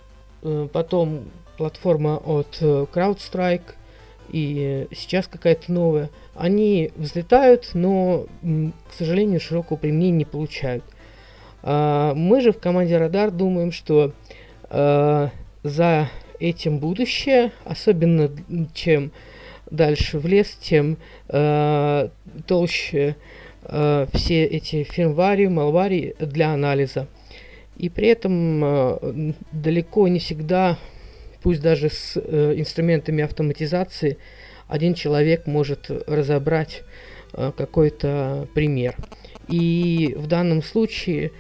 э, 0.42 0.68
потом 0.74 1.26
платформа 1.58 2.18
от 2.18 2.58
э, 2.62 2.86
CrowdStrike 2.92 3.76
и 4.30 4.88
сейчас 4.92 5.28
какая-то 5.28 5.72
новая, 5.72 6.10
они 6.36 6.92
взлетают, 6.96 7.72
но, 7.74 8.26
к 8.42 8.94
сожалению, 8.94 9.40
широкого 9.40 9.78
применения 9.78 10.18
не 10.18 10.26
получают. 10.26 10.84
А, 11.64 12.14
мы 12.14 12.42
же 12.42 12.52
в 12.52 12.60
команде 12.60 12.98
Радар 12.98 13.32
думаем, 13.32 13.72
что 13.72 14.14
а, 14.64 15.32
за 15.64 16.10
этим 16.40 16.80
будущее, 16.80 17.52
особенно 17.66 18.30
чем 18.74 19.12
дальше 19.70 20.20
в 20.20 20.28
лес, 20.28 20.56
тем 20.62 20.98
э, 21.28 22.10
толще 22.46 23.16
все 23.64 24.46
эти 24.46 24.84
фирмвари, 24.84 25.48
малвари 25.48 26.16
для 26.20 26.54
анализа. 26.54 27.08
И 27.76 27.90
при 27.90 28.08
этом 28.08 29.34
далеко 29.52 30.08
не 30.08 30.20
всегда, 30.20 30.78
пусть 31.42 31.62
даже 31.62 31.90
с 31.90 32.14
э, 32.16 32.54
инструментами 32.58 33.24
автоматизации, 33.24 34.18
один 34.68 34.94
человек 34.94 35.48
может 35.48 35.90
разобрать 36.08 36.84
э, 37.34 37.52
какой-то 37.56 38.48
пример. 38.54 38.96
И 39.48 40.14
в 40.18 40.28
данном 40.28 40.62
случае 40.62 41.32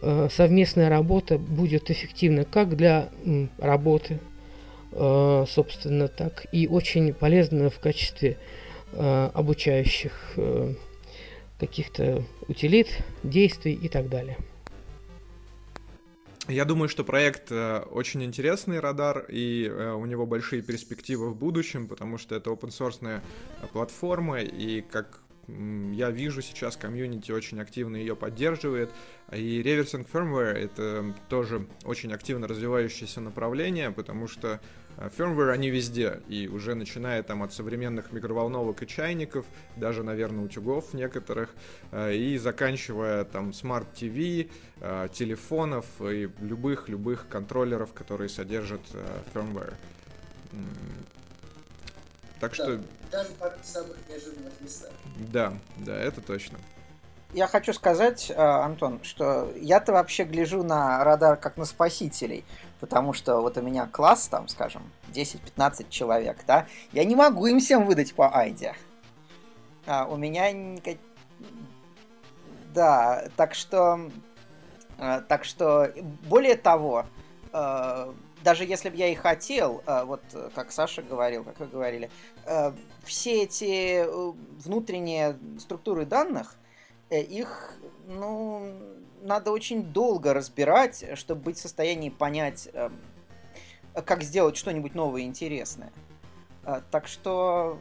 э, 0.00 0.28
совместная 0.30 0.88
работа 0.88 1.38
будет 1.38 1.90
эффективна 1.90 2.44
как 2.44 2.76
для 2.76 3.10
м, 3.24 3.50
работы, 3.58 4.20
э, 4.92 5.44
собственно, 5.48 6.08
так 6.08 6.46
и 6.52 6.68
очень 6.68 7.12
полезна 7.12 7.70
в 7.70 7.78
качестве 7.80 8.38
э, 8.92 9.30
обучающих 9.34 10.34
э, 10.36 10.74
каких-то 11.58 12.22
утилит, 12.48 12.88
действий 13.22 13.72
и 13.72 13.88
так 13.88 14.08
далее. 14.08 14.36
Я 16.48 16.64
думаю, 16.64 16.88
что 16.88 17.02
проект 17.02 17.50
э, 17.50 17.80
очень 17.90 18.22
интересный, 18.22 18.78
Радар, 18.78 19.26
и 19.28 19.66
э, 19.66 19.92
у 19.94 20.06
него 20.06 20.26
большие 20.26 20.62
перспективы 20.62 21.30
в 21.30 21.36
будущем, 21.36 21.88
потому 21.88 22.18
что 22.18 22.36
это 22.36 22.50
open-source 22.50 23.20
платформа, 23.72 24.40
и 24.40 24.80
как 24.80 25.22
я 25.48 26.10
вижу 26.10 26.42
сейчас, 26.42 26.76
комьюнити 26.76 27.32
очень 27.32 27.60
активно 27.60 27.96
ее 27.96 28.14
поддерживает, 28.14 28.90
и 29.32 29.60
Reversing 29.60 30.06
Firmware 30.08 30.52
это 30.52 31.14
тоже 31.28 31.66
очень 31.84 32.12
активно 32.12 32.46
развивающееся 32.46 33.20
направление, 33.20 33.90
потому 33.90 34.28
что 34.28 34.60
Firmware 34.96 35.50
они 35.50 35.68
везде, 35.68 36.20
и 36.26 36.48
уже 36.48 36.74
начиная 36.74 37.22
там 37.22 37.42
от 37.42 37.52
современных 37.52 38.12
микроволновок 38.12 38.82
и 38.82 38.86
чайников, 38.86 39.44
даже, 39.76 40.02
наверное, 40.02 40.44
утюгов 40.44 40.94
некоторых, 40.94 41.54
э, 41.92 42.14
и 42.14 42.38
заканчивая 42.38 43.24
там 43.24 43.52
э, 44.80 45.08
телефонов 45.12 45.86
и 46.00 46.30
любых-любых 46.40 47.28
контроллеров, 47.28 47.92
которые 47.92 48.28
содержат 48.28 48.80
Firmware. 49.34 49.74
Так 52.40 52.54
что... 52.54 52.80
Даже 53.10 53.30
порой 53.38 53.58
в 53.62 53.66
самых 53.66 53.96
неожиданных 54.08 54.52
местах. 54.60 54.90
Да, 55.32 55.54
да, 55.78 55.96
это 55.96 56.20
точно. 56.20 56.58
Я 57.32 57.46
хочу 57.46 57.72
сказать, 57.72 58.30
Антон, 58.34 59.00
что 59.02 59.52
я-то 59.56 59.92
вообще 59.92 60.24
гляжу 60.24 60.62
на 60.62 61.02
радар 61.04 61.36
как 61.36 61.56
на 61.56 61.64
спасителей, 61.64 62.44
потому 62.80 63.12
что 63.12 63.40
вот 63.40 63.56
у 63.58 63.62
меня 63.62 63.86
класс, 63.86 64.28
там, 64.28 64.48
скажем, 64.48 64.90
10-15 65.12 65.88
человек, 65.88 66.44
да, 66.46 66.66
я 66.92 67.04
не 67.04 67.14
могу 67.14 67.46
им 67.46 67.60
всем 67.60 67.86
выдать 67.86 68.14
по 68.14 68.34
айде. 68.36 68.74
А, 69.86 70.06
у 70.06 70.16
меня... 70.16 70.52
Да, 72.74 73.28
так 73.36 73.54
что... 73.54 74.10
Так 75.28 75.44
что, 75.44 75.92
более 76.26 76.56
того, 76.56 77.04
даже 77.52 78.64
если 78.64 78.88
бы 78.88 78.96
я 78.96 79.08
и 79.08 79.14
хотел, 79.14 79.82
вот 79.86 80.22
как 80.54 80.72
Саша 80.72 81.02
говорил, 81.02 81.44
как 81.44 81.60
вы 81.60 81.66
говорили, 81.66 82.10
все 83.04 83.42
эти 83.42 84.06
внутренние 84.64 85.36
структуры 85.58 86.06
данных, 86.06 86.56
их, 87.10 87.74
ну, 88.06 88.72
надо 89.22 89.50
очень 89.50 89.82
долго 89.82 90.34
разбирать, 90.34 91.04
чтобы 91.14 91.42
быть 91.42 91.58
в 91.58 91.60
состоянии 91.60 92.10
понять, 92.10 92.68
как 93.94 94.22
сделать 94.22 94.56
что-нибудь 94.56 94.94
новое 94.94 95.22
и 95.22 95.24
интересное. 95.24 95.92
Так 96.90 97.06
что 97.06 97.78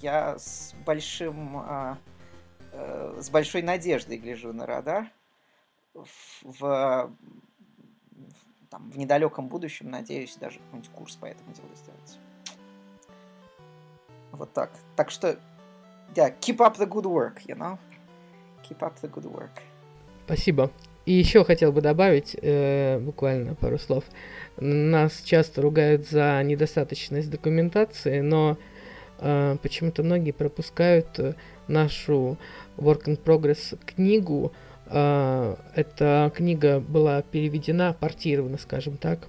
я 0.00 0.38
с 0.38 0.74
большим 0.84 1.98
с 2.72 3.30
большой 3.30 3.62
надеждой 3.62 4.18
гляжу 4.18 4.52
на 4.52 4.66
радар 4.66 5.10
в, 5.94 6.06
в, 6.42 7.10
там, 8.68 8.90
в 8.90 8.98
недалеком 8.98 9.48
будущем, 9.48 9.90
надеюсь, 9.90 10.36
даже 10.36 10.58
какой-нибудь 10.58 10.90
курс 10.90 11.16
по 11.16 11.24
этому 11.24 11.54
делу 11.54 11.74
сделать. 11.74 12.18
Вот 14.32 14.52
так. 14.52 14.70
Так 14.94 15.10
что, 15.10 15.38
yeah, 16.14 16.38
keep 16.38 16.58
up 16.58 16.76
the 16.76 16.86
good 16.86 17.06
work, 17.06 17.46
you 17.46 17.56
know? 17.56 17.78
Keep 18.68 18.78
up 18.80 18.94
the 19.02 19.10
good 19.10 19.30
work. 19.32 19.50
Спасибо. 20.24 20.70
И 21.06 21.12
еще 21.12 21.44
хотел 21.44 21.70
бы 21.70 21.80
добавить 21.80 22.36
э, 22.42 22.98
буквально 22.98 23.54
пару 23.54 23.78
слов. 23.78 24.02
Нас 24.56 25.22
часто 25.24 25.62
ругают 25.62 26.08
за 26.08 26.42
недостаточность 26.42 27.30
документации, 27.30 28.20
но 28.20 28.58
э, 29.20 29.56
почему-то 29.62 30.02
многие 30.02 30.32
пропускают 30.32 31.36
нашу 31.68 32.38
Work 32.76 33.04
in 33.04 33.22
Progress 33.22 33.78
книгу. 33.84 34.52
Э, 34.86 35.54
эта 35.76 36.32
книга 36.34 36.80
была 36.80 37.22
переведена, 37.22 37.94
портирована, 37.98 38.58
скажем 38.58 38.96
так. 38.96 39.28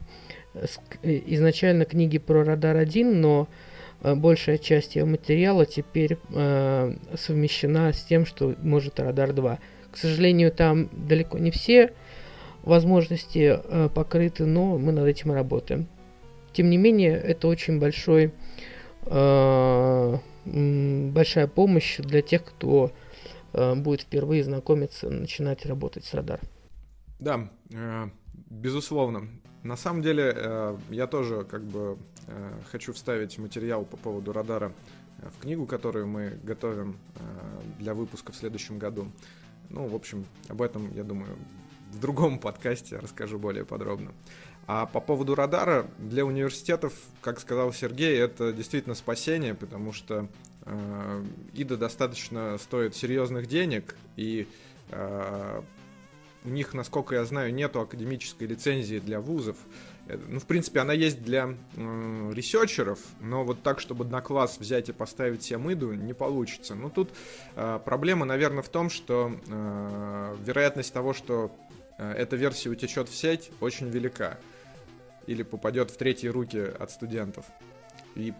Изначально 1.03 1.85
книги 1.85 2.17
про 2.17 2.43
Радар 2.43 2.77
1, 2.77 3.21
но 3.21 3.47
большая 4.01 4.57
часть 4.57 4.95
ее 4.95 5.05
материала 5.05 5.65
теперь 5.65 6.17
э, 6.29 6.95
совмещена 7.15 7.93
с 7.93 8.03
тем, 8.03 8.25
что 8.25 8.55
может 8.61 8.99
Радар 8.99 9.33
2. 9.33 9.59
К 9.91 9.97
сожалению, 9.97 10.51
там 10.51 10.89
далеко 10.91 11.37
не 11.37 11.51
все 11.51 11.93
возможности 12.63 13.59
э, 13.63 13.89
покрыты, 13.93 14.45
но 14.45 14.77
мы 14.77 14.91
над 14.91 15.07
этим 15.07 15.31
работаем. 15.31 15.87
Тем 16.53 16.69
не 16.69 16.77
менее, 16.77 17.13
это 17.15 17.47
очень 17.47 17.79
большой, 17.79 18.33
э, 19.05 20.17
большая 20.45 21.47
помощь 21.47 21.97
для 21.97 22.21
тех, 22.21 22.43
кто 22.43 22.91
э, 23.53 23.75
будет 23.75 24.01
впервые 24.01 24.43
знакомиться, 24.43 25.09
начинать 25.09 25.65
работать 25.65 26.05
с 26.05 26.13
радар. 26.13 26.39
Да, 27.19 27.49
э, 27.71 28.09
безусловно. 28.49 29.29
На 29.63 29.75
самом 29.75 30.01
деле, 30.01 30.33
э, 30.35 30.77
я 30.89 31.07
тоже 31.07 31.43
как 31.43 31.63
бы 31.63 31.79
э, 31.89 32.16
хочу 32.71 32.93
вставить 32.93 33.38
материал 33.38 33.86
по 33.86 33.97
поводу 33.97 34.34
радара 34.34 34.71
в 35.17 35.41
книгу, 35.41 35.65
которую 35.65 36.07
мы 36.07 36.39
готовим 36.43 36.97
для 37.80 37.93
выпуска 37.93 38.32
в 38.32 38.36
следующем 38.36 38.78
году. 38.78 39.11
Ну, 39.69 39.88
в 39.88 39.95
общем, 39.95 40.25
об 40.47 40.61
этом, 40.61 40.93
я 40.93 41.03
думаю, 41.03 41.38
в 41.91 41.99
другом 41.99 42.39
подкасте 42.39 42.97
расскажу 42.97 43.39
более 43.39 43.65
подробно. 43.65 44.11
А 44.67 44.86
по 44.86 44.99
поводу 44.99 45.34
радара, 45.34 45.89
для 45.97 46.25
университетов, 46.25 46.93
как 47.21 47.39
сказал 47.39 47.71
Сергей, 47.71 48.19
это 48.19 48.51
действительно 48.51 48.95
спасение, 48.95 49.53
потому 49.55 49.93
что 49.93 50.28
э, 50.65 51.23
ИДа 51.53 51.78
достаточно 51.78 52.57
стоит 52.57 52.93
серьезных 52.93 53.47
денег, 53.47 53.95
и 54.17 54.45
э, 54.91 55.61
у 56.43 56.49
них, 56.49 56.73
насколько 56.73 57.15
я 57.15 57.23
знаю, 57.23 57.53
нету 57.53 57.80
академической 57.80 58.43
лицензии 58.43 58.99
для 58.99 59.21
вузов. 59.21 59.55
Э, 60.07 60.17
ну, 60.27 60.39
в 60.39 60.45
принципе, 60.45 60.79
она 60.79 60.93
есть 60.93 61.21
для 61.21 61.55
э, 61.75 62.31
ресерчеров, 62.33 62.99
но 63.19 63.43
вот 63.43 63.61
так, 63.63 63.79
чтобы 63.79 64.05
на 64.05 64.21
класс 64.21 64.57
взять 64.59 64.89
и 64.89 64.93
поставить 64.93 65.41
всем 65.41 65.71
иду, 65.71 65.93
не 65.93 66.13
получится. 66.13 66.75
Ну, 66.75 66.89
тут 66.89 67.11
э, 67.55 67.79
проблема, 67.83 68.25
наверное, 68.25 68.63
в 68.63 68.69
том, 68.69 68.89
что 68.89 69.31
э, 69.47 70.35
вероятность 70.43 70.93
того, 70.93 71.13
что 71.13 71.51
э, 71.97 72.13
эта 72.13 72.35
версия 72.35 72.69
утечет 72.69 73.09
в 73.09 73.15
сеть, 73.15 73.51
очень 73.59 73.89
велика. 73.89 74.37
Или 75.27 75.43
попадет 75.43 75.91
в 75.91 75.97
третьи 75.97 76.27
руки 76.27 76.59
от 76.79 76.89
студентов. 76.91 77.45
И 78.15 78.33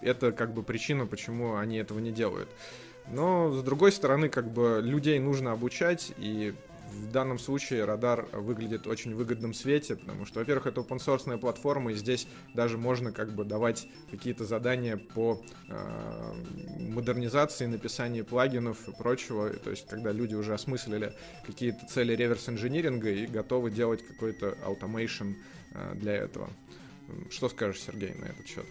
это 0.00 0.32
как 0.32 0.54
бы 0.54 0.62
причина, 0.62 1.06
почему 1.06 1.56
они 1.56 1.76
этого 1.76 1.98
не 1.98 2.12
делают. 2.12 2.48
Но, 3.08 3.52
с 3.52 3.62
другой 3.62 3.92
стороны, 3.92 4.28
как 4.28 4.50
бы 4.50 4.80
людей 4.82 5.18
нужно 5.18 5.52
обучать, 5.52 6.12
и 6.16 6.54
в 6.90 7.10
данном 7.10 7.38
случае 7.38 7.84
радар 7.84 8.26
выглядит 8.32 8.86
очень 8.86 9.14
выгодном 9.14 9.54
свете, 9.54 9.96
потому 9.96 10.26
что, 10.26 10.40
во-первых, 10.40 10.66
это 10.66 10.80
open 10.80 10.98
source 10.98 11.38
платформа, 11.38 11.92
и 11.92 11.94
здесь 11.94 12.26
даже 12.54 12.78
можно 12.78 13.12
как 13.12 13.34
бы 13.34 13.44
давать 13.44 13.86
какие-то 14.10 14.44
задания 14.44 14.96
по 14.96 15.42
э, 15.68 16.34
модернизации, 16.78 17.66
написанию 17.66 18.24
плагинов 18.24 18.88
и 18.88 18.92
прочего, 18.92 19.50
то 19.50 19.70
есть 19.70 19.86
когда 19.86 20.12
люди 20.12 20.34
уже 20.34 20.54
осмыслили 20.54 21.14
какие-то 21.46 21.86
цели 21.86 22.14
реверс-инжиниринга 22.14 23.10
и 23.10 23.26
готовы 23.26 23.70
делать 23.70 24.06
какой-то 24.06 24.56
automation 24.66 25.34
э, 25.72 25.94
для 25.94 26.14
этого. 26.14 26.50
Что 27.30 27.48
скажешь, 27.48 27.82
Сергей, 27.82 28.14
на 28.14 28.26
этот 28.26 28.46
счет? 28.46 28.66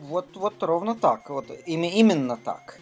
Вот, 0.00 0.36
вот 0.36 0.62
ровно 0.62 0.94
так, 0.94 1.28
вот 1.30 1.50
именно 1.66 2.36
так. 2.36 2.78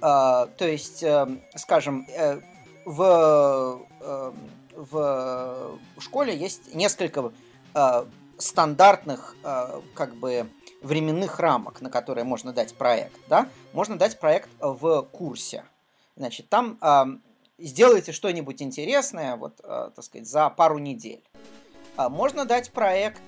Uh, 0.00 0.50
то 0.58 0.68
есть, 0.68 1.02
uh, 1.02 1.40
скажем, 1.54 2.06
uh, 2.18 2.42
в, 2.86 3.84
э, 4.00 4.32
в 4.76 5.78
школе 5.98 6.34
есть 6.34 6.74
несколько 6.74 7.32
э, 7.74 8.04
стандартных 8.38 9.34
э, 9.42 9.80
как 9.94 10.14
бы 10.14 10.48
временных 10.82 11.40
рамок, 11.40 11.80
на 11.80 11.90
которые 11.90 12.24
можно 12.24 12.52
дать 12.52 12.74
проект. 12.74 13.18
Да? 13.28 13.48
Можно 13.72 13.98
дать 13.98 14.20
проект 14.20 14.48
в 14.60 15.02
курсе. 15.02 15.64
Значит, 16.14 16.48
там 16.48 16.78
сделайте 17.58 18.12
что-нибудь 18.12 18.62
интересное, 18.62 19.36
вот, 19.36 19.56
так 19.56 20.02
сказать, 20.02 20.26
за 20.26 20.48
пару 20.48 20.78
недель. 20.78 21.22
Можно 21.98 22.46
дать 22.46 22.70
проект 22.70 23.22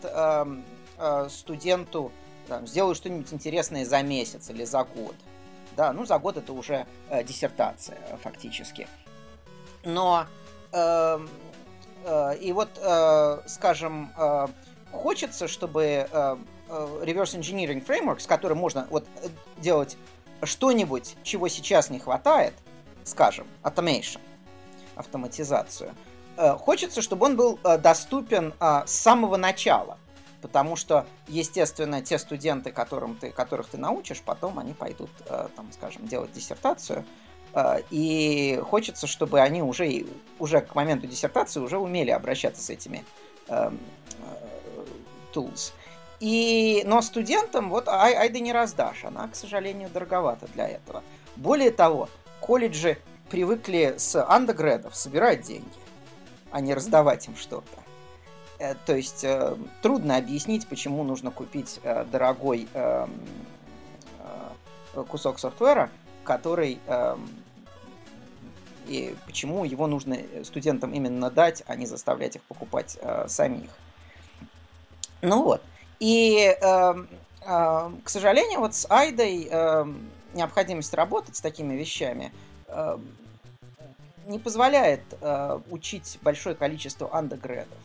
студенту, 1.29 2.13
там, 2.47 2.67
сделаю 2.67 2.95
что-нибудь 2.95 3.31
интересное 3.35 3.85
за 3.85 4.03
месяц 4.03 4.49
или 4.49 4.65
за 4.65 4.85
год. 4.85 5.17
Да, 5.77 5.93
ну 5.93 6.07
за 6.07 6.19
год 6.19 6.39
это 6.39 6.53
уже 6.55 6.87
диссертация 7.25 7.99
фактически 8.23 8.87
но 9.85 10.27
э, 10.73 11.19
э, 12.05 12.37
и 12.39 12.53
вот, 12.53 12.71
э, 12.81 13.39
скажем, 13.47 14.13
э, 14.17 14.47
хочется, 14.93 15.49
чтобы 15.49 15.83
э, 15.85 16.07
э, 16.11 16.37
reverse 17.03 17.39
engineering 17.39 17.85
framework, 17.85 18.21
с 18.21 18.27
которым 18.27 18.59
можно 18.59 18.87
вот 18.91 19.07
делать 19.57 19.97
что-нибудь, 20.43 21.17
чего 21.23 21.49
сейчас 21.49 21.91
не 21.91 21.99
хватает, 21.99 22.55
скажем, 23.05 23.47
automation, 23.63 24.21
автоматизацию, 24.95 25.95
э, 26.37 26.53
хочется, 26.55 27.03
чтобы 27.03 27.27
он 27.27 27.37
был 27.37 27.59
э, 27.65 27.79
доступен 27.79 28.55
э, 28.61 28.83
с 28.87 28.93
самого 28.93 29.37
начала. 29.37 29.99
Потому 30.41 30.77
что, 30.77 31.05
естественно, 31.27 32.01
те 32.01 32.17
студенты, 32.17 32.71
которым 32.71 33.17
ты, 33.17 33.33
которых 33.33 33.67
ты 33.71 33.77
научишь, 33.77 34.23
потом 34.23 34.61
они 34.61 34.73
пойдут, 34.73 35.11
э, 35.27 35.49
там, 35.57 35.73
скажем, 35.73 36.07
делать 36.07 36.33
диссертацию, 36.33 37.05
и 37.91 38.61
хочется, 38.69 39.07
чтобы 39.07 39.41
они 39.41 39.63
уже, 39.63 40.07
уже 40.39 40.61
к 40.61 40.75
моменту 40.75 41.07
диссертации 41.07 41.61
уже 41.61 41.79
умели 41.79 42.11
обращаться 42.11 42.63
с 42.63 42.71
этими 42.71 43.05
э, 43.49 43.71
tools. 45.33 45.73
И, 46.21 46.83
но 46.85 47.01
студентам 47.01 47.71
вот 47.71 47.89
ай, 47.89 48.15
айда 48.15 48.41
не 48.41 48.53
раздашь, 48.53 49.05
она, 49.05 49.29
к 49.29 49.37
сожалению, 49.37 49.89
дороговата 49.89 50.47
для 50.55 50.69
этого. 50.69 51.03
Более 51.37 51.71
того, 51.71 52.09
колледжи 52.41 52.99
привыкли 53.31 53.95
с 53.99 54.21
андегредов 54.23 54.97
собирать 54.97 55.43
деньги, 55.43 55.79
а 56.51 56.61
не 56.61 56.75
раздавать 56.75 57.29
им 57.29 57.37
что-то. 57.37 57.83
Э, 58.59 58.75
то 58.75 58.97
есть 58.97 59.25
э, 59.25 59.57
трудно 59.83 60.17
объяснить, 60.17 60.67
почему 60.67 61.05
нужно 61.05 61.31
купить 61.31 61.81
э, 61.83 62.05
дорогой 62.05 62.69
э, 62.75 63.07
э, 64.95 65.05
кусок 65.05 65.39
софтвера, 65.39 65.91
который 66.25 66.79
эм, 66.87 67.27
и 68.89 69.15
почему 69.27 69.65
его 69.65 69.87
нужно 69.87 70.19
студентам 70.45 70.93
именно 70.93 71.31
дать, 71.31 71.63
а 71.67 71.77
не 71.77 71.87
заставлять 71.87 72.37
их 72.37 72.43
покупать 72.43 72.99
э, 73.01 73.27
самих. 73.29 73.71
Ну 75.23 75.43
вот. 75.43 75.63
И, 76.01 76.57
э, 76.61 76.95
э, 77.43 77.91
к 78.05 78.09
сожалению, 78.09 78.61
вот 78.61 78.75
с 78.75 78.87
Айдой 78.91 79.49
э, 79.51 79.85
необходимость 80.35 80.95
работать 80.95 81.37
с 81.37 81.41
такими 81.41 81.75
вещами 81.75 82.33
э, 82.69 82.99
не 84.27 84.39
позволяет 84.39 85.03
э, 85.21 85.61
учить 85.71 86.19
большое 86.23 86.55
количество 86.55 87.15
андегредов. 87.15 87.79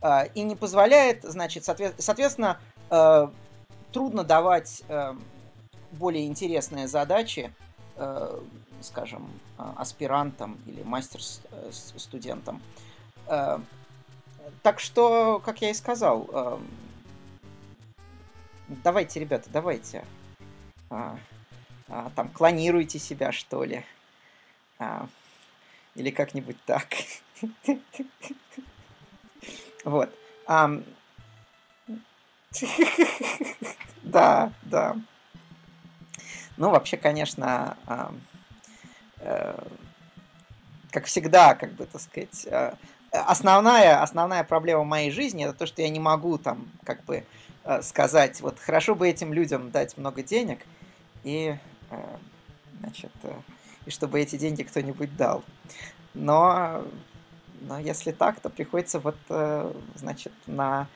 Э, 0.00 0.26
и 0.34 0.42
не 0.42 0.56
позволяет, 0.56 1.22
значит, 1.24 1.64
соответ, 1.64 1.94
соответственно, 1.98 2.60
э, 2.90 3.28
трудно 3.92 4.24
давать 4.24 4.82
э, 4.88 5.14
более 5.92 6.26
интересные 6.26 6.86
задачи, 6.86 7.52
э, 7.96 8.40
скажем, 8.84 9.28
э, 9.58 9.72
аспирантам 9.76 10.58
или 10.66 10.82
мастер-студентам. 10.82 12.62
Э, 13.26 13.58
так 14.62 14.80
что, 14.80 15.40
как 15.44 15.62
я 15.62 15.70
и 15.70 15.74
сказал, 15.74 16.60
давайте, 18.68 19.20
ребята, 19.20 19.48
давайте. 19.50 20.04
Там 21.88 22.28
клонируйте 22.34 22.98
себя, 22.98 23.32
что 23.32 23.64
ли. 23.64 23.84
Или 25.94 26.10
как-нибудь 26.10 26.56
так. 26.66 26.88
Вот. 29.84 30.10
Да, 34.02 34.52
да. 34.62 34.96
Ну, 36.56 36.70
вообще, 36.70 36.96
конечно, 36.96 37.76
э, 37.86 38.10
как 40.94 41.06
всегда, 41.06 41.54
как 41.54 41.72
бы, 41.72 41.86
так 41.86 42.00
сказать, 42.00 42.46
э, 42.46 42.72
основная, 43.10 44.00
основная 44.00 44.44
проблема 44.44 44.84
моей 44.84 45.10
жизни 45.10 45.44
это 45.44 45.52
то, 45.52 45.66
что 45.66 45.82
я 45.82 45.88
не 45.88 45.98
могу 45.98 46.38
там, 46.38 46.70
как 46.84 47.04
бы, 47.04 47.24
э, 47.64 47.82
сказать, 47.82 48.40
вот 48.40 48.58
хорошо 48.60 48.94
бы 48.94 49.08
этим 49.08 49.32
людям 49.32 49.70
дать 49.72 49.98
много 49.98 50.22
денег, 50.22 50.60
и, 51.24 51.56
значит, 52.80 53.10
и 53.86 53.90
чтобы 53.90 54.20
эти 54.20 54.36
деньги 54.36 54.62
кто-нибудь 54.62 55.16
дал. 55.16 55.42
Но, 56.12 56.84
но 57.62 57.78
если 57.78 58.12
так, 58.12 58.40
то 58.40 58.50
приходится 58.50 59.00
вот, 59.00 59.16
значит, 59.94 60.32
на, 60.46 60.86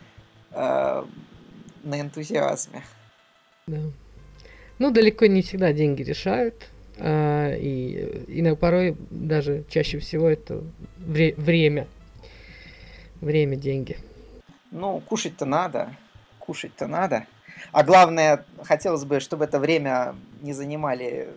на 0.50 1.06
энтузиазме. 1.82 2.84
Да. 3.66 3.78
Ну, 4.78 4.90
далеко 4.90 5.24
не 5.26 5.40
всегда 5.40 5.72
деньги 5.72 6.02
решают. 6.02 6.68
А, 7.00 7.54
и, 7.54 8.24
и 8.26 8.42
на 8.42 8.56
порой 8.56 8.96
даже 9.10 9.64
чаще 9.68 9.98
всего 9.98 10.28
это 10.28 10.62
вре- 10.98 11.34
время. 11.36 11.86
Время, 13.20 13.56
деньги. 13.56 13.98
Ну, 14.70 15.00
кушать-то 15.00 15.44
надо. 15.44 15.94
Кушать-то 16.38 16.86
надо. 16.86 17.26
А 17.72 17.82
главное, 17.82 18.44
хотелось 18.62 19.04
бы, 19.04 19.20
чтобы 19.20 19.44
это 19.44 19.58
время 19.58 20.14
не 20.40 20.52
занимали, 20.52 21.28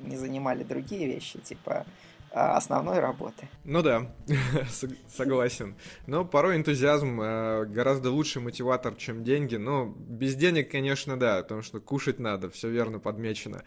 не 0.00 0.16
занимали 0.16 0.62
другие 0.62 1.06
вещи, 1.06 1.38
типа 1.38 1.86
а, 2.30 2.56
основной 2.56 2.98
работы. 2.98 3.48
Ну 3.64 3.82
да, 3.82 4.10
согласен. 5.08 5.76
Но 6.06 6.24
порой 6.24 6.56
энтузиазм 6.56 7.20
э, 7.20 7.64
гораздо 7.66 8.10
лучший 8.10 8.42
мотиватор, 8.42 8.94
чем 8.96 9.24
деньги. 9.24 9.56
Но 9.56 9.86
без 9.96 10.34
денег, 10.34 10.70
конечно, 10.70 11.18
да, 11.18 11.42
потому 11.42 11.62
что 11.62 11.80
кушать 11.80 12.18
надо, 12.18 12.50
все 12.50 12.68
верно 12.68 12.98
подмечено. 12.98 13.62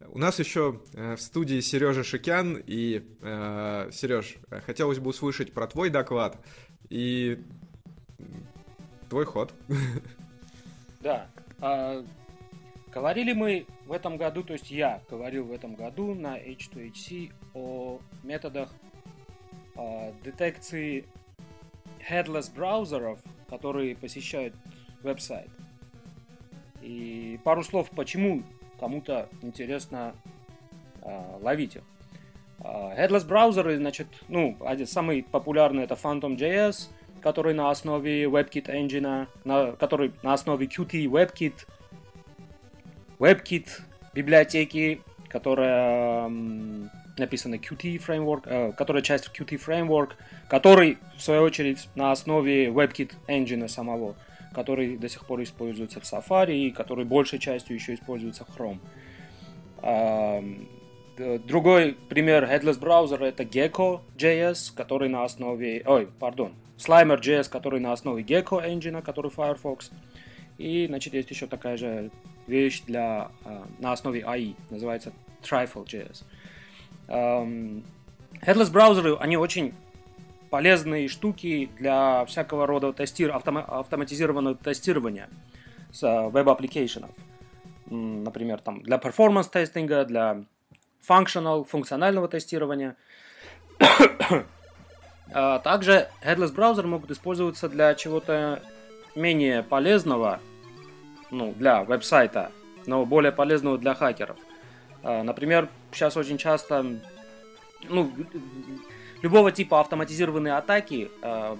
А, 0.00 0.08
у 0.08 0.18
нас 0.18 0.38
еще 0.38 0.80
э, 0.94 1.16
в 1.16 1.20
студии 1.20 1.60
Сережа 1.60 2.04
Шикян. 2.04 2.62
И, 2.66 3.02
э, 3.22 3.90
Сереж, 3.92 4.36
хотелось 4.64 4.98
бы 4.98 5.10
услышать 5.10 5.52
про 5.52 5.66
твой 5.66 5.90
доклад 5.90 6.38
и 6.88 7.38
твой 9.08 9.24
ход. 9.24 9.52
Да. 11.00 11.28
А, 11.60 12.04
говорили 12.92 13.32
мы 13.32 13.66
в 13.86 13.92
этом 13.92 14.16
году, 14.16 14.42
то 14.42 14.54
есть 14.54 14.72
я 14.72 15.00
говорил 15.08 15.44
в 15.44 15.52
этом 15.52 15.76
году 15.76 16.14
на 16.14 16.36
H2HC 16.36 17.32
о 17.54 18.00
методах 18.24 18.70
э, 19.76 20.12
детекции 20.24 21.06
headless 22.10 22.52
браузеров, 22.52 23.20
которые 23.48 23.94
посещают 23.94 24.54
веб-сайт. 25.02 25.50
И 26.82 27.38
пару 27.44 27.62
слов, 27.62 27.90
почему 27.90 28.42
кому-то 28.78 29.28
интересно 29.42 30.14
э, 31.02 31.38
ловить 31.40 31.76
их. 31.76 31.82
Headless 32.58 33.26
браузеры, 33.26 33.76
значит, 33.76 34.08
ну, 34.28 34.56
один 34.60 34.86
самый 34.86 35.22
популярный 35.22 35.84
это 35.84 35.94
Phantom.js, 35.94 36.88
который 37.20 37.54
на 37.54 37.70
основе 37.70 38.24
WebKit 38.24 38.66
Engine, 38.66 39.26
на, 39.44 39.72
который 39.72 40.12
на 40.22 40.32
основе 40.32 40.66
Qt 40.66 41.06
WebKit, 41.06 41.54
WebKit 43.18 43.66
библиотеки, 44.14 45.00
которая 45.28 46.28
написана 47.18 47.56
Qt 47.56 47.98
Framework, 47.98 48.42
э, 48.46 48.72
которая 48.72 49.02
часть 49.02 49.28
Qt 49.28 49.60
Framework, 49.64 50.10
который, 50.48 50.98
в 51.16 51.22
свою 51.22 51.42
очередь, 51.42 51.88
на 51.94 52.12
основе 52.12 52.68
WebKit 52.68 53.12
Engine 53.28 53.68
самого, 53.68 54.16
который 54.56 54.96
до 54.96 55.08
сих 55.08 55.26
пор 55.26 55.42
используется 55.42 56.00
в 56.00 56.04
Safari 56.04 56.56
и 56.56 56.70
который 56.70 57.04
большей 57.04 57.38
частью 57.38 57.76
еще 57.76 57.92
используется 57.92 58.46
в 58.46 58.48
Chrome. 58.56 58.78
Другой 61.46 61.96
пример 62.08 62.44
headless 62.44 62.78
браузера 62.78 63.26
это 63.26 63.42
Gecko.js, 63.42 64.74
который 64.74 65.10
на 65.10 65.24
основе... 65.24 65.82
Ой, 65.84 66.06
пардон. 66.06 66.54
Slimer.js, 66.78 67.50
который 67.50 67.80
на 67.80 67.92
основе 67.92 68.22
Gecko 68.22 68.64
Engine, 68.66 69.02
который 69.02 69.30
Firefox. 69.30 69.90
И, 70.56 70.86
значит, 70.86 71.12
есть 71.12 71.30
еще 71.30 71.46
такая 71.46 71.76
же 71.76 72.10
вещь 72.46 72.82
для, 72.86 73.30
э, 73.44 73.62
на 73.78 73.92
основе 73.92 74.20
IE, 74.20 74.54
называется 74.70 75.12
Trifle.js. 75.42 76.24
Headless 77.08 78.70
браузеры, 78.70 79.16
они 79.16 79.36
очень 79.36 79.74
полезные 80.50 81.08
штуки 81.08 81.70
для 81.78 82.24
всякого 82.26 82.66
рода 82.66 82.92
тестир, 82.92 83.32
автом, 83.32 83.58
автоматизированного 83.58 84.56
тестирования 84.56 85.28
с 85.92 86.02
э, 86.02 86.28
web 86.28 86.43
application 86.43 86.95
ов. 86.95 87.10
Например, 87.86 88.60
там, 88.60 88.82
для 88.82 88.98
performance 88.98 89.56
testing 89.56 89.93
а, 89.93 90.04
для 90.04 90.44
functional, 91.06 91.64
функционального 91.64 92.28
тестирования. 92.28 92.96
А 95.32 95.58
также 95.58 96.08
headless 96.24 96.52
браузеры 96.52 96.86
могут 96.86 97.10
использоваться 97.10 97.68
для 97.68 97.96
чего-то 97.96 98.62
менее 99.16 99.64
полезного, 99.64 100.38
ну, 101.32 101.52
для 101.52 101.82
веб-сайта, 101.82 102.52
но 102.86 103.04
более 103.04 103.32
полезного 103.32 103.76
для 103.76 103.94
хакеров. 103.94 104.36
А, 105.02 105.24
например, 105.24 105.68
сейчас 105.92 106.16
очень 106.16 106.38
часто, 106.38 106.86
ну, 107.88 108.12
любого 109.26 109.50
типа 109.50 109.80
автоматизированные 109.80 110.54
атаки 110.54 111.10
э, 111.20 111.56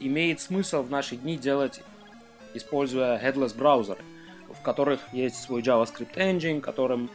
имеет 0.00 0.40
смысл 0.40 0.82
в 0.82 0.90
наши 0.90 1.14
дни 1.14 1.36
делать, 1.36 1.82
используя 2.52 3.16
headless 3.16 3.56
браузеры, 3.56 4.00
в 4.48 4.60
которых 4.60 4.98
есть 5.12 5.36
свой 5.36 5.62
JavaScript 5.62 6.16
engine, 6.16 6.60
которым, 6.60 7.08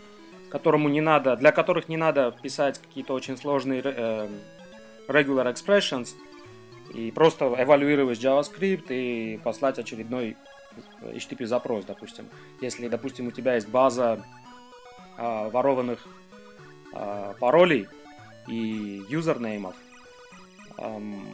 которому 0.49 0.87
не 0.87 1.01
надо, 1.01 1.35
для 1.35 1.51
которых 1.51 1.89
не 1.89 1.97
надо 1.97 2.33
писать 2.41 2.79
какие-то 2.79 3.13
очень 3.13 3.35
сложные 3.35 3.81
э, 3.83 4.29
regular 5.09 5.53
expressions 5.53 6.15
и 6.93 7.11
просто 7.11 7.53
эвалюировать 7.57 8.23
JavaScript 8.23 8.85
и 8.91 9.41
послать 9.43 9.77
очередной 9.77 10.37
HTTP 11.01 11.45
запрос, 11.47 11.83
допустим. 11.83 12.29
Если, 12.61 12.87
допустим, 12.87 13.27
у 13.27 13.31
тебя 13.31 13.55
есть 13.55 13.67
база 13.67 14.23
э, 15.17 15.49
ворованных 15.49 16.07
э, 16.93 17.33
паролей 17.41 17.89
и 18.47 19.03
юзернеймов, 19.09 19.75
эм, 20.77 21.27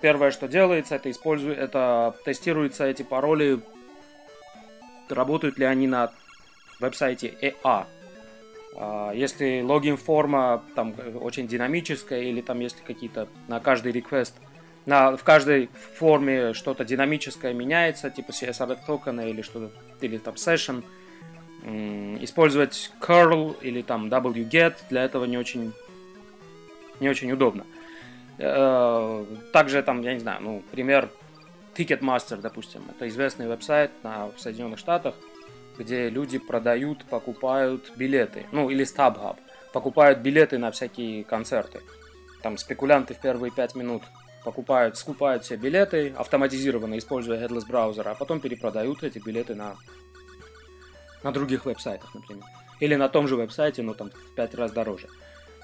первое, 0.00 0.30
что 0.30 0.48
делается, 0.48 0.96
это 0.96 1.10
использует, 1.10 1.58
это 1.58 2.14
тестируются 2.24 2.84
эти 2.86 3.02
пароли, 3.02 3.60
работают 5.08 5.58
ли 5.58 5.64
они 5.64 5.86
на 5.86 6.12
веб-сайте 6.80 7.34
EA. 7.40 7.86
А, 8.76 9.12
если 9.12 9.62
логин 9.62 9.96
форма 9.96 10.62
там 10.74 10.94
очень 11.20 11.48
динамическая 11.48 12.22
или 12.22 12.40
там 12.40 12.60
есть 12.60 12.82
какие-то 12.84 13.28
на 13.48 13.60
каждый 13.60 13.92
request 13.92 14.32
на, 14.88 15.16
в 15.16 15.22
каждой 15.22 15.68
форме 15.98 16.54
что-то 16.54 16.82
динамическое 16.82 17.52
меняется, 17.52 18.08
типа 18.08 18.30
CSR 18.30 18.78
токена 18.86 19.28
или 19.28 19.42
что-то, 19.42 19.70
или 20.00 20.16
там 20.16 20.34
session. 20.34 20.82
Использовать 22.22 22.90
curl 23.00 23.54
или 23.60 23.82
там 23.82 24.08
wget 24.08 24.76
для 24.88 25.04
этого 25.04 25.26
не 25.26 25.36
очень, 25.36 25.74
не 27.00 27.08
очень 27.08 27.30
удобно. 27.32 27.64
Э, 28.38 29.24
также 29.52 29.82
там, 29.82 30.02
я 30.02 30.14
не 30.14 30.20
знаю, 30.20 30.42
ну, 30.42 30.62
пример 30.70 31.10
Ticketmaster, 31.74 32.40
допустим. 32.40 32.82
Это 32.90 33.08
известный 33.08 33.48
веб-сайт 33.48 33.90
на, 34.02 34.30
Соединенных 34.36 34.78
Штатах, 34.78 35.14
где 35.78 36.08
люди 36.08 36.38
продают, 36.38 37.04
покупают 37.04 37.92
билеты. 37.96 38.46
Ну, 38.52 38.70
или 38.70 38.84
StubHub. 38.84 39.36
Покупают 39.72 40.20
билеты 40.20 40.58
на 40.58 40.70
всякие 40.70 41.24
концерты. 41.24 41.80
Там 42.42 42.56
спекулянты 42.56 43.14
в 43.14 43.20
первые 43.20 43.52
пять 43.52 43.74
минут 43.74 44.02
покупают, 44.44 44.96
скупают 44.96 45.44
все 45.44 45.56
билеты 45.56 46.14
автоматизированно, 46.16 46.96
используя 46.96 47.38
headless 47.38 47.66
браузер, 47.66 48.08
а 48.08 48.14
потом 48.14 48.40
перепродают 48.40 49.02
эти 49.02 49.18
билеты 49.18 49.54
на, 49.54 49.76
на 51.22 51.32
других 51.32 51.66
веб-сайтах, 51.66 52.14
например. 52.14 52.44
Или 52.80 52.94
на 52.94 53.08
том 53.08 53.28
же 53.28 53.36
веб-сайте, 53.36 53.82
но 53.82 53.94
там 53.94 54.10
в 54.10 54.34
5 54.34 54.54
раз 54.54 54.72
дороже. 54.72 55.08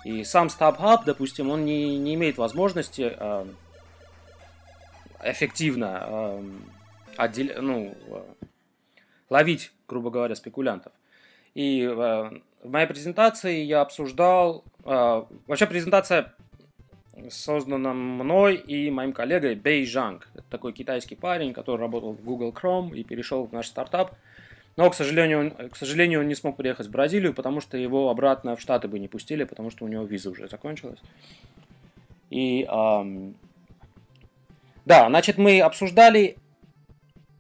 И 0.05 0.23
сам 0.25 0.49
StubHub, 0.49 1.01
допустим, 1.07 1.51
он 1.51 1.65
не, 1.65 1.99
не 1.99 2.15
имеет 2.15 2.37
возможности 2.37 3.13
э, 3.17 3.47
эффективно 5.23 6.05
э, 6.07 6.43
отдел, 7.17 7.63
ну, 7.63 7.95
э, 8.09 8.23
ловить, 9.31 9.73
грубо 9.89 10.11
говоря, 10.11 10.35
спекулянтов. 10.35 10.93
И 11.55 11.83
э, 11.83 11.91
в 11.95 12.71
моей 12.71 12.87
презентации 12.87 13.63
я 13.63 13.81
обсуждал... 13.81 14.65
Э, 14.85 15.25
вообще 15.47 15.67
презентация 15.67 16.35
создана 17.31 17.95
мной 17.95 18.57
и 18.57 18.91
моим 18.91 19.13
коллегой 19.13 19.55
Бэй 19.55 19.87
Жанг. 19.87 20.29
Это 20.35 20.45
такой 20.51 20.73
китайский 20.73 21.15
парень, 21.15 21.53
который 21.53 21.81
работал 21.81 22.13
в 22.13 22.23
Google 22.23 22.53
Chrome 22.53 22.95
и 22.95 23.05
перешел 23.05 23.47
в 23.47 23.53
наш 23.53 23.69
стартап. 23.69 24.15
Но, 24.77 24.91
к 24.91 24.95
сожалению, 24.95 25.39
он, 25.41 25.69
к 25.71 25.77
сожалению, 25.77 26.21
он 26.21 26.29
не 26.29 26.35
смог 26.35 26.57
приехать 26.57 26.89
в 26.89 26.91
Бразилию, 26.91 27.33
потому 27.33 27.61
что 27.61 27.77
его 27.77 28.11
обратно 28.11 28.57
в 28.57 28.61
Штаты 28.61 28.89
бы 28.89 28.99
не 28.99 29.09
пустили, 29.09 29.45
потому 29.45 29.71
что 29.71 29.85
у 29.85 29.89
него 29.89 30.05
виза 30.05 30.31
уже 30.31 30.49
закончилась. 30.49 30.99
И 32.31 32.65
эм, 32.65 33.37
да, 34.85 35.07
значит, 35.09 35.39
мы 35.39 35.61
обсуждали 35.61 36.37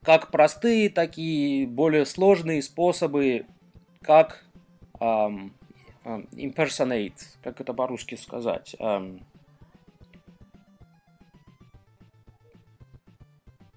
как 0.02 0.30
простые, 0.30 0.90
так 0.90 1.18
и 1.18 1.66
более 1.66 2.06
сложные 2.06 2.62
способы, 2.62 3.46
как 4.02 4.44
эм, 5.00 5.52
impersonate, 6.04 7.20
как 7.42 7.60
это 7.60 7.74
по-русски 7.74 8.14
сказать. 8.14 8.76
Эм, 8.78 9.26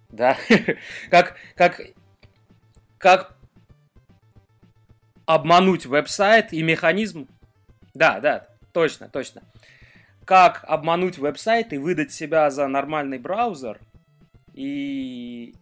да, 0.09 0.37
как, 1.09 1.37
как, 1.55 1.81
как 2.97 3.36
обмануть 5.27 5.85
веб-сайт 5.85 6.53
и 6.53 6.63
механизм. 6.63 7.27
Да, 7.93 8.19
да, 8.19 8.47
точно, 8.71 9.09
точно. 9.09 9.43
Как 10.25 10.63
обмануть 10.67 11.19
веб-сайт 11.19 11.73
и 11.73 11.77
выдать 11.77 12.11
себя 12.11 12.49
за 12.49 12.67
нормальный 12.67 13.19
браузер 13.19 13.79
и 14.53 15.53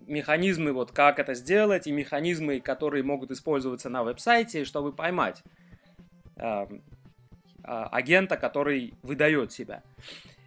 механизмы, 0.00 0.72
вот 0.72 0.92
как 0.92 1.18
это 1.18 1.34
сделать, 1.34 1.86
и 1.86 1.92
механизмы, 1.92 2.60
которые 2.60 3.02
могут 3.02 3.30
использоваться 3.30 3.88
на 3.88 4.02
веб-сайте, 4.02 4.64
чтобы 4.64 4.92
поймать 4.92 5.42
э, 6.36 6.66
агента, 7.62 8.36
который 8.36 8.94
выдает 9.02 9.52
себя. 9.52 9.82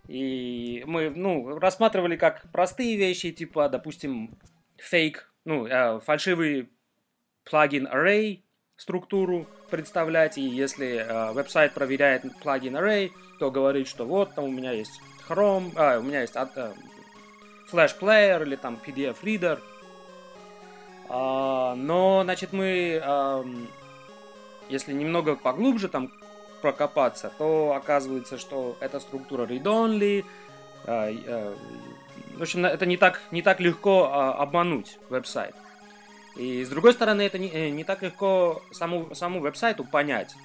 И 0.08 0.84
мы, 0.86 1.10
ну, 1.12 1.60
рассматривали 1.60 2.18
как 2.18 2.52
простые 2.52 2.98
вещи, 2.98 3.32
типа, 3.32 3.70
допустим, 3.70 4.38
фейк, 4.78 5.32
ну, 5.46 5.66
э, 5.66 6.00
фальшивый 6.02 6.70
плагин 7.46 7.88
array 7.88 8.42
структуру 8.80 9.46
представлять, 9.70 10.38
и 10.38 10.42
если 10.42 11.06
э, 11.06 11.32
веб-сайт 11.34 11.74
проверяет 11.74 12.24
плагин 12.42 12.78
array, 12.78 13.12
то 13.38 13.52
говорит, 13.52 13.88
что 13.88 14.06
вот, 14.06 14.34
там 14.34 14.46
у 14.46 14.52
меня 14.52 14.72
есть 14.72 15.02
Chrome, 15.28 15.72
а, 15.76 16.00
у 16.00 16.02
меня 16.02 16.22
есть 16.22 16.36
э, 16.36 16.74
Flash 17.72 18.00
Player 18.00 18.42
или 18.42 18.56
там 18.56 18.80
PDF 18.84 19.18
Reader. 19.22 19.60
А, 21.10 21.76
но, 21.76 22.22
значит, 22.24 22.54
мы, 22.54 23.02
а, 23.04 23.46
если 24.70 24.94
немного 24.94 25.36
поглубже 25.36 25.90
там 25.90 26.12
прокопаться, 26.62 27.32
то 27.38 27.74
оказывается, 27.76 28.38
что 28.38 28.78
эта 28.80 29.00
структура 29.00 29.46
read-only. 29.46 30.26
А, 30.86 31.10
а, 31.10 31.56
в 32.38 32.42
общем, 32.42 32.66
это 32.66 32.86
не 32.86 32.96
так, 32.96 33.22
не 33.32 33.42
так 33.42 33.60
легко 33.60 34.10
а, 34.12 34.34
обмануть 34.34 34.98
веб-сайт. 35.10 35.54
И 36.40 36.64
с 36.64 36.70
другой 36.70 36.94
стороны, 36.94 37.24
это 37.24 37.38
не, 37.38 37.50
э, 37.50 37.70
не 37.70 37.84
так 37.84 38.02
легко 38.02 38.62
саму, 38.72 39.14
саму 39.14 39.42
веб-сайту 39.42 39.84
понять, 39.84 40.36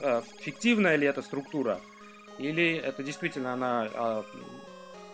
а, 0.00 0.24
фиктивная 0.40 0.96
ли 0.96 1.06
эта 1.06 1.22
структура, 1.22 1.80
или 2.38 2.74
это 2.74 3.04
действительно 3.04 3.52
она 3.52 3.88
а, 3.94 4.24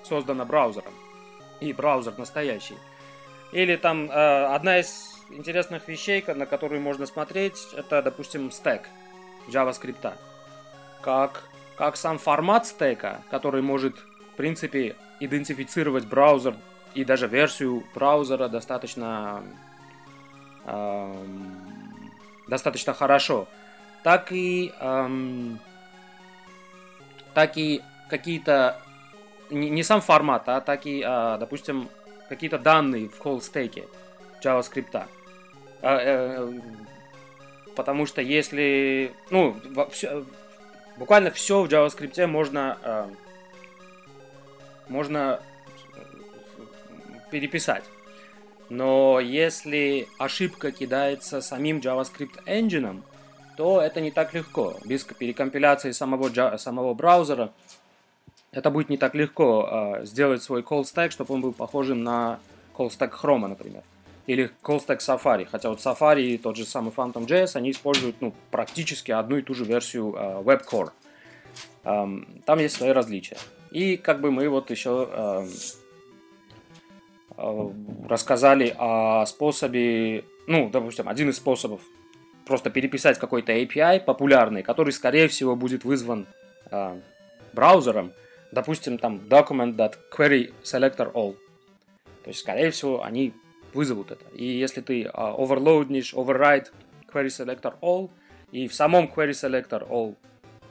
создана 0.03 0.47
браузером 0.47 0.95
и 1.61 1.75
браузер 1.75 2.17
настоящий. 2.17 2.77
Или 3.53 3.77
там 3.77 4.11
э, 4.11 4.47
одна 4.47 4.81
из 4.81 5.23
интересных 5.29 5.87
вещей, 5.89 6.25
на 6.27 6.47
которую 6.47 6.81
можно 6.81 7.05
смотреть, 7.05 7.69
это, 7.77 8.03
допустим, 8.03 8.51
стек 8.51 8.89
JavaScript. 9.49 10.15
как, 11.03 11.45
как 11.77 11.97
сам 11.97 12.19
формат 12.19 12.67
стека, 12.67 13.23
который 13.31 13.61
может, 13.61 13.95
в 14.33 14.37
принципе, 14.37 14.97
идентифицировать 15.21 16.07
браузер 16.07 16.57
и 16.95 17.05
даже 17.05 17.29
версию 17.29 17.85
браузера 17.95 18.49
достаточно, 18.49 19.43
достаточно 22.49 22.95
хорошо, 22.95 23.47
так 24.03 24.33
и, 24.33 24.73
э, 24.79 25.57
так 27.33 27.57
и 27.57 27.83
какие-то, 28.09 28.81
не, 29.51 29.71
не 29.71 29.83
сам 29.83 30.01
формат, 30.01 30.49
а 30.49 30.61
так 30.61 30.87
и, 30.87 31.03
э, 31.05 31.37
допустим, 31.39 31.89
какие-то 32.29 32.59
данные 32.59 33.09
в 33.09 33.21
call 33.21 33.41
стеке 33.41 33.85
JavaScript. 34.43 35.07
Э, 35.83 35.99
э, 35.99 36.61
потому 37.75 38.07
что 38.07 38.21
если, 38.23 39.13
ну, 39.31 39.57
все, 39.91 40.25
буквально 40.97 41.31
все 41.31 41.63
в 41.63 41.69
JavaScript 41.69 42.27
можно, 42.27 42.79
э, 42.83 43.07
можно 44.89 45.41
переписать. 47.31 47.85
Но 48.75 49.21
если 49.21 50.09
ошибка 50.19 50.73
кидается 50.73 51.41
самим 51.41 51.79
JavaScript 51.79 52.45
engine, 52.47 53.03
то 53.57 53.81
это 53.81 54.01
не 54.01 54.11
так 54.11 54.35
легко. 54.35 54.77
Без 54.85 55.05
перекомпиляции 55.05 55.93
самого, 55.93 56.57
самого 56.57 56.93
браузера 56.93 57.53
это 58.51 58.71
будет 58.71 58.89
не 58.89 58.97
так 58.97 59.15
легко 59.15 59.69
э, 60.01 60.07
сделать 60.07 60.43
свой 60.43 60.63
call 60.63 60.83
stack, 60.83 61.11
чтобы 61.11 61.35
он 61.35 61.41
был 61.41 61.53
похожим 61.53 62.03
на 62.03 62.41
call 62.77 62.89
stack 62.89 63.13
Chrome, 63.13 63.47
например. 63.47 63.85
Или 64.27 64.51
call 64.61 64.85
stack 64.85 64.99
Safari. 64.99 65.47
Хотя 65.49 65.69
вот 65.69 65.79
Safari 65.79 66.23
и 66.23 66.39
тот 66.39 66.57
же 66.57 66.65
самый 66.65 66.93
Phantom.js, 66.93 67.55
они 67.55 67.71
используют 67.71 68.17
ну, 68.21 68.35
практически 68.51 69.13
одну 69.13 69.37
и 69.37 69.43
ту 69.43 69.55
же 69.55 69.65
версию 69.65 70.17
э, 70.17 70.43
WebCore. 70.43 70.91
Эм, 71.85 72.27
там 72.45 72.59
есть 72.59 72.75
свои 72.75 72.91
различия. 72.91 73.37
И 73.71 73.97
как 73.97 74.21
бы 74.21 74.33
мы 74.33 74.49
вот 74.49 74.71
еще 74.71 75.09
э, 75.13 75.47
рассказали 77.37 78.75
о 78.79 79.27
способе, 79.27 80.25
ну, 80.47 80.71
допустим, 80.71 81.09
один 81.09 81.31
из 81.31 81.37
способов 81.37 81.81
просто 82.47 82.71
переписать 82.71 83.19
какой-то 83.19 83.53
API 83.53 83.99
популярный, 84.01 84.63
который, 84.63 84.93
скорее 84.93 85.27
всего, 85.29 85.57
будет 85.57 85.85
вызван 85.85 86.27
э, 86.71 87.01
браузером, 87.53 88.13
допустим, 88.53 88.99
там 88.99 89.17
document.querySelectorAll. 89.17 91.37
То 92.23 92.29
есть, 92.29 92.39
скорее 92.41 92.71
всего, 92.71 93.03
они 93.03 93.33
вызовут 93.75 94.13
это. 94.13 94.25
И 94.35 94.45
если 94.45 94.81
ты 94.81 95.03
uh, 95.03 95.37
overloadнешь, 95.37 96.15
override 96.15 96.69
querySelectorAll, 97.13 98.09
и 98.53 98.69
в 98.69 98.75
самом 98.75 99.11
querySelectorAll, 99.15 100.15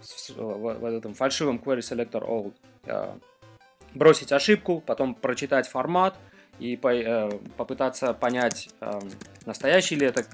в, 0.02 0.30
в, 0.36 0.80
в 0.80 0.86
этом 0.86 1.14
фальшивом 1.14 1.62
querySelectorAll 1.64 2.54
uh, 2.86 3.20
бросить 3.94 4.32
ошибку, 4.32 4.82
потом 4.86 5.16
прочитать 5.16 5.68
формат 5.68 6.16
и 6.60 6.78
по, 6.78 6.94
uh, 6.94 7.52
попытаться 7.58 8.14
понять, 8.14 8.70
uh, 8.80 9.14
настоящий 9.46 9.96
ли 9.96 10.08
это 10.08 10.26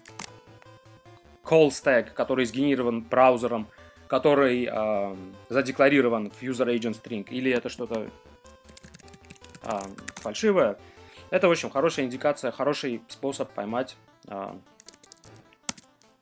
call 1.49 1.69
stack, 1.69 2.13
который 2.13 2.45
сгенерирован 2.45 3.01
браузером, 3.01 3.67
который 4.07 4.69
э, 4.71 5.15
задекларирован 5.49 6.29
в 6.31 6.41
user 6.41 6.67
agent 6.67 7.01
string, 7.01 7.27
или 7.29 7.51
это 7.51 7.69
что-то 7.69 8.09
э, 9.63 9.79
фальшивое, 10.15 10.77
это, 11.29 11.47
в 11.47 11.51
общем, 11.51 11.69
хорошая 11.69 12.05
индикация, 12.05 12.51
хороший 12.51 13.01
способ 13.07 13.51
поймать 13.51 13.95
э, 14.27 14.53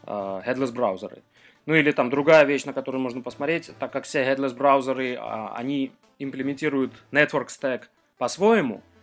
э, 0.03 0.11
headless 0.45 0.71
браузеры. 0.71 1.23
Ну 1.65 1.75
или 1.75 1.91
там 1.91 2.09
другая 2.09 2.45
вещь, 2.45 2.63
на 2.63 2.73
которую 2.73 3.01
можно 3.01 3.21
посмотреть, 3.21 3.71
так 3.79 3.91
как 3.91 4.05
все 4.05 4.23
headless 4.23 4.53
браузеры, 4.53 5.13
э, 5.13 5.47
они 5.55 5.91
имплементируют 6.19 6.93
network 7.11 7.47
stack 7.47 7.83
по-своему, 8.17 8.77
э, 8.77 8.96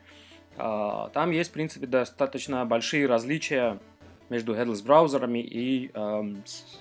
там 0.56 1.30
есть, 1.30 1.50
в 1.50 1.52
принципе, 1.52 1.86
достаточно 1.86 2.64
большие 2.64 3.06
различия 3.06 3.78
между 4.30 4.54
headless 4.54 4.82
браузерами 4.84 5.38
и, 5.38 5.90
э, 5.92 6.22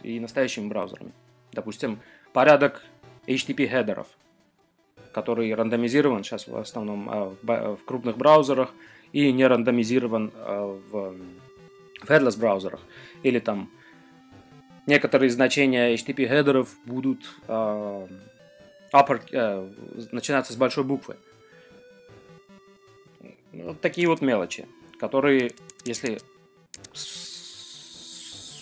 и 0.04 0.20
настоящими 0.20 0.68
браузерами. 0.68 1.12
Допустим, 1.52 2.00
порядок 2.32 2.84
HTTP 3.28 3.68
хедеров, 3.68 4.08
который 5.12 5.54
рандомизирован 5.54 6.24
сейчас 6.24 6.48
в 6.48 6.58
основном 6.58 7.10
э, 7.10 7.36
в, 7.42 7.76
в 7.78 7.86
крупных 7.86 8.18
браузерах 8.18 8.74
и 9.12 9.32
не 9.32 9.46
рандомизирован 9.46 10.32
э, 10.34 10.80
в, 10.92 11.16
в 12.02 12.10
headless 12.10 12.40
браузерах. 12.40 12.80
Или 13.24 13.40
там 13.40 13.70
некоторые 14.88 15.30
значения 15.30 15.94
HTTP 15.94 16.28
хедеров 16.28 16.70
будут 16.86 17.20
э, 17.48 18.08
upper, 18.94 19.22
э, 19.32 19.70
начинаться 20.12 20.54
с 20.54 20.56
большой 20.56 20.84
буквы. 20.84 21.18
Вот 23.54 23.82
такие 23.82 24.08
вот 24.08 24.22
мелочи, 24.22 24.68
которые, 25.00 25.52
если 25.86 26.20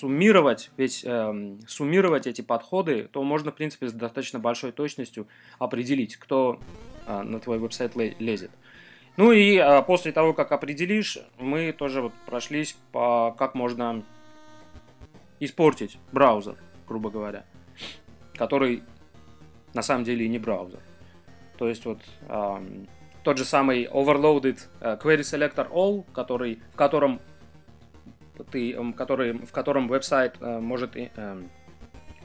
суммировать, 0.01 0.71
ведь 0.77 1.03
э, 1.05 1.57
суммировать 1.67 2.27
эти 2.27 2.41
подходы, 2.41 3.07
то 3.11 3.23
можно, 3.23 3.51
в 3.51 3.55
принципе, 3.55 3.87
с 3.87 3.93
достаточно 3.93 4.39
большой 4.39 4.71
точностью 4.71 5.27
определить, 5.59 6.17
кто 6.17 6.59
э, 7.07 7.21
на 7.21 7.39
твой 7.39 7.59
веб-сайт 7.59 7.95
лезет. 7.95 8.51
Ну 9.17 9.31
и 9.31 9.57
э, 9.57 9.81
после 9.83 10.11
того, 10.11 10.33
как 10.33 10.51
определишь, 10.51 11.19
мы 11.37 11.71
тоже 11.71 12.01
вот 12.01 12.13
прошлись 12.25 12.75
по 12.91 13.35
как 13.37 13.55
можно 13.55 14.03
испортить 15.39 15.97
браузер, 16.11 16.57
грубо 16.87 17.09
говоря, 17.09 17.45
который 18.33 18.83
на 19.73 19.83
самом 19.83 20.03
деле 20.03 20.25
и 20.25 20.29
не 20.29 20.39
браузер. 20.39 20.79
То 21.57 21.69
есть 21.69 21.85
вот 21.85 21.99
э, 22.27 22.85
тот 23.23 23.37
же 23.37 23.45
самый 23.45 23.85
overloaded 23.85 24.59
uh, 24.79 24.99
query 25.01 25.21
selector 25.21 25.69
all, 25.71 26.05
который, 26.13 26.61
в 26.73 26.75
котором 26.75 27.21
ты, 28.51 28.75
который, 28.93 29.33
в 29.33 29.51
котором 29.51 29.87
веб-сайт 29.87 30.35
э, 30.39 30.59
может 30.59 30.95
э, 30.95 31.09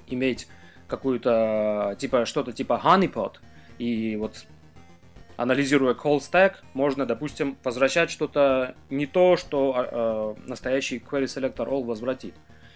иметь 0.06 0.48
какую-то, 0.88 1.96
типа, 1.98 2.24
что-то 2.24 2.52
типа 2.52 2.80
honeypot, 2.82 3.34
и 3.78 4.16
вот 4.16 4.46
анализируя 5.36 5.94
call 5.94 6.18
stack, 6.18 6.56
можно, 6.74 7.06
допустим, 7.06 7.56
возвращать 7.62 8.10
что-то 8.10 8.74
не 8.88 9.06
то, 9.06 9.36
что 9.36 10.36
э, 10.38 10.48
настоящий 10.48 10.98
query 10.98 11.24
selector 11.24 11.68
all 11.68 11.84
возвратит. 11.84 12.34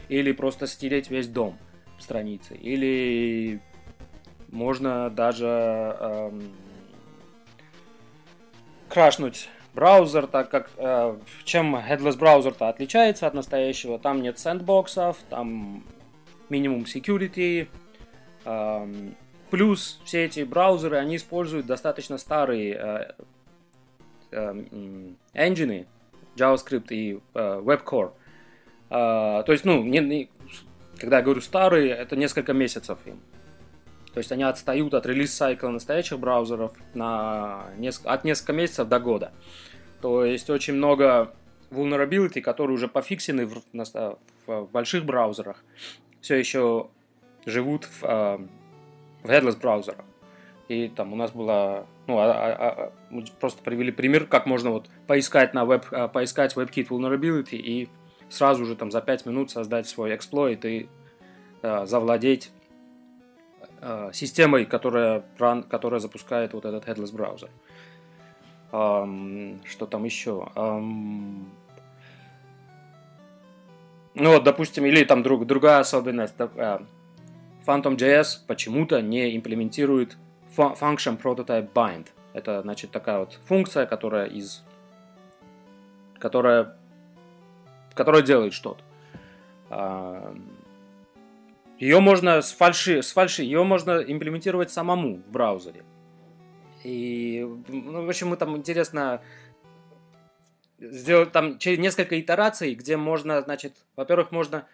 Или 0.09 0.33
просто 0.33 0.66
стереть 0.66 1.09
весь 1.11 1.29
дом 1.29 1.57
страницы. 1.99 2.55
Или 2.57 3.61
можно 4.49 5.09
даже 5.09 5.47
э, 5.47 6.41
крашнуть 8.91 9.49
браузер, 9.74 10.26
так 10.26 10.51
как 10.51 10.70
э, 10.76 11.16
чем 11.45 11.76
headless 11.76 12.18
браузер-то 12.18 12.68
отличается 12.68 13.26
от 13.26 13.34
настоящего, 13.34 13.99
там 13.99 14.20
нет 14.20 14.38
сэндбоксов, 14.38 15.16
там 15.30 15.84
минимум 16.49 16.82
security, 16.82 17.68
э, 18.45 19.11
плюс 19.51 20.01
все 20.05 20.24
эти 20.24 20.43
браузеры, 20.43 20.97
они 20.97 21.16
используют 21.16 21.66
достаточно 21.66 22.18
старые 22.18 22.74
э, 22.74 23.12
э, 24.32 24.64
JavaScript 26.36 26.86
и 26.91 27.20
э, 27.34 27.61
WebCore. 27.62 28.12
Э, 28.91 29.43
то 29.45 29.53
есть, 29.53 29.64
ну, 29.64 29.82
не, 29.82 30.01
не, 30.01 30.30
когда 30.99 31.18
я 31.18 31.22
говорю 31.22 31.41
старые, 31.41 31.91
это 31.91 32.16
несколько 32.16 32.53
месяцев 32.53 32.99
им. 33.07 33.20
То 34.13 34.19
есть 34.19 34.33
они 34.33 34.43
отстают 34.43 34.95
от 34.95 35.07
релиз-сайкла 35.07 35.69
настоящих 35.69 36.19
браузеров 36.19 36.73
на 36.95 37.67
неск... 37.77 38.05
от 38.05 38.25
несколько 38.25 38.53
месяцев 38.53 38.89
до 38.89 38.99
года. 38.99 39.33
То 40.01 40.25
есть 40.25 40.51
очень 40.51 40.75
много 40.75 41.33
vulnerability, 41.71 42.41
которые 42.41 42.75
уже 42.75 42.89
пофиксены 42.89 43.47
в, 43.47 43.63
в, 43.73 44.19
в 44.47 44.71
больших 44.71 45.05
браузерах, 45.05 45.63
все 46.21 46.37
еще 46.37 46.89
живут 47.47 47.85
в, 47.85 48.05
э, 48.05 48.39
в 49.23 49.31
headless 49.31 49.59
браузерах. 49.59 50.05
И 50.69 50.89
там 50.89 51.13
у 51.13 51.17
нас 51.17 51.33
было, 51.33 51.87
ну, 52.07 52.19
а, 52.19 52.31
а, 52.31 52.53
а, 52.53 52.93
мы 53.11 53.25
просто 53.41 53.63
привели 53.63 53.91
пример, 53.91 54.27
как 54.27 54.47
можно 54.47 54.71
вот 54.71 54.89
поискать 55.07 55.55
на 55.55 55.65
веб, 55.65 55.85
а, 55.91 56.09
поискать 56.09 56.55
WebKit 56.57 56.89
vulnerability 56.89 57.57
и 57.57 57.89
сразу 58.29 58.65
же 58.65 58.77
там 58.77 58.91
за 58.91 59.01
5 59.01 59.27
минут 59.27 59.51
создать 59.51 59.89
свой 59.89 60.15
эксплойт 60.15 60.65
и 60.65 60.89
э, 61.63 61.87
завладеть 61.87 62.53
Э, 63.83 64.11
системой, 64.12 64.66
которая, 64.66 65.24
которая 65.39 66.01
запускает 66.01 66.53
вот 66.53 66.66
этот 66.66 66.87
headless 66.87 67.14
браузер. 67.14 67.49
Um, 68.72 69.59
что 69.66 69.87
там 69.87 70.05
еще? 70.05 70.49
Um, 70.55 71.47
ну 74.14 74.33
вот, 74.33 74.45
допустим, 74.45 74.85
или 74.85 75.03
там 75.05 75.22
друг, 75.22 75.47
другая 75.47 75.81
особенность. 75.81 76.35
Uh, 76.37 76.87
Phantom.js 77.66 78.41
почему-то 78.47 79.01
не 79.01 79.35
имплементирует 79.35 80.18
function 80.57 81.20
prototype 81.20 81.72
bind. 81.72 82.09
Это, 82.35 82.61
значит, 82.61 82.91
такая 82.91 83.20
вот 83.20 83.39
функция, 83.47 83.87
которая 83.87 84.26
из... 84.26 84.62
которая, 86.18 86.76
которая 87.95 88.20
делает 88.22 88.53
что-то. 88.53 88.83
Uh, 89.70 90.39
Ее 91.81 91.99
можно 92.01 92.43
с 92.43 92.53
фальши, 92.53 93.03
с 93.03 93.11
фальши, 93.11 93.43
ее 93.43 93.64
можно 93.64 94.03
имплементировать 94.03 94.70
самому 94.70 95.16
в 95.16 95.31
браузере. 95.31 95.83
И, 96.85 97.43
ну, 97.68 98.05
в 98.05 98.09
общем, 98.09 98.28
мы 98.28 98.37
там 98.37 98.55
интересно 98.55 99.22
сделать 100.78 101.33
там 101.33 101.59
через 101.59 101.78
несколько 101.78 102.20
итераций, 102.20 102.74
где 102.74 102.99
можно, 102.99 103.41
значит, 103.41 103.76
во-первых, 103.97 104.31
можно 104.31 104.66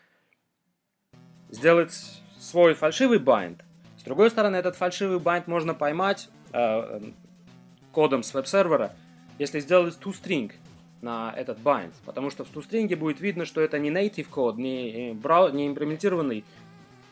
сделать 1.48 1.92
свой 2.38 2.74
фальшивый 2.74 3.20
bind. 3.20 3.64
С 3.98 4.02
другой 4.02 4.28
стороны, 4.28 4.57
этот 4.57 4.74
фальшивый 4.74 5.20
bind 5.20 5.47
можно 5.46 5.74
поймать 5.74 6.28
э, 6.52 7.00
кодом 7.92 8.24
с 8.24 8.34
веб-сервера, 8.34 8.96
если 9.38 9.61
сделать 9.61 9.96
toString 10.02 10.52
на 11.02 11.32
этот 11.36 11.59
bind, 11.59 11.92
потому 12.04 12.30
что 12.30 12.44
в 12.44 12.50
toString 12.50 12.94
будет 12.96 13.20
видно, 13.20 13.44
что 13.44 13.61
это 13.61 13.78
не 13.78 13.90
native 13.90 14.28
код, 14.28 14.57
не, 14.57 15.12
брау, 15.14 15.50
не 15.50 15.68
имплементированный 15.68 16.44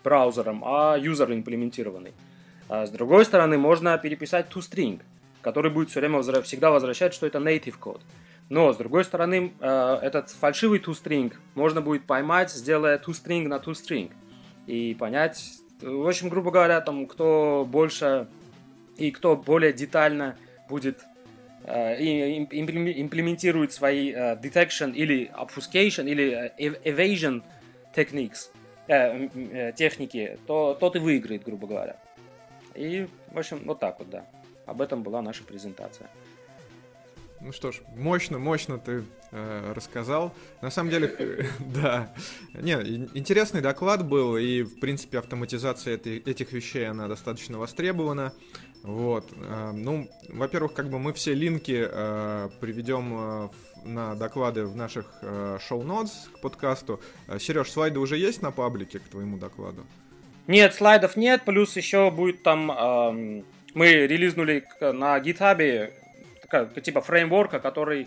браузером, 0.05 0.63
а 0.65 0.97
юзер 0.97 1.33
имплементированный. 1.33 2.13
А 2.69 2.87
с 2.87 2.91
другой 2.91 3.25
стороны, 3.25 3.59
можно 3.59 3.99
переписать 3.99 4.47
toString, 4.55 5.01
который 5.43 5.71
будет 5.71 5.91
все 5.91 6.01
время 6.01 6.19
возра- 6.19 6.43
всегда 6.43 6.71
возвращать, 6.71 7.15
что 7.15 7.27
это 7.27 7.39
native 7.39 7.79
код. 7.79 8.01
Но, 8.51 8.73
с 8.73 8.77
другой 8.77 9.05
стороны, 9.05 9.53
э, 9.59 9.99
этот 10.03 10.31
фальшивый 10.31 10.79
toString 10.79 11.33
можно 11.55 11.81
будет 11.81 12.05
поймать, 12.07 12.51
сделая 12.53 12.99
toString 12.99 13.49
на 13.49 13.57
toString. 13.57 14.11
И 14.67 14.95
понять, 14.99 15.53
в 15.81 16.07
общем, 16.07 16.29
грубо 16.29 16.51
говоря, 16.51 16.81
там, 16.81 17.07
кто 17.07 17.67
больше 17.69 18.29
и 18.97 19.11
кто 19.11 19.37
более 19.37 19.73
детально 19.73 20.37
будет 20.69 21.01
э, 21.65 21.97
имплементирует 22.51 23.73
свои 23.73 24.13
э, 24.13 24.37
detection 24.37 24.93
или 24.93 25.31
obfuscation 25.35 26.09
или 26.09 26.53
evasion 26.59 27.43
techniques, 27.95 28.51
техники, 28.87 30.39
то 30.47 30.77
тот 30.79 30.97
и 30.97 30.99
выиграет, 30.99 31.45
грубо 31.45 31.67
говоря. 31.67 31.97
И, 32.75 33.09
в 33.33 33.39
общем, 33.39 33.63
вот 33.65 33.81
так 33.81 33.99
вот, 33.99 34.11
да. 34.11 34.27
Об 34.67 34.81
этом 34.81 35.03
была 35.03 35.23
наша 35.23 35.45
презентация. 35.45 36.09
Ну 37.45 37.53
что 37.53 37.73
ж, 37.73 37.83
мощно, 37.95 38.39
мощно 38.39 38.79
ты 38.79 39.05
э, 39.31 39.73
рассказал. 39.75 40.33
На 40.63 40.71
самом 40.71 40.91
деле, 40.91 41.15
да. 41.61 42.11
Не, 42.55 42.73
интересный 43.15 43.61
доклад 43.61 44.09
был, 44.09 44.39
и, 44.39 44.63
в 44.63 44.81
принципе, 44.81 45.19
автоматизация 45.19 45.95
этой, 45.95 46.19
этих 46.19 46.53
вещей, 46.53 46.89
она 46.89 47.07
достаточно 47.07 47.59
востребована. 47.59 48.33
Вот. 48.83 49.31
Э, 49.37 49.73
ну, 49.73 50.09
во-первых, 50.31 50.73
как 50.73 50.89
бы 50.89 50.99
мы 50.99 51.13
все 51.13 51.35
линки 51.35 51.87
э, 51.87 52.49
приведем 52.61 53.13
э, 53.15 53.49
на 53.85 54.15
доклады 54.15 54.65
в 54.65 54.77
наших 54.77 55.07
э, 55.23 55.59
шоу-нотс 55.61 56.29
к 56.35 56.41
подкасту. 56.41 57.01
Э, 57.29 57.39
Сереж, 57.39 57.71
слайды 57.71 57.99
уже 57.99 58.17
есть 58.17 58.43
на 58.43 58.51
паблике 58.51 58.99
к 58.99 59.09
твоему 59.09 59.39
докладу? 59.39 59.85
Нет, 60.47 60.75
слайдов 60.75 61.17
нет, 61.17 61.43
плюс 61.45 61.77
еще 61.77 62.11
будет 62.11 62.43
там... 62.43 62.71
Э, 62.71 63.43
мы 63.75 63.89
релизнули 64.07 64.65
на 64.81 65.19
GitHub 65.19 65.93
типа 66.81 67.01
фреймворка, 67.01 67.59
который 67.59 68.07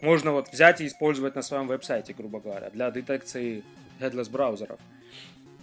можно 0.00 0.32
вот 0.32 0.50
взять 0.52 0.80
и 0.80 0.86
использовать 0.86 1.34
на 1.34 1.42
своем 1.42 1.66
веб-сайте, 1.66 2.14
грубо 2.14 2.40
говоря, 2.40 2.70
для 2.70 2.90
детекции 2.90 3.62
headless 4.00 4.30
браузеров. 4.30 4.78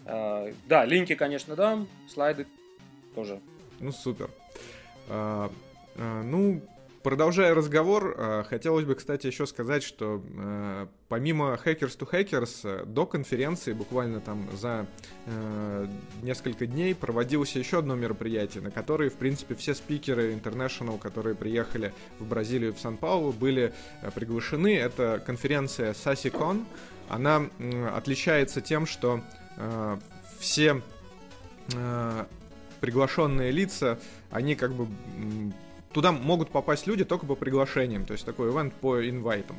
Uh, 0.05 0.53
да, 0.67 0.83
линки, 0.83 1.15
конечно, 1.15 1.55
дам, 1.55 1.87
слайды 2.09 2.45
тоже. 3.15 3.39
Ну, 3.79 3.91
супер. 3.93 4.29
Uh, 5.07 5.49
uh, 5.95 6.23
ну, 6.23 6.61
Продолжая 7.03 7.53
разговор, 7.53 8.15
э, 8.17 8.43
хотелось 8.47 8.85
бы, 8.85 8.95
кстати, 8.95 9.27
еще 9.27 9.45
сказать, 9.45 9.83
что 9.83 10.23
э, 10.25 10.87
помимо 11.09 11.59
Hackers 11.65 11.97
to 11.97 12.09
Hackers, 12.09 12.61
э, 12.63 12.85
до 12.85 13.05
конференции 13.05 13.73
буквально 13.73 14.21
там 14.21 14.47
за 14.55 14.87
несколько 16.21 16.65
дней 16.65 16.93
проводилось 16.93 17.55
еще 17.55 17.79
одно 17.79 17.95
мероприятие, 17.95 18.61
на 18.61 18.71
которое, 18.71 19.09
в 19.09 19.15
принципе, 19.15 19.55
все 19.55 19.73
спикеры 19.73 20.33
International, 20.33 20.97
которые 20.97 21.35
приехали 21.35 21.93
в 22.19 22.25
Бразилию, 22.25 22.73
в 22.73 22.79
Сан-Паулу, 22.79 23.31
были 23.31 23.73
приглашены. 24.15 24.75
Это 24.75 25.21
конференция 25.25 25.93
SASICON. 25.93 26.65
Она 27.09 27.47
отличается 27.95 28.59
тем, 28.59 28.85
что 28.85 29.21
все 30.39 30.81
приглашенные 32.81 33.51
лица, 33.51 33.97
они 34.29 34.55
как 34.55 34.73
бы 34.73 34.87
туда 35.93 36.11
могут 36.11 36.49
попасть 36.49 36.87
люди 36.87 37.05
только 37.05 37.25
по 37.25 37.35
приглашениям, 37.35 38.05
то 38.05 38.13
есть 38.13 38.25
такой 38.25 38.51
ивент 38.51 38.73
по 38.73 39.07
инвайтам. 39.07 39.57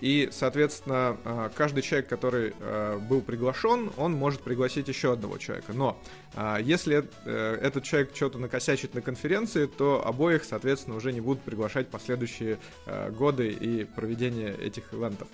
И, 0.00 0.28
соответственно, 0.32 1.16
а, 1.24 1.50
каждый 1.54 1.82
человек, 1.82 2.08
который 2.08 2.52
а, 2.60 2.98
был 2.98 3.20
приглашен, 3.20 3.90
он 3.96 4.12
может 4.12 4.42
пригласить 4.42 4.88
еще 4.88 5.12
одного 5.12 5.38
человека. 5.38 5.72
Но 5.72 5.98
а, 6.34 6.58
если 6.58 7.08
э, 7.24 7.58
этот 7.62 7.84
человек 7.84 8.10
что-то 8.14 8.38
накосячит 8.38 8.94
на 8.94 9.00
конференции, 9.00 9.66
то 9.66 10.06
обоих, 10.06 10.44
соответственно, 10.44 10.96
уже 10.96 11.12
не 11.12 11.20
будут 11.20 11.42
приглашать 11.42 11.88
последующие 11.88 12.58
годы 13.16 13.48
и 13.48 13.84
проведение 13.84 14.54
этих 14.56 14.92
ивентов. 14.92 15.28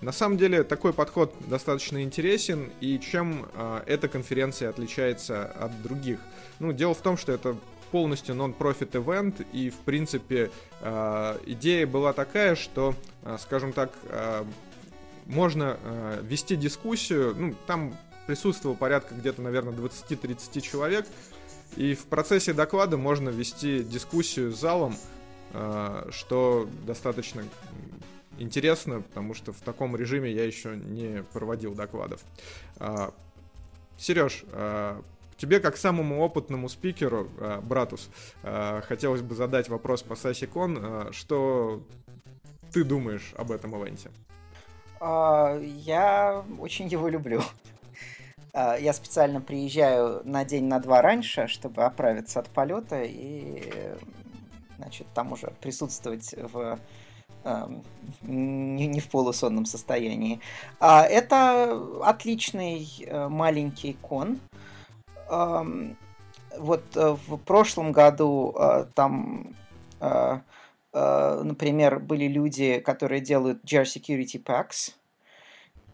На 0.00 0.12
самом 0.12 0.38
деле 0.38 0.62
такой 0.62 0.92
подход 0.92 1.34
достаточно 1.48 2.02
интересен, 2.02 2.70
и 2.80 2.98
чем 2.98 3.46
эта 3.86 4.08
конференция 4.08 4.68
отличается 4.68 5.44
от 5.44 5.82
других? 5.82 6.18
Ну, 6.60 6.72
дело 6.72 6.94
в 6.94 7.00
том, 7.00 7.16
что 7.16 7.32
это 7.32 7.56
полностью 7.94 8.34
нон-профит 8.34 8.96
ивент, 8.96 9.40
и, 9.52 9.70
в 9.70 9.76
принципе, 9.76 10.50
э, 10.80 11.38
идея 11.46 11.86
была 11.86 12.12
такая, 12.12 12.56
что, 12.56 12.96
э, 13.22 13.36
скажем 13.40 13.72
так, 13.72 13.92
э, 14.08 14.44
можно 15.26 15.78
вести 16.22 16.56
дискуссию, 16.56 17.36
ну, 17.38 17.54
там 17.68 17.96
присутствовало 18.26 18.76
порядка 18.76 19.14
где-то, 19.14 19.42
наверное, 19.42 19.72
20-30 19.72 20.60
человек, 20.60 21.06
и 21.76 21.94
в 21.94 22.06
процессе 22.06 22.52
доклада 22.52 22.96
можно 22.96 23.28
вести 23.28 23.84
дискуссию 23.84 24.50
с 24.50 24.58
залом, 24.58 24.96
что 26.10 26.68
достаточно 26.84 27.44
интересно, 28.38 29.02
потому 29.02 29.34
что 29.34 29.52
в 29.52 29.60
таком 29.60 29.96
режиме 29.96 30.32
я 30.32 30.44
еще 30.44 30.76
не 30.76 31.22
проводил 31.32 31.74
докладов. 31.74 32.20
Сереж, 33.96 34.44
Тебе, 35.44 35.60
как 35.60 35.76
самому 35.76 36.22
опытному 36.22 36.70
спикеру, 36.70 37.28
э, 37.38 37.60
Братус, 37.60 38.08
э, 38.44 38.80
хотелось 38.88 39.20
бы 39.20 39.34
задать 39.34 39.68
вопрос 39.68 40.02
по 40.02 40.16
Сасикон. 40.16 40.78
Э, 40.80 41.12
что 41.12 41.82
ты 42.72 42.82
думаешь 42.82 43.34
об 43.36 43.52
этом 43.52 43.76
ивенте? 43.76 44.10
А, 45.00 45.60
я 45.60 46.42
очень 46.58 46.88
его 46.88 47.08
люблю. 47.08 47.42
А, 48.54 48.78
я 48.78 48.94
специально 48.94 49.42
приезжаю 49.42 50.22
на 50.24 50.46
день 50.46 50.64
на 50.64 50.78
два 50.78 51.02
раньше, 51.02 51.46
чтобы 51.46 51.84
оправиться 51.84 52.40
от 52.40 52.48
полета 52.48 53.02
и, 53.02 53.70
значит, 54.78 55.08
там 55.12 55.32
уже 55.32 55.52
присутствовать 55.60 56.34
в 56.38 56.78
не, 58.22 58.86
не 58.86 59.00
в 59.00 59.08
полусонном 59.10 59.66
состоянии. 59.66 60.40
А, 60.80 61.04
это 61.04 61.82
отличный 62.02 62.88
маленький 63.28 63.94
кон, 64.00 64.38
вот 65.28 66.84
э, 66.96 67.16
в 67.26 67.36
прошлом 67.38 67.92
году 67.92 68.54
э, 68.58 68.86
там, 68.94 69.54
э, 70.00 70.40
например, 70.92 71.98
были 71.98 72.26
люди, 72.26 72.78
которые 72.78 73.20
делают 73.20 73.64
GR 73.64 73.82
Security 73.82 74.42
Packs. 74.42 74.92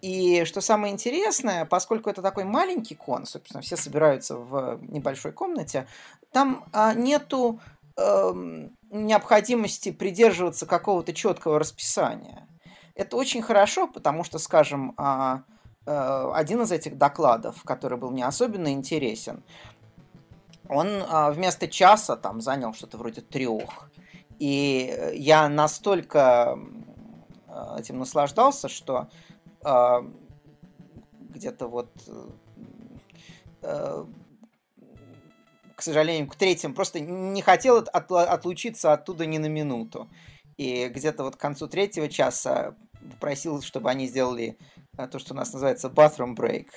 И 0.02 0.44
что 0.44 0.60
самое 0.60 0.92
интересное, 0.92 1.64
поскольку 1.66 2.08
это 2.08 2.22
такой 2.22 2.44
маленький 2.44 2.94
кон, 2.94 3.26
собственно, 3.26 3.60
все 3.60 3.76
собираются 3.76 4.36
в 4.36 4.78
небольшой 4.88 5.32
комнате, 5.32 5.86
там 6.32 6.64
а, 6.72 6.94
нету 6.94 7.60
эм, 7.96 8.74
необходимости 8.90 9.92
придерживаться 9.92 10.64
какого-то 10.64 11.12
четкого 11.12 11.58
расписания. 11.58 12.48
Это 12.94 13.16
очень 13.16 13.42
хорошо, 13.42 13.88
потому 13.88 14.24
что, 14.24 14.38
скажем, 14.38 14.94
а, 14.96 15.42
один 15.86 16.62
из 16.62 16.72
этих 16.72 16.98
докладов, 16.98 17.62
который 17.64 17.98
был 17.98 18.10
мне 18.10 18.26
особенно 18.26 18.72
интересен, 18.72 19.42
он 20.68 21.02
а, 21.08 21.32
вместо 21.32 21.66
часа 21.66 22.16
там 22.16 22.40
занял 22.40 22.74
что-то 22.74 22.96
вроде 22.98 23.22
трех. 23.22 23.90
И 24.38 25.12
я 25.14 25.48
настолько 25.48 26.58
этим 27.76 27.98
наслаждался, 27.98 28.68
что 28.68 29.08
где-то 31.30 31.66
вот 31.66 31.90
э, 33.62 34.04
к 35.80 35.82
сожалению, 35.82 36.28
к 36.28 36.36
третьему 36.36 36.74
просто 36.74 37.00
не 37.00 37.40
хотел 37.40 37.78
от, 37.78 38.12
отлучиться 38.12 38.92
оттуда 38.92 39.24
ни 39.24 39.38
на 39.38 39.46
минуту. 39.46 40.10
И 40.58 40.88
где-то 40.88 41.24
вот 41.24 41.36
к 41.36 41.40
концу 41.40 41.68
третьего 41.68 42.08
часа 42.08 42.76
попросил, 43.12 43.62
чтобы 43.62 43.88
они 43.88 44.06
сделали 44.06 44.58
то, 45.06 45.18
что 45.18 45.34
у 45.34 45.36
нас 45.36 45.52
называется 45.52 45.88
bathroom 45.88 46.34
break. 46.34 46.68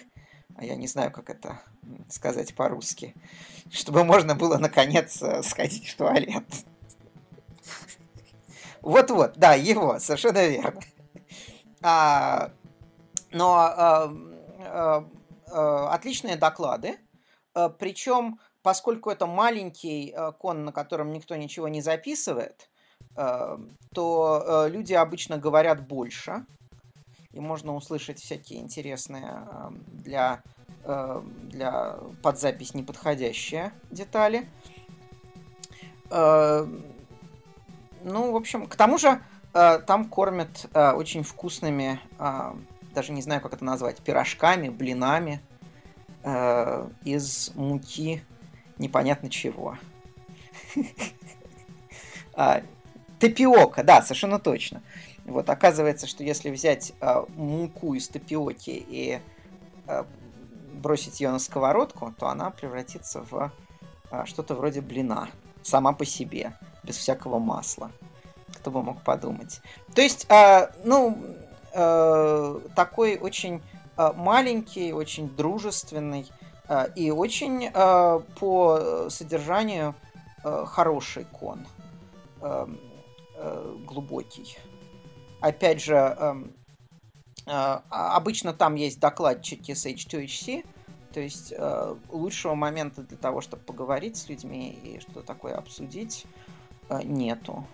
А 0.56 0.66
я 0.66 0.76
не 0.76 0.88
знаю, 0.88 1.12
как 1.12 1.30
это 1.30 1.60
сказать 2.10 2.56
по-русски. 2.56 3.16
Чтобы 3.72 4.04
можно 4.04 4.36
было, 4.36 4.58
наконец, 4.58 5.22
э, 5.22 5.42
сходить 5.44 5.90
в 5.90 5.98
туалет. 5.98 6.46
Вот-вот, 8.82 9.34
да, 9.38 9.54
его, 9.54 9.98
совершенно 10.00 10.46
верно. 10.46 10.82
А, 11.82 12.52
но 13.32 13.56
а, 13.56 14.14
а, 15.48 15.94
отличные 15.94 16.36
доклады, 16.36 16.98
причем, 17.80 18.40
поскольку 18.62 19.10
это 19.10 19.26
маленький 19.26 20.16
кон, 20.40 20.66
на 20.66 20.72
котором 20.72 21.14
никто 21.14 21.36
ничего 21.36 21.68
не 21.68 21.82
записывает, 21.82 22.70
то 23.16 24.68
люди 24.70 24.94
обычно 24.94 25.38
говорят 25.38 25.88
больше, 25.88 26.46
и 27.34 27.40
можно 27.40 27.76
услышать 27.76 28.20
всякие 28.20 28.62
интересные 28.62 29.46
для, 29.88 30.42
для 30.86 31.98
под 32.22 32.40
запись 32.40 32.74
неподходящие 32.74 33.74
детали. 33.92 34.48
Ну, 36.10 36.72
в 38.04 38.36
общем, 38.36 38.68
к 38.68 38.76
тому 38.76 38.98
же 38.98 39.22
э, 39.54 39.80
там 39.80 40.10
кормят 40.10 40.68
э, 40.74 40.92
очень 40.92 41.24
вкусными, 41.24 42.02
даже 42.94 43.12
не 43.12 43.22
знаю, 43.22 43.42
как 43.42 43.54
это 43.54 43.64
назвать, 43.66 43.98
пирожками, 44.00 44.70
блинами 44.70 45.42
э, 46.24 46.90
из 47.04 47.52
муки 47.56 48.24
непонятно 48.78 49.30
чего. 49.30 49.78
А, 52.36 52.64
тапиока, 53.20 53.84
да, 53.84 54.02
совершенно 54.02 54.40
точно. 54.40 54.82
Вот 55.26 55.50
оказывается, 55.50 56.08
что 56.08 56.24
если 56.24 56.50
взять 56.50 56.94
э, 57.00 57.24
муку 57.30 57.94
из 57.94 58.10
тапиоки 58.10 58.72
и 58.88 59.20
э, 59.88 60.04
бросить 60.74 61.22
ее 61.22 61.32
на 61.32 61.40
сковородку, 61.40 62.14
то 62.18 62.28
она 62.28 62.50
превратится 62.50 63.22
в 63.22 63.52
э, 64.12 64.26
что-то 64.26 64.56
вроде 64.56 64.82
блина 64.82 65.30
сама 65.62 65.94
по 65.94 66.04
себе 66.06 66.54
без 66.84 66.98
всякого 66.98 67.40
масла. 67.40 67.92
Кто 68.56 68.70
бы 68.70 68.84
мог 68.84 69.02
подумать. 69.02 69.62
То 69.96 70.02
есть, 70.02 70.26
э, 70.30 70.68
ну, 70.84 71.18
э, 71.74 72.60
такой 72.76 73.18
очень 73.18 73.62
э, 73.98 74.12
маленький, 74.16 74.92
очень 74.92 75.30
дружественный 75.30 76.30
э, 76.68 76.88
и 76.96 77.12
очень 77.12 77.72
э, 77.74 78.20
по 78.40 79.10
содержанию 79.10 79.96
э, 80.44 80.66
хороший 80.68 81.24
кон. 81.26 81.66
Э, 82.42 82.68
э, 83.38 83.76
глубокий. 83.86 84.58
Опять 85.44 85.84
же, 85.84 85.96
э, 85.96 86.36
э, 87.48 87.80
обычно 87.90 88.54
там 88.54 88.76
есть 88.76 89.02
докладчики 89.02 89.74
с 89.74 89.86
H2HC, 89.86 90.66
то 91.14 91.20
есть 91.20 91.54
э, 91.56 91.96
лучшего 92.10 92.56
момента 92.56 93.02
для 93.02 93.18
того, 93.18 93.42
чтобы 93.42 93.62
поговорить 93.64 94.16
с 94.16 94.30
людьми 94.30 94.72
и 94.72 95.02
что-то 95.02 95.22
такое 95.22 95.56
обсудить, 95.56 96.26
Э, 96.88 97.02
нету. 97.04 97.68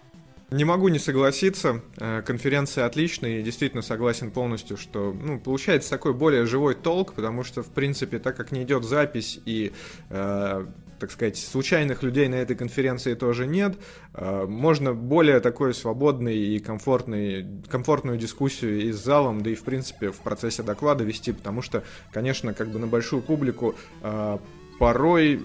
Не 0.49 0.65
могу 0.65 0.87
не 0.87 0.97
согласиться. 0.97 1.83
Конференция 2.25 2.87
отличная 2.87 3.39
и 3.39 3.43
действительно 3.43 3.83
согласен 3.83 4.31
полностью, 4.31 4.77
что 4.77 5.13
ну, 5.13 5.39
получается 5.39 5.91
такой 5.91 6.15
более 6.15 6.47
живой 6.47 6.73
толк, 6.73 7.13
потому 7.13 7.43
что, 7.43 7.61
в 7.61 7.67
принципе, 7.67 8.17
так 8.17 8.35
как 8.35 8.51
не 8.51 8.63
идет 8.63 8.83
запись 8.83 9.39
и 9.45 9.73
так 10.99 11.11
сказать, 11.11 11.37
случайных 11.37 12.03
людей 12.03 12.27
на 12.27 12.35
этой 12.35 12.55
конференции 12.55 13.15
тоже 13.15 13.47
нет. 13.47 13.77
Э, 14.13 14.45
можно 14.45 14.93
более 14.93 15.39
такой 15.39 15.73
свободный 15.73 16.37
и 16.37 16.59
комфортный, 16.59 17.45
комфортную 17.69 18.17
дискуссию 18.17 18.81
и 18.81 18.91
с 18.91 19.03
залом, 19.03 19.41
да 19.41 19.49
и, 19.49 19.55
в 19.55 19.63
принципе, 19.63 20.11
в 20.11 20.17
процессе 20.17 20.63
доклада 20.63 21.03
вести, 21.03 21.31
потому 21.31 21.61
что, 21.61 21.83
конечно, 22.11 22.53
как 22.53 22.69
бы 22.69 22.79
на 22.79 22.87
большую 22.87 23.21
публику 23.21 23.75
порой 24.79 25.39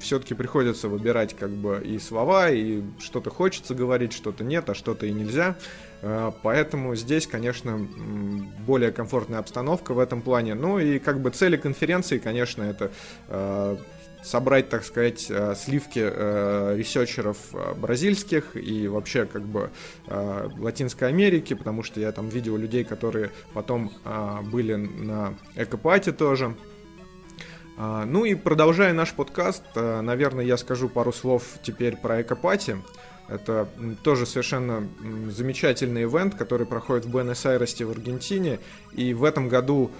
все-таки 0.00 0.34
приходится 0.34 0.88
выбирать 0.88 1.36
как 1.36 1.50
бы 1.50 1.82
и 1.84 1.98
слова, 1.98 2.48
и 2.48 2.82
что-то 3.00 3.28
хочется 3.28 3.74
говорить, 3.74 4.12
что-то 4.12 4.44
нет, 4.44 4.70
а 4.70 4.74
что-то 4.74 5.04
и 5.04 5.12
нельзя. 5.12 5.56
Э, 6.00 6.30
поэтому 6.42 6.94
здесь, 6.94 7.26
конечно, 7.26 7.76
более 8.66 8.92
комфортная 8.92 9.40
обстановка 9.40 9.92
в 9.92 9.98
этом 9.98 10.22
плане. 10.22 10.54
Ну 10.54 10.78
и 10.78 10.98
как 11.00 11.20
бы 11.20 11.30
цели 11.30 11.56
конференции, 11.56 12.18
конечно, 12.18 12.62
это 12.62 12.92
собрать, 14.22 14.68
так 14.68 14.84
сказать, 14.84 15.26
э, 15.28 15.54
сливки 15.56 15.98
ресерчеров 15.98 17.38
бразильских 17.76 18.56
и 18.56 18.88
вообще 18.88 19.26
как 19.26 19.42
бы 19.42 19.70
Латинской 20.06 21.08
Америки, 21.08 21.54
потому 21.54 21.82
что 21.82 22.00
я 22.00 22.12
там 22.12 22.28
видел 22.28 22.56
людей, 22.56 22.84
которые 22.84 23.30
потом 23.52 23.92
были 24.50 24.74
на 24.74 25.34
Экопате 25.54 26.12
тоже. 26.12 26.54
А, 27.76 28.04
ну 28.04 28.24
и 28.24 28.34
продолжая 28.34 28.92
наш 28.92 29.12
подкаст, 29.12 29.62
наверное, 29.76 30.44
я 30.44 30.56
скажу 30.56 30.88
пару 30.88 31.12
слов 31.12 31.44
теперь 31.62 31.96
про 31.96 32.22
Экопати. 32.22 32.76
Это 33.28 33.68
тоже 34.02 34.26
совершенно 34.26 34.88
замечательный 35.28 36.04
ивент, 36.04 36.34
который 36.34 36.66
проходит 36.66 37.04
в 37.04 37.10
Буэнос-Айресе 37.10 37.84
в 37.84 37.90
Аргентине. 37.90 38.58
И 38.92 39.12
в 39.12 39.22
этом 39.22 39.48
году 39.48 39.90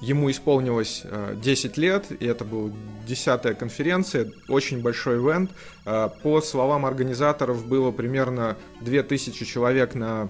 ему 0.00 0.30
исполнилось 0.30 1.04
10 1.42 1.76
лет, 1.76 2.06
и 2.20 2.26
это 2.26 2.44
была 2.44 2.70
десятая 3.06 3.54
конференция, 3.54 4.30
очень 4.48 4.80
большой 4.80 5.16
ивент. 5.16 5.50
По 5.84 6.40
словам 6.40 6.86
организаторов, 6.86 7.66
было 7.66 7.90
примерно 7.90 8.56
2000 8.80 9.44
человек 9.44 9.94
на 9.94 10.28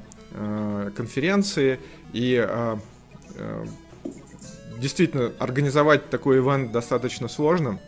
конференции, 0.96 1.78
и 2.12 2.46
действительно, 4.78 5.32
организовать 5.38 6.08
такой 6.08 6.38
ивент 6.38 6.72
достаточно 6.72 7.28
сложно. 7.28 7.80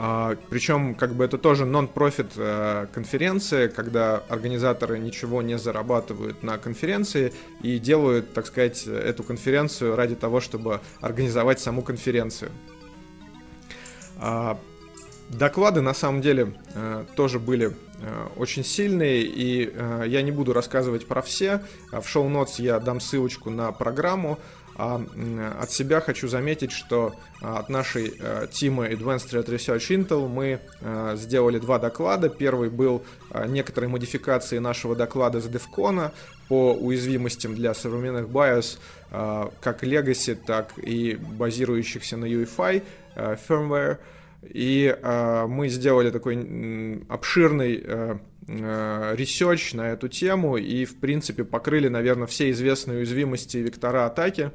А, 0.00 0.36
причем, 0.48 0.94
как 0.94 1.16
бы 1.16 1.24
это 1.24 1.38
тоже 1.38 1.64
нон-профит 1.64 2.30
э, 2.36 2.86
конференция, 2.94 3.68
когда 3.68 4.22
организаторы 4.28 4.96
ничего 4.96 5.42
не 5.42 5.58
зарабатывают 5.58 6.44
на 6.44 6.56
конференции 6.56 7.32
и 7.62 7.80
делают, 7.80 8.32
так 8.32 8.46
сказать, 8.46 8.86
эту 8.86 9.24
конференцию 9.24 9.96
ради 9.96 10.14
того, 10.14 10.40
чтобы 10.40 10.80
организовать 11.00 11.58
саму 11.58 11.82
конференцию. 11.82 12.52
Доклады 15.28 15.80
на 15.80 15.94
самом 15.94 16.20
деле 16.20 16.54
э, 16.74 17.04
тоже 17.16 17.38
были 17.38 17.76
э, 18.00 18.26
очень 18.36 18.64
сильные, 18.64 19.22
и 19.22 19.72
я 20.06 20.22
не 20.22 20.32
буду 20.32 20.52
рассказывать 20.52 21.06
про 21.06 21.22
все. 21.22 21.62
В 21.92 22.06
шоу-нотс 22.06 22.58
я 22.58 22.80
дам 22.80 23.00
ссылочку 23.00 23.50
на 23.50 23.72
программу. 23.72 24.38
А 24.78 25.04
от 25.60 25.72
себя 25.72 26.00
хочу 26.00 26.28
заметить, 26.28 26.70
что 26.70 27.12
от 27.40 27.68
нашей 27.68 28.14
э, 28.16 28.46
тима 28.48 28.86
Advanced 28.86 29.28
Threat 29.28 29.46
Research 29.46 29.88
Intel 29.88 30.28
мы 30.28 30.60
э, 30.80 31.16
сделали 31.16 31.58
два 31.58 31.80
доклада. 31.80 32.28
Первый 32.28 32.70
был 32.70 33.02
э, 33.32 33.48
некоторые 33.48 33.90
модификации 33.90 34.58
нашего 34.58 34.94
доклада 34.94 35.40
с 35.40 35.48
DevCon 35.48 36.12
по 36.48 36.74
уязвимостям 36.74 37.56
для 37.56 37.74
современных 37.74 38.28
BIOS, 38.28 38.78
как 39.60 39.84
Legacy, 39.84 40.34
так 40.34 40.72
и 40.78 41.16
базирующихся 41.16 42.16
на 42.16 42.24
UEFI 42.24 42.82
firmware. 43.16 43.98
И 44.42 44.96
мы 45.48 45.68
сделали 45.68 46.10
такой 46.10 47.04
обширный 47.08 48.20
Э, 48.50 49.14
research 49.14 49.74
на 49.74 49.90
эту 49.90 50.08
тему 50.08 50.56
и, 50.56 50.86
в 50.86 50.96
принципе, 50.96 51.44
покрыли, 51.44 51.88
наверное, 51.88 52.26
все 52.26 52.50
известные 52.50 52.98
уязвимости 52.98 53.58
вектора 53.58 54.06
атаки. 54.06 54.52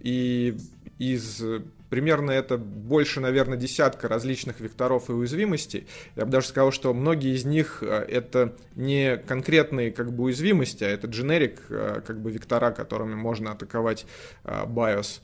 И 0.00 0.54
из 0.98 1.42
примерно 1.88 2.30
это 2.30 2.58
больше, 2.58 3.20
наверное, 3.20 3.56
десятка 3.56 4.06
различных 4.06 4.60
векторов 4.60 5.08
и 5.08 5.12
уязвимостей. 5.12 5.86
Я 6.14 6.26
бы 6.26 6.30
даже 6.30 6.48
сказал, 6.48 6.72
что 6.72 6.92
многие 6.92 7.34
из 7.34 7.46
них 7.46 7.78
э, 7.80 8.04
это 8.06 8.54
не 8.76 9.16
конкретные 9.16 9.92
как 9.92 10.12
бы 10.12 10.24
уязвимости, 10.24 10.84
а 10.84 10.88
это 10.88 11.06
дженерик 11.06 11.58
э, 11.70 12.02
как 12.06 12.20
бы 12.20 12.30
вектора, 12.30 12.70
которыми 12.70 13.14
можно 13.14 13.52
атаковать 13.52 14.04
BIOS. 14.44 15.22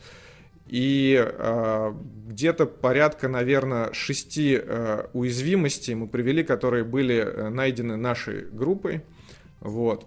И 0.69 1.19
э, 1.19 1.95
где-то 2.27 2.67
порядка, 2.67 3.29
наверное, 3.29 3.93
шести 3.93 4.61
э, 4.61 5.07
уязвимостей 5.15 5.95
мы 5.95 6.07
привели, 6.07 6.43
которые 6.43 6.85
были 6.85 7.17
э, 7.17 7.49
найдены 7.49 7.97
нашей 7.97 8.43
группой. 8.43 9.03
Вот. 9.61 10.07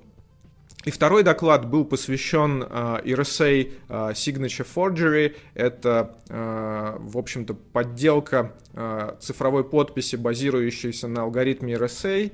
И 0.84 0.90
второй 0.90 1.24
доклад 1.24 1.70
был 1.70 1.86
посвящен 1.86 2.64
э, 2.64 2.66
RSA 3.06 3.72
э, 3.88 3.94
Signature 4.14 4.68
Forgery. 4.76 5.36
Это, 5.54 6.16
э, 6.30 6.98
в 7.00 7.18
общем-то, 7.18 7.54
подделка 7.54 8.54
э, 8.74 9.16
цифровой 9.20 9.64
подписи, 9.64 10.16
базирующейся 10.16 11.08
на 11.08 11.24
алгоритме 11.24 11.74
RSA. 11.74 12.32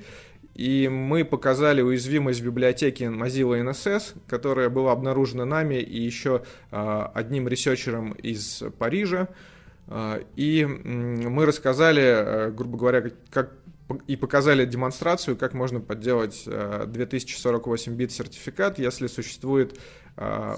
И 0.57 0.87
мы 0.87 1.23
показали 1.23 1.83
уязвимость 1.83 2.41
в 2.41 2.45
библиотеке 2.45 3.05
Mozilla 3.05 3.61
NSS, 3.61 4.15
которая 4.27 4.69
была 4.69 4.91
обнаружена 4.91 5.45
нами 5.45 5.75
и 5.75 6.01
еще 6.01 6.41
а, 6.71 7.11
одним 7.13 7.47
researcher 7.47 8.02
ом 8.02 8.13
из 8.13 8.63
Парижа. 8.79 9.27
А, 9.87 10.19
и 10.35 10.65
мы 10.65 11.45
рассказали, 11.45 12.01
а, 12.01 12.49
грубо 12.49 12.75
говоря, 12.79 13.11
как 13.29 13.53
и 14.07 14.15
показали 14.15 14.65
демонстрацию, 14.65 15.37
как 15.37 15.53
можно 15.53 15.79
подделать 15.79 16.43
2048 16.45 17.93
бит 17.93 18.11
сертификат, 18.11 18.79
если 18.79 19.07
существует 19.07 19.79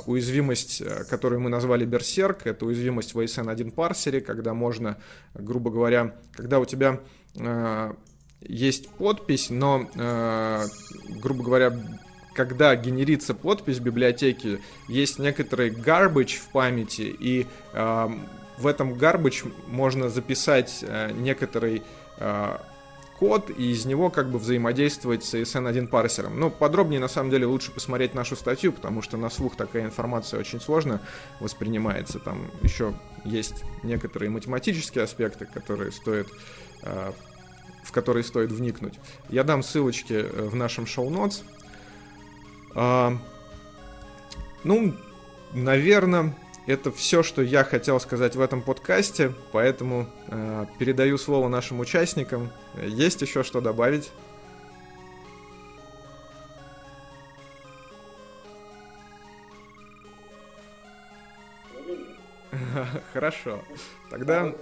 уязвимость, 0.08 0.82
которую 1.10 1.42
мы 1.42 1.50
назвали 1.50 1.86
BERserk, 1.86 2.48
это 2.48 2.66
уязвимость 2.66 3.14
в 3.14 3.20
ASN1 3.20 3.72
парсере, 3.72 4.22
когда 4.22 4.56
можно, 4.56 4.98
грубо 5.36 5.70
говоря, 5.70 6.16
когда 6.34 6.60
у 6.60 6.66
тебя 6.66 7.02
есть 8.42 8.90
подпись, 8.90 9.50
но, 9.50 9.88
э, 9.96 10.66
грубо 11.22 11.44
говоря, 11.44 11.74
когда 12.34 12.76
генерится 12.76 13.34
подпись 13.34 13.78
в 13.78 13.84
библиотеке, 13.84 14.60
есть 14.88 15.20
некоторый 15.20 15.72
garbage 15.72 16.38
в 16.38 16.48
памяти, 16.52 17.16
и 17.20 17.48
э, 17.74 18.08
в 18.58 18.68
этом 18.68 18.94
garbage 18.94 19.52
можно 19.68 20.10
записать 20.10 20.80
э, 20.82 21.12
некоторый 21.12 21.84
э, 22.18 22.58
код 23.20 23.50
и 23.50 23.72
из 23.72 23.86
него 23.86 24.10
как 24.10 24.32
бы 24.32 24.40
взаимодействовать 24.40 25.26
с 25.26 25.34
ESN1 25.34 25.88
парсером. 25.88 26.40
Ну, 26.40 26.50
подробнее, 26.50 27.02
на 27.02 27.10
самом 27.10 27.30
деле, 27.30 27.46
лучше 27.46 27.72
посмотреть 27.72 28.14
нашу 28.14 28.38
статью, 28.38 28.72
потому 28.72 29.02
что 29.02 29.18
на 29.18 29.30
слух 29.30 29.58
такая 29.58 29.84
информация 29.84 30.40
очень 30.40 30.62
сложно 30.62 31.02
воспринимается. 31.42 32.20
Там 32.20 32.50
еще 32.62 32.94
есть 33.26 33.66
некоторые 33.84 34.30
математические 34.30 35.04
аспекты, 35.04 35.46
которые 35.46 35.92
стоит 35.92 36.30
э, 36.84 37.12
в 37.90 37.92
которые 37.92 38.24
стоит 38.24 38.52
вникнуть. 38.52 39.00
Я 39.30 39.44
дам 39.44 39.64
ссылочки 39.64 40.14
э, 40.14 40.48
в 40.48 40.56
нашем 40.56 40.86
шоу-нотс. 40.86 41.42
А, 42.76 43.18
ну, 44.64 44.94
наверное, 45.54 46.36
это 46.68 46.92
все, 46.92 47.24
что 47.24 47.42
я 47.42 47.64
хотел 47.64 48.00
сказать 48.00 48.36
в 48.36 48.42
этом 48.42 48.62
подкасте, 48.62 49.34
поэтому 49.52 50.08
э, 50.28 50.68
передаю 50.78 51.18
слово 51.18 51.50
нашим 51.50 51.80
участникам. 51.80 52.52
Есть 52.80 53.24
еще 53.24 53.42
что 53.42 53.60
добавить? 53.60 54.12
Хорошо. 63.14 63.64
Тогда... 64.12 64.54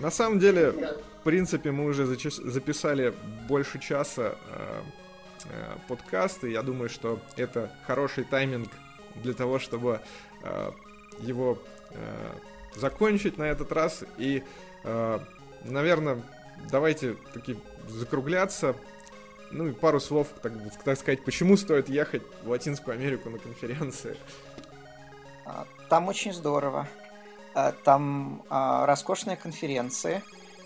На 0.00 0.10
самом 0.10 0.38
деле, 0.38 0.72
в 1.20 1.22
принципе, 1.24 1.70
мы 1.70 1.84
уже 1.84 2.06
записали 2.06 3.14
больше 3.48 3.78
часа 3.78 4.34
э, 4.48 4.82
э, 5.44 5.76
подкаста. 5.88 6.46
Я 6.46 6.62
думаю, 6.62 6.88
что 6.88 7.20
это 7.36 7.70
хороший 7.86 8.24
тайминг 8.24 8.70
для 9.22 9.34
того, 9.34 9.58
чтобы 9.58 10.00
Э, 10.42 10.72
его 11.18 11.58
закончить 12.76 13.36
на 13.36 13.42
этот 13.42 13.72
раз. 13.72 14.04
И, 14.16 14.44
наверное, 15.64 16.22
давайте 16.70 17.16
таки 17.34 17.58
закругляться. 17.88 18.76
Ну 19.50 19.66
и 19.66 19.72
пару 19.72 19.98
слов, 19.98 20.28
так, 20.40 20.52
так 20.84 20.96
сказать, 20.96 21.24
почему 21.24 21.56
стоит 21.56 21.88
ехать 21.88 22.22
в 22.44 22.48
Латинскую 22.48 22.94
Америку 22.94 23.28
на 23.28 23.38
конференции. 23.38 24.16
А, 25.44 25.66
там 25.88 26.06
очень 26.06 26.32
здорово. 26.32 26.86
Там 27.82 28.44
роскошные 28.48 29.36
конференции, 29.36 30.22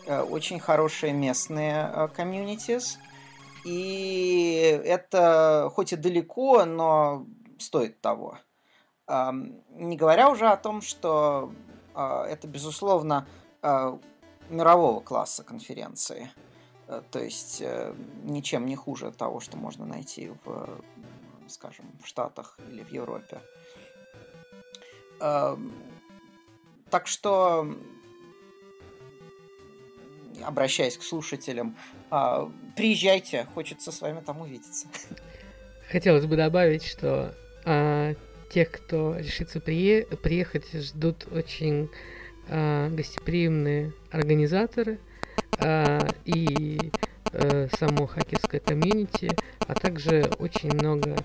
очень 0.07 0.61
хорошие 0.61 1.13
местные 1.13 2.11
комьюнитис. 2.15 2.99
И 3.65 4.81
это 4.85 5.71
хоть 5.75 5.93
и 5.93 5.97
далеко, 5.97 6.65
но 6.65 7.27
стоит 7.59 8.01
того. 8.01 8.39
Не 9.09 9.97
говоря 9.97 10.31
уже 10.31 10.49
о 10.49 10.57
том, 10.57 10.83
что 10.83 11.53
а, 11.95 12.27
это, 12.27 12.47
безусловно, 12.47 13.27
мирового 14.51 15.01
класса 15.01 15.45
конференции. 15.45 16.31
Э, 16.89 17.03
то 17.11 17.19
есть 17.19 17.61
э, 17.61 17.95
ничем 18.23 18.67
не 18.67 18.77
хуже 18.77 19.11
того, 19.13 19.41
что 19.41 19.57
можно 19.57 19.87
найти 19.87 20.33
в, 20.45 20.81
скажем, 21.49 21.87
в 22.03 22.07
Штатах 22.07 22.59
или 22.71 22.83
в 22.83 22.91
Европе. 22.91 23.41
Так 26.91 27.07
что, 27.07 27.67
обращаясь 30.43 30.97
к 30.97 31.03
слушателям, 31.03 31.77
а, 32.11 32.51
приезжайте, 32.77 33.47
хочется 33.55 33.93
с 33.93 34.01
вами 34.01 34.21
там 34.21 34.41
увидеться. 34.41 34.87
Хотелось 35.91 36.27
бы 36.27 36.37
добавить, 36.37 36.85
что 36.85 37.35
тех, 38.55 38.71
кто 38.71 39.17
решится 39.17 39.59
прие- 39.59 40.05
приехать, 40.17 40.73
ждут 40.73 41.27
очень 41.33 41.91
э, 42.49 42.89
гостеприимные 42.91 43.93
организаторы 44.13 44.99
э, 45.59 45.99
и 46.25 46.79
э, 47.33 47.69
само 47.77 48.07
хакерское 48.07 48.61
комьюнити, 48.61 49.31
а 49.67 49.75
также 49.75 50.31
очень 50.39 50.73
много 50.73 51.17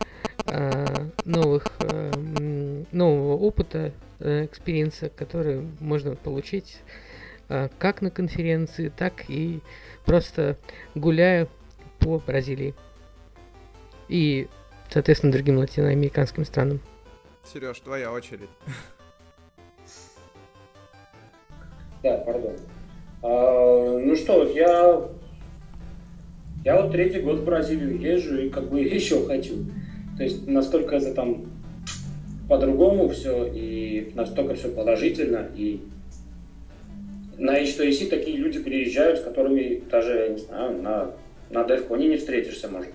э, 0.47 0.85
новых, 1.25 1.67
э, 1.81 2.83
нового 2.91 3.37
опыта, 3.37 3.91
э, 4.19 4.45
experience 4.45 4.98
а, 4.98 5.09
который 5.09 5.67
можно 5.79 6.15
получить 6.15 6.77
как 7.49 8.01
на 8.01 8.11
конференции, 8.11 8.91
так 8.95 9.25
и 9.27 9.59
просто 10.05 10.57
гуляя 10.95 11.47
по 11.99 12.19
Бразилии 12.19 12.73
и, 14.07 14.47
соответственно, 14.89 15.31
другим 15.31 15.57
латиноамериканским 15.57 16.45
странам. 16.45 16.79
Сереж, 17.51 17.79
твоя 17.79 18.11
очередь. 18.11 18.49
Да, 22.03 22.17
пардон. 22.17 22.55
А, 23.21 23.99
ну 23.99 24.15
что, 24.15 24.47
я, 24.47 25.01
я 26.63 26.81
вот 26.81 26.91
третий 26.91 27.19
год 27.19 27.39
в 27.39 27.45
Бразилию 27.45 27.99
езжу 27.99 28.37
и 28.37 28.49
как 28.49 28.69
бы 28.69 28.79
еще 28.81 29.25
хочу. 29.25 29.65
То 30.17 30.23
есть 30.23 30.47
настолько 30.47 30.95
это 30.95 31.13
там 31.13 31.45
по-другому 32.47 33.09
все 33.09 33.45
и 33.45 34.11
настолько 34.15 34.55
все 34.55 34.69
положительно 34.69 35.49
и 35.55 35.81
на 37.39 37.61
H2AC 37.61 38.09
такие 38.09 38.37
люди 38.37 38.59
приезжают, 38.59 39.19
с 39.19 39.23
которыми 39.23 39.81
даже, 39.89 40.13
я 40.13 40.27
не 40.27 40.37
знаю, 40.37 40.81
на, 40.81 41.11
на 41.49 41.65
DevCon 41.65 41.97
не 41.97 42.17
встретишься, 42.17 42.67
может. 42.67 42.91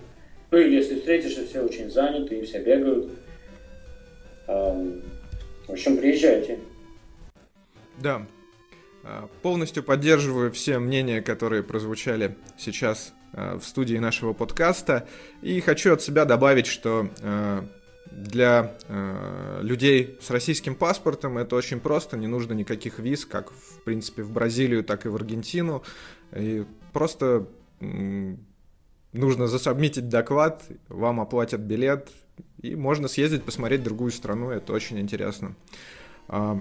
Ну 0.50 0.58
или 0.58 0.76
если 0.76 0.96
встретишься, 0.96 1.46
все 1.46 1.62
очень 1.62 1.90
заняты 1.90 2.38
и 2.38 2.44
все 2.44 2.62
бегают. 2.62 3.10
В 4.46 5.72
общем, 5.72 5.96
приезжайте. 5.96 6.58
Да. 7.98 8.26
А, 9.02 9.28
полностью 9.40 9.82
поддерживаю 9.82 10.52
все 10.52 10.78
мнения, 10.78 11.22
которые 11.22 11.62
прозвучали 11.62 12.36
сейчас 12.58 13.14
а, 13.32 13.58
в 13.58 13.64
студии 13.64 13.96
нашего 13.96 14.34
подкаста. 14.34 15.08
И 15.40 15.58
хочу 15.60 15.94
от 15.94 16.02
себя 16.02 16.26
добавить, 16.26 16.66
что 16.66 17.08
для 18.16 18.74
людей 19.60 20.18
с 20.20 20.30
российским 20.30 20.74
паспортом 20.74 21.38
это 21.38 21.56
очень 21.56 21.80
просто, 21.80 22.16
не 22.16 22.26
нужно 22.26 22.52
никаких 22.52 22.98
виз, 22.98 23.24
как 23.24 23.50
в 23.50 23.82
принципе 23.84 24.22
в 24.22 24.30
Бразилию, 24.30 24.84
так 24.84 25.06
и 25.06 25.08
в 25.08 25.16
Аргентину. 25.16 25.82
И 26.32 26.64
просто 26.92 27.46
нужно 29.12 29.46
засобмитить 29.46 30.08
доклад, 30.08 30.64
вам 30.88 31.20
оплатят 31.20 31.60
билет, 31.60 32.10
и 32.60 32.74
можно 32.76 33.08
съездить 33.08 33.44
посмотреть 33.44 33.82
другую 33.82 34.10
страну, 34.10 34.50
это 34.50 34.72
очень 34.72 34.98
интересно. 34.98 35.54
А, 36.28 36.60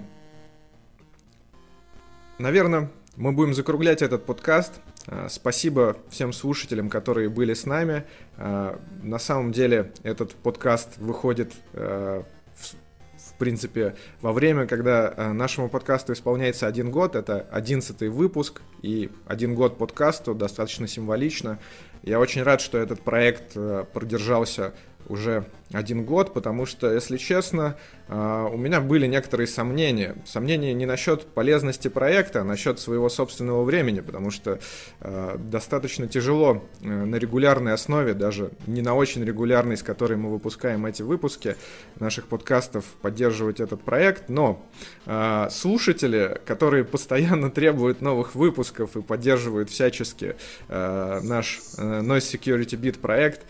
наверное, 2.38 2.90
мы 3.16 3.32
будем 3.32 3.54
закруглять 3.54 4.02
этот 4.02 4.26
подкаст. 4.26 4.80
А, 5.06 5.28
спасибо 5.28 5.96
всем 6.10 6.32
слушателям, 6.32 6.88
которые 6.88 7.28
были 7.28 7.54
с 7.54 7.66
нами. 7.66 8.04
А, 8.36 8.80
на 9.02 9.18
самом 9.18 9.52
деле 9.52 9.92
этот 10.02 10.34
подкаст 10.34 10.96
выходит 10.98 11.52
в 11.74 13.36
принципе, 13.36 13.96
во 14.20 14.32
время, 14.32 14.66
когда 14.66 15.32
нашему 15.32 15.68
подкасту 15.68 16.12
исполняется 16.12 16.68
один 16.68 16.92
год, 16.92 17.16
это 17.16 17.40
одиннадцатый 17.50 18.08
выпуск, 18.08 18.62
и 18.80 19.10
один 19.26 19.56
год 19.56 19.76
подкасту 19.76 20.34
достаточно 20.34 20.86
символично. 20.86 21.58
Я 22.04 22.20
очень 22.20 22.44
рад, 22.44 22.60
что 22.60 22.78
этот 22.78 23.00
проект 23.02 23.54
продержался 23.92 24.72
уже 25.08 25.46
один 25.72 26.04
год, 26.04 26.32
потому 26.32 26.66
что, 26.66 26.92
если 26.92 27.16
честно, 27.16 27.76
а, 28.08 28.46
у 28.46 28.56
меня 28.56 28.80
были 28.80 29.06
некоторые 29.06 29.46
сомнения. 29.46 30.16
Сомнения 30.24 30.72
не 30.72 30.86
насчет 30.86 31.26
полезности 31.26 31.88
проекта, 31.88 32.42
а 32.42 32.44
насчет 32.44 32.78
своего 32.78 33.08
собственного 33.08 33.64
времени, 33.64 34.00
потому 34.00 34.30
что 34.30 34.60
а, 35.00 35.36
достаточно 35.38 36.06
тяжело 36.06 36.64
э, 36.80 36.86
на 36.86 37.16
регулярной 37.16 37.72
основе, 37.72 38.14
даже 38.14 38.50
не 38.66 38.82
на 38.82 38.94
очень 38.94 39.24
регулярной, 39.24 39.76
с 39.76 39.82
которой 39.82 40.16
мы 40.16 40.30
выпускаем 40.30 40.86
эти 40.86 41.02
выпуски 41.02 41.56
наших 41.98 42.26
подкастов, 42.26 42.84
поддерживать 43.02 43.60
этот 43.60 43.82
проект, 43.82 44.28
но 44.28 44.64
а, 45.06 45.48
слушатели, 45.50 46.40
которые 46.46 46.84
постоянно 46.84 47.50
требуют 47.50 48.00
новых 48.00 48.34
выпусков 48.34 48.96
и 48.96 49.02
поддерживают 49.02 49.70
всячески 49.70 50.36
наш 50.68 51.60
э, 51.78 52.00
Noise 52.00 52.38
Security 52.38 52.78
Beat 52.78 53.00
проект, 53.00 53.42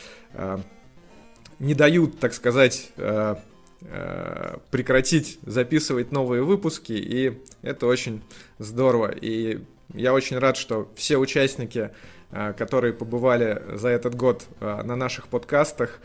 не 1.59 1.75
дают, 1.75 2.19
так 2.19 2.35
сказать, 2.35 2.91
э, 2.97 3.37
э, 3.83 4.57
прекратить 4.71 5.39
записывать 5.43 6.13
новые 6.13 6.43
выпуски, 6.43 6.93
и 6.93 7.39
это 7.63 7.87
очень 7.87 8.23
здорово. 8.59 9.11
И 9.11 9.61
я 9.93 10.15
очень 10.15 10.39
рад, 10.39 10.57
что 10.57 10.91
все 10.97 11.19
участники, 11.19 11.91
э, 12.31 12.53
которые 12.55 12.93
побывали 12.93 13.63
за 13.75 13.89
этот 13.89 14.15
год 14.15 14.47
на 14.61 14.97
наших 14.97 15.29
подкастах, 15.29 16.01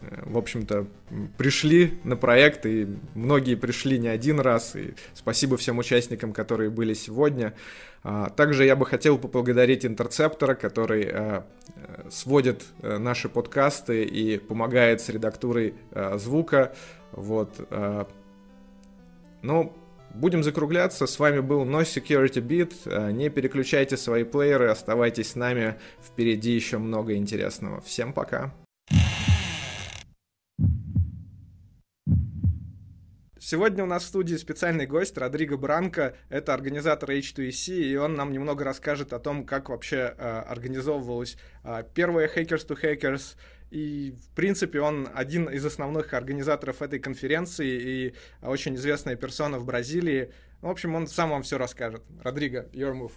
в 0.00 0.38
общем-то, 0.38 0.86
пришли 1.36 1.98
на 2.04 2.16
проект, 2.16 2.66
и 2.66 2.86
многие 3.14 3.56
пришли 3.56 3.98
не 3.98 4.06
один 4.06 4.38
раз, 4.38 4.76
и 4.76 4.94
спасибо 5.14 5.56
всем 5.56 5.78
участникам, 5.78 6.32
которые 6.32 6.70
были 6.70 6.94
сегодня. 6.94 7.54
А, 8.02 8.30
также 8.30 8.64
я 8.64 8.76
бы 8.76 8.86
хотел 8.86 9.18
поблагодарить 9.18 9.84
Интерцептора, 9.84 10.54
который 10.54 11.08
э, 11.10 11.42
сводит 12.10 12.64
э, 12.82 12.98
наши 12.98 13.28
подкасты 13.28 14.04
и 14.04 14.38
помогает 14.38 15.00
с 15.00 15.08
редактурой 15.08 15.74
э, 15.90 16.18
звука. 16.18 16.74
Вот. 17.12 17.58
Ну, 19.40 19.72
будем 20.14 20.42
закругляться. 20.42 21.06
С 21.06 21.18
вами 21.18 21.40
был 21.40 21.64
No 21.64 21.80
Security 21.82 22.42
Beat. 22.42 23.12
Не 23.12 23.30
переключайте 23.30 23.96
свои 23.96 24.24
плееры, 24.24 24.68
оставайтесь 24.68 25.30
с 25.30 25.36
нами. 25.36 25.76
Впереди 26.04 26.52
еще 26.52 26.76
много 26.76 27.14
интересного. 27.14 27.80
Всем 27.80 28.12
пока. 28.12 28.52
Сегодня 33.50 33.82
у 33.82 33.86
нас 33.86 34.02
в 34.02 34.08
студии 34.08 34.34
специальный 34.34 34.84
гость 34.84 35.16
Родриго 35.16 35.56
Бранко. 35.56 36.14
Это 36.28 36.52
организатор 36.52 37.10
H2EC, 37.10 37.76
и 37.76 37.96
он 37.96 38.14
нам 38.14 38.30
немного 38.30 38.62
расскажет 38.62 39.14
о 39.14 39.18
том, 39.18 39.46
как 39.46 39.70
вообще 39.70 40.14
э, 40.18 40.42
организовывалась 40.46 41.38
э, 41.64 41.82
первая 41.94 42.28
Hackers 42.28 42.68
to 42.68 42.78
Hackers. 42.78 43.38
И, 43.70 44.14
в 44.22 44.34
принципе, 44.34 44.80
он 44.82 45.08
один 45.14 45.48
из 45.48 45.64
основных 45.64 46.12
организаторов 46.12 46.82
этой 46.82 46.98
конференции 46.98 47.68
и 47.68 48.14
очень 48.42 48.74
известная 48.74 49.16
персона 49.16 49.58
в 49.58 49.64
Бразилии. 49.64 50.30
В 50.60 50.68
общем, 50.68 50.94
он 50.94 51.06
сам 51.06 51.30
вам 51.30 51.42
все 51.42 51.56
расскажет. 51.56 52.02
Родриго, 52.22 52.68
your 52.74 52.92
move. 52.92 53.12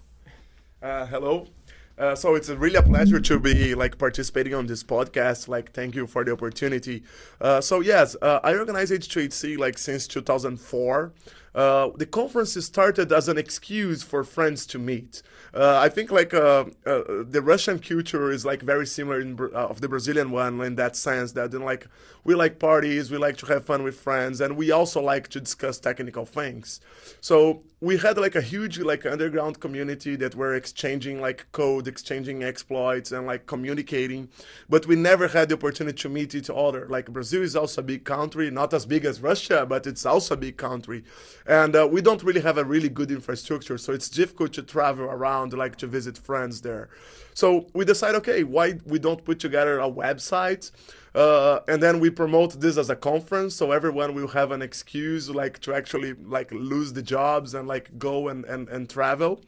Uh, 0.79 1.11
hello. 1.11 1.49
Uh, 1.97 2.15
so 2.15 2.35
it's 2.35 2.49
really 2.49 2.75
a 2.75 2.81
pleasure 2.83 3.19
to 3.19 3.39
be 3.39 3.75
like 3.75 3.97
participating 3.97 4.53
on 4.53 4.67
this 4.67 4.83
podcast. 4.83 5.47
Like, 5.47 5.71
thank 5.71 5.95
you 5.95 6.07
for 6.07 6.23
the 6.23 6.31
opportunity. 6.31 7.03
Uh, 7.39 7.61
so 7.61 7.79
yes, 7.79 8.15
uh, 8.21 8.39
I 8.43 8.55
organize 8.55 8.91
H2HC 8.91 9.57
like 9.57 9.77
since 9.77 10.07
2004. 10.07 11.11
Uh, 11.53 11.89
the 11.97 12.05
conference 12.05 12.53
started 12.65 13.11
as 13.11 13.27
an 13.27 13.37
excuse 13.37 14.03
for 14.03 14.23
friends 14.23 14.65
to 14.65 14.79
meet. 14.79 15.21
Uh, 15.53 15.79
I 15.79 15.89
think 15.89 16.11
like 16.11 16.33
uh, 16.33 16.65
the 16.85 17.41
Russian 17.43 17.79
culture 17.79 18.31
is 18.31 18.45
like 18.45 18.61
very 18.61 18.87
similar 18.87 19.19
in, 19.19 19.37
of 19.53 19.81
the 19.81 19.89
Brazilian 19.89 20.31
one 20.31 20.61
in 20.61 20.75
that 20.75 20.95
sense 20.95 21.33
that 21.33 21.51
then 21.51 21.61
like 21.61 21.87
we 22.23 22.35
like 22.35 22.59
parties, 22.59 23.11
we 23.11 23.17
like 23.17 23.37
to 23.37 23.47
have 23.47 23.65
fun 23.65 23.83
with 23.83 23.99
friends, 23.99 24.39
and 24.41 24.55
we 24.55 24.71
also 24.71 25.01
like 25.01 25.27
to 25.29 25.39
discuss 25.39 25.79
technical 25.79 26.25
things. 26.25 26.79
So 27.19 27.63
we 27.81 27.97
had 27.97 28.17
like 28.17 28.35
a 28.35 28.41
huge 28.41 28.77
like 28.79 29.05
underground 29.05 29.59
community 29.59 30.15
that 30.17 30.35
were 30.35 30.53
exchanging 30.53 31.19
like 31.19 31.47
code, 31.51 31.87
exchanging 31.87 32.43
exploits, 32.43 33.11
and 33.11 33.25
like 33.25 33.47
communicating, 33.47 34.29
but 34.69 34.85
we 34.85 34.95
never 34.95 35.27
had 35.27 35.49
the 35.49 35.55
opportunity 35.55 35.97
to 35.97 36.09
meet 36.09 36.35
each 36.35 36.49
other. 36.49 36.87
Like 36.87 37.11
Brazil 37.11 37.41
is 37.41 37.55
also 37.55 37.81
a 37.81 37.83
big 37.83 38.05
country, 38.05 38.51
not 38.51 38.73
as 38.73 38.85
big 38.85 39.03
as 39.03 39.19
Russia, 39.19 39.65
but 39.65 39.87
it's 39.87 40.05
also 40.05 40.35
a 40.35 40.37
big 40.37 40.57
country, 40.57 41.03
and 41.45 41.75
uh, 41.75 41.87
we 41.89 42.01
don't 42.01 42.23
really 42.23 42.41
have 42.41 42.57
a 42.57 42.63
really 42.63 42.89
good 42.89 43.11
infrastructure, 43.11 43.77
so 43.77 43.93
it's 43.93 44.09
difficult 44.09 44.53
to 44.53 44.63
travel 44.63 45.05
around 45.05 45.53
like 45.53 45.75
to 45.77 45.87
visit 45.87 46.17
friends 46.17 46.61
there. 46.61 46.89
So 47.33 47.67
we 47.73 47.85
decide, 47.85 48.15
okay, 48.15 48.43
why 48.43 48.79
we 48.85 48.99
don't 48.99 49.23
put 49.23 49.39
together 49.39 49.79
a 49.79 49.89
website? 49.89 50.71
Uh, 51.13 51.59
and 51.67 51.83
then 51.83 51.99
we 51.99 52.09
promote 52.09 52.59
this 52.61 52.77
as 52.77 52.89
a 52.89 52.95
conference 52.95 53.53
so 53.53 53.73
everyone 53.73 54.15
will 54.15 54.29
have 54.29 54.51
an 54.51 54.61
excuse 54.61 55.29
like 55.29 55.59
to 55.59 55.73
actually 55.73 56.13
like 56.13 56.49
lose 56.53 56.93
the 56.93 57.01
jobs 57.01 57.53
and 57.53 57.67
like 57.67 57.91
go 57.99 58.29
and 58.29 58.45
and, 58.45 58.69
and 58.69 58.89
travel 58.89 59.41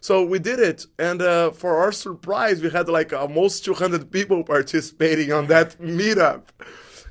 so 0.00 0.24
we 0.24 0.38
did 0.38 0.60
it 0.60 0.86
and 0.96 1.20
uh, 1.20 1.50
for 1.50 1.76
our 1.76 1.90
surprise 1.90 2.62
we 2.62 2.70
had 2.70 2.88
like 2.88 3.12
almost 3.12 3.64
200 3.64 4.12
people 4.12 4.44
participating 4.44 5.32
on 5.32 5.48
that 5.48 5.76
meetup 5.80 6.42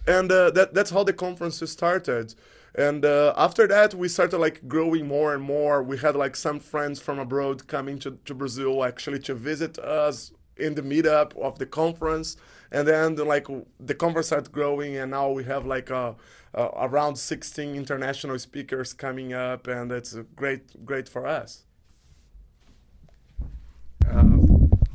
and 0.08 0.32
uh, 0.32 0.52
that 0.52 0.74
that's 0.74 0.92
how 0.92 1.04
the 1.04 1.12
conference 1.12 1.62
started 1.70 2.34
and 2.77 3.05
uh, 3.05 3.35
after 3.37 3.67
that 3.67 3.95
we 3.95 4.09
started 4.09 4.39
like 4.39 4.67
growing 4.67 5.07
more 5.07 5.35
and 5.35 5.43
more 5.43 5.83
we 5.83 5.99
had 5.99 6.17
like 6.17 6.37
some 6.37 6.59
friends 6.59 7.01
from 7.01 7.19
abroad 7.19 7.67
coming 7.67 7.99
to, 7.99 8.19
to 8.25 8.35
brazil 8.35 8.85
actually 8.85 9.19
to 9.19 9.35
visit 9.35 9.79
us 9.79 10.33
in 10.57 10.75
the 10.75 10.83
meetup 10.83 11.37
of 11.41 11.59
the 11.59 11.67
conference 11.67 12.37
and 12.71 12.87
then 12.89 13.15
the, 13.15 13.25
like 13.25 13.47
the 13.81 13.95
conference 13.95 14.29
started 14.29 14.53
growing 14.53 14.97
and 14.97 15.11
now 15.11 15.31
we 15.31 15.45
have 15.45 15.67
like 15.67 15.91
a, 15.91 16.15
a, 16.55 16.63
around 16.77 17.17
16 17.17 17.75
international 17.75 18.39
speakers 18.39 18.93
coming 18.93 19.33
up 19.33 19.67
and 19.67 19.93
it's 19.93 20.15
great 20.37 20.85
great 20.85 21.09
for 21.09 21.27
us 21.27 21.65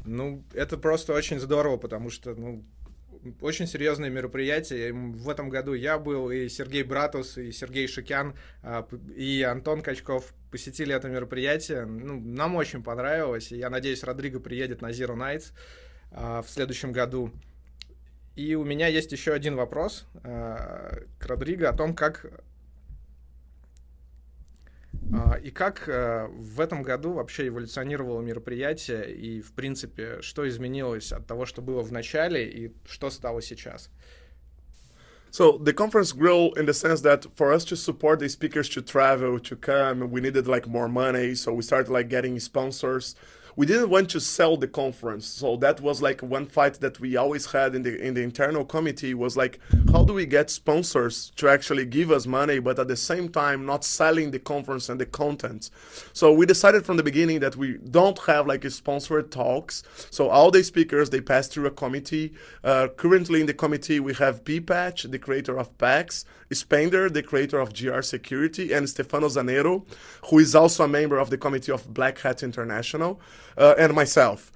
ну 0.08 0.44
это 0.54 0.78
просто 0.78 1.14
очень 1.14 1.40
здорово 1.40 1.78
потому 1.78 2.10
что 2.10 2.34
ну 2.36 2.64
очень 3.41 3.67
серьезное 3.67 4.11
мероприятие. 4.11 4.93
В 4.93 5.29
этом 5.29 5.49
году 5.49 5.75
я 5.75 5.99
был, 5.99 6.31
и 6.31 6.49
Сергей 6.49 6.83
Братус, 6.83 7.39
и 7.39 7.53
Сергей 7.53 7.87
Шикян, 7.87 8.35
и 9.15 9.43
Антон 9.43 9.83
Качков 9.83 10.33
посетили 10.51 10.95
это 10.95 11.09
мероприятие. 11.09 11.85
Ну, 11.85 12.21
нам 12.21 12.57
очень 12.57 12.83
понравилось, 12.83 13.53
и 13.53 13.57
я 13.57 13.71
надеюсь, 13.71 14.03
Родриго 14.03 14.41
приедет 14.41 14.83
на 14.83 14.91
Zero 14.91 15.17
Nights 15.17 15.53
в 16.11 16.47
следующем 16.49 16.93
году. 16.93 17.33
И 18.35 18.55
у 18.55 18.65
меня 18.65 18.87
есть 18.87 19.13
еще 19.13 19.33
один 19.33 19.57
вопрос 19.57 20.07
э, 20.25 21.05
к 21.19 21.27
Родриго 21.27 21.69
о 21.69 21.77
том, 21.77 21.95
как 21.95 22.43
и 25.43 25.51
как 25.51 25.89
э, 25.89 26.29
в 26.29 26.61
этом 26.61 26.83
году 26.83 27.13
вообще 27.13 27.49
эволюционировало 27.49 28.23
мероприятие 28.23 29.13
и, 29.15 29.41
в 29.41 29.53
принципе, 29.53 30.23
что 30.23 30.49
изменилось 30.49 31.13
от 31.13 31.27
того, 31.27 31.45
что 31.45 31.61
было 31.61 31.83
в 31.83 31.93
начале 31.93 32.49
и 32.49 32.73
что 32.87 33.11
стало 33.11 33.43
сейчас. 33.43 33.91
So 35.31 35.57
the 35.57 35.73
conference 35.73 36.13
grew 36.13 36.53
in 36.57 36.67
the 36.67 36.75
sense 36.75 37.01
that 37.03 37.27
for 37.37 37.53
us 37.55 37.65
to 37.65 37.77
support 37.77 38.21
the 38.21 38.29
speakers 38.29 38.69
to 38.71 38.83
travel, 38.83 39.41
to 39.41 39.57
come, 39.57 40.11
we 40.11 40.21
needed 40.21 40.47
like 40.47 40.67
more 40.67 40.89
money. 40.89 41.35
So 41.35 41.55
we 41.55 41.63
started 41.63 41.91
like 41.91 42.09
getting 42.09 42.39
sponsors. 42.39 43.17
We 43.57 43.67
didn't 43.67 43.91
want 43.91 44.11
to 44.11 44.21
sell 44.21 44.57
the 44.57 44.69
conference. 44.69 45.27
So 45.27 45.57
that 45.57 45.81
was 45.81 46.01
like 46.01 46.23
one 46.23 46.47
fight 46.47 46.75
that 46.81 47.01
we 47.01 47.17
always 47.17 47.47
had 47.53 47.75
in 47.75 47.83
the 47.83 48.01
in 48.01 48.15
the 48.15 48.23
internal 48.23 48.65
committee 48.65 49.15
was 49.15 49.37
like 49.37 49.61
how 49.93 50.05
do 50.05 50.13
we 50.13 50.27
get 50.27 50.51
sponsors 50.51 51.33
to 51.37 51.49
actually 51.49 51.85
give 51.85 52.11
us 52.11 52.27
money 52.27 52.59
but 52.59 52.79
at 52.79 52.89
the 52.89 52.97
same 52.97 53.29
time 53.29 53.67
not 53.67 53.85
selling 53.85 54.31
the 54.31 54.39
conference 54.39 54.89
and 54.89 55.01
the 55.01 55.07
content 55.07 55.71
so 56.13 56.33
we 56.33 56.47
decided 56.47 56.85
from 56.85 56.97
the 56.97 57.03
beginning 57.03 57.41
that 57.41 57.57
we 57.57 57.79
don't 57.79 58.19
have 58.21 58.47
like 58.47 58.65
a 58.65 58.71
sponsored 58.71 59.31
talks. 59.31 59.83
So 60.11 60.29
all 60.29 60.51
the 60.51 60.63
speakers 60.63 61.11
they 61.11 61.21
pass 61.21 61.49
through 61.49 61.67
a 61.67 61.71
committee. 61.71 62.33
Uh, 62.65 62.89
currently 62.97 63.41
in 63.41 63.47
the 63.47 63.55
committee 63.55 64.01
we 64.01 64.15
have 64.15 64.45
P 64.45 64.61
Patch, 64.61 65.05
the 65.05 65.19
creator 65.19 65.59
of 65.59 65.77
PAX 65.79 66.25
Spender, 66.55 67.09
the 67.09 67.23
creator 67.23 67.59
of 67.59 67.73
GR 67.73 68.03
Security, 68.03 68.73
and 68.73 68.89
Stefano 68.89 69.29
Zanero, 69.29 69.87
who 70.27 70.39
is 70.39 70.55
also 70.55 70.85
a 70.85 70.89
member 70.89 71.19
of 71.19 71.31
the 71.31 71.39
committee 71.39 71.73
of 71.73 71.93
Black 71.93 72.19
Hat 72.21 72.43
International 72.43 73.21
uh, 73.57 73.75
and 73.79 73.95
myself. 73.95 74.53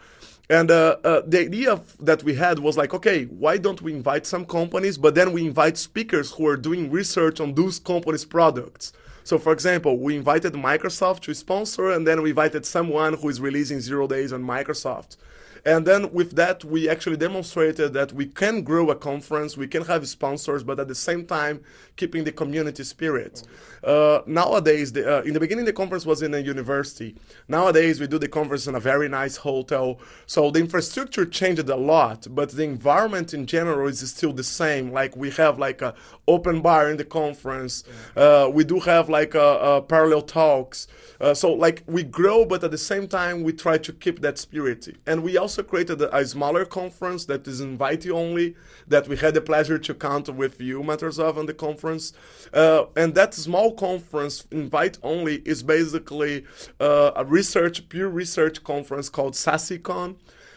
And 0.48 0.70
uh, 0.70 0.97
uh, 1.02 1.23
the 1.27 1.40
idea 1.40 1.81
that 2.01 2.23
we 2.23 2.35
had 2.35 2.60
was 2.60 2.77
like, 2.77 2.94
okay, 2.94 3.24
why 3.24 3.59
don't 3.59 3.82
we 3.82 3.93
invite 3.93 4.27
some 4.27 4.44
companies, 4.44 4.97
but 4.97 5.14
then 5.16 5.32
we 5.32 5.44
invite 5.44 5.77
speakers 5.77 6.31
who 6.31 6.47
are 6.47 6.56
doing 6.56 6.90
research 6.90 7.40
on 7.40 7.55
those 7.55 7.81
companies' 7.81 8.24
products. 8.24 8.93
So, 9.24 9.39
for 9.39 9.52
example, 9.52 9.98
we 9.98 10.14
invited 10.14 10.52
Microsoft 10.52 11.23
to 11.23 11.35
sponsor, 11.35 11.90
and 11.90 12.06
then 12.06 12.23
we 12.23 12.31
invited 12.31 12.64
someone 12.64 13.14
who 13.14 13.28
is 13.28 13.40
releasing 13.40 13.81
zero 13.81 14.06
days 14.06 14.32
on 14.32 14.44
Microsoft. 14.44 15.16
And 15.64 15.85
then 15.85 16.12
with 16.12 16.36
that, 16.36 16.62
we 16.64 16.89
actually 16.89 17.16
demonstrated 17.16 17.93
that 17.94 18.12
we 18.12 18.27
can 18.27 18.62
grow 18.62 18.89
a 18.90 18.94
conference, 18.94 19.56
we 19.56 19.66
can 19.66 19.85
have 19.86 20.06
sponsors, 20.06 20.62
but 20.62 20.78
at 20.78 20.86
the 20.86 20.94
same 20.94 21.27
time, 21.27 21.60
keeping 21.97 22.24
the 22.24 22.32
community 22.32 22.85
spirit. 22.85 23.43
Uh, 23.82 24.20
nowadays, 24.27 24.93
the, 24.93 25.18
uh, 25.18 25.23
in 25.23 25.32
the 25.32 25.40
beginning, 25.40 25.64
the 25.64 25.73
conference 25.73 26.05
was 26.05 26.23
in 26.23 26.35
a 26.35 26.39
university. 26.39 27.14
Nowadays, 27.48 28.01
we 28.01 28.06
do 28.06 28.18
the 28.18 28.28
conference 28.28 28.66
in 28.66 28.74
a 28.74 28.81
very 28.81 29.09
nice 29.09 29.36
hotel. 29.36 29.98
So 30.27 30.51
the 30.51 30.60
infrastructure 30.60 31.24
changed 31.24 31.68
a 31.68 31.77
lot, 31.77 32.27
but 32.31 32.51
the 32.51 32.64
environment 32.64 33.32
in 33.32 33.47
general 33.47 33.89
is 33.89 34.09
still 34.10 34.32
the 34.32 34.44
same. 34.44 34.93
Like 34.93 35.16
we 35.16 35.31
have 35.32 35.59
like 35.59 35.82
a 35.82 35.94
open 36.27 36.60
bar 36.60 36.90
in 36.90 36.97
the 36.97 37.05
conference. 37.05 37.85
Uh, 38.16 38.51
we 38.52 38.64
do 38.64 38.81
have 38.81 39.09
like 39.09 39.35
a, 39.35 39.48
a 39.77 39.82
parallel 39.82 40.23
talks. 40.23 40.89
Uh, 41.20 41.32
so 41.32 41.52
like 41.52 41.82
we 41.86 42.02
grow, 42.02 42.44
but 42.44 42.62
at 42.64 42.70
the 42.70 42.78
same 42.78 43.06
time 43.09 43.43
we 43.43 43.52
try 43.52 43.78
to 43.78 43.93
keep 43.93 44.20
that 44.20 44.36
spirit. 44.39 44.89
And 45.06 45.23
we 45.23 45.36
also 45.36 45.62
created 45.62 46.01
a, 46.02 46.14
a 46.14 46.27
smaller 46.27 46.64
conference 46.64 47.24
that 47.27 47.47
is 47.47 47.62
invitee 47.62 48.10
only. 48.10 48.56
That 48.89 49.09
we 49.09 49.16
had 49.16 49.35
the 49.35 49.40
pleasure 49.40 49.78
to 49.78 49.94
count 49.94 50.28
with 50.28 50.60
you, 50.60 50.82
Mattersov, 50.82 51.36
on 51.36 51.47
the 51.47 51.55
conference. 51.55 51.85
Uh, 52.52 52.86
and 52.96 53.14
that 53.14 53.34
small 53.34 53.72
conference, 53.74 54.46
invite 54.50 54.98
only, 55.02 55.36
is 55.44 55.62
basically 55.62 56.44
uh, 56.80 57.12
a 57.16 57.24
research, 57.24 57.88
pure 57.88 58.08
research 58.08 58.62
conference 58.64 59.08
called 59.08 59.34
SassyCon. 59.34 60.16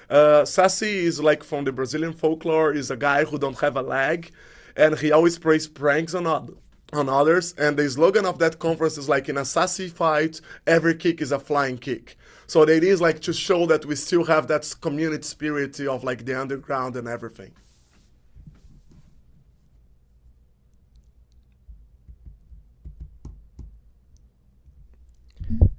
Uh, 0.09 0.43
Sassy 0.43 1.05
is 1.05 1.19
like 1.19 1.43
from 1.43 1.65
the 1.65 1.71
Brazilian 1.71 2.13
folklore, 2.13 2.73
is 2.73 2.89
a 2.89 2.97
guy 2.97 3.25
who 3.25 3.37
don't 3.37 3.59
have 3.59 3.77
a 3.77 3.81
leg, 3.81 4.31
and 4.75 4.97
he 4.97 5.11
always 5.11 5.37
plays 5.37 5.67
pranks 5.67 6.13
on 6.13 6.25
other 6.25 6.53
on 6.91 7.07
others. 7.09 7.53
And 7.57 7.77
the 7.77 7.89
slogan 7.89 8.25
of 8.25 8.39
that 8.39 8.59
conference 8.59 8.97
is 8.97 9.07
like 9.07 9.29
in 9.29 9.37
a 9.37 9.45
sassy 9.45 9.89
fight, 9.89 10.41
every 10.65 10.95
kick 10.95 11.21
is 11.21 11.31
a 11.31 11.39
flying 11.39 11.77
kick. 11.77 12.17
So 12.47 12.65
the 12.65 12.75
idea 12.75 12.93
is 12.93 13.01
like 13.01 13.19
to 13.21 13.33
show 13.33 13.67
that 13.67 13.85
we 13.85 13.95
still 13.95 14.23
have 14.25 14.47
that 14.47 14.73
community 14.81 15.23
spirit 15.23 15.79
of 15.81 16.03
like 16.03 16.25
the 16.25 16.39
underground 16.39 16.95
and 16.95 17.07
everything. 17.07 17.51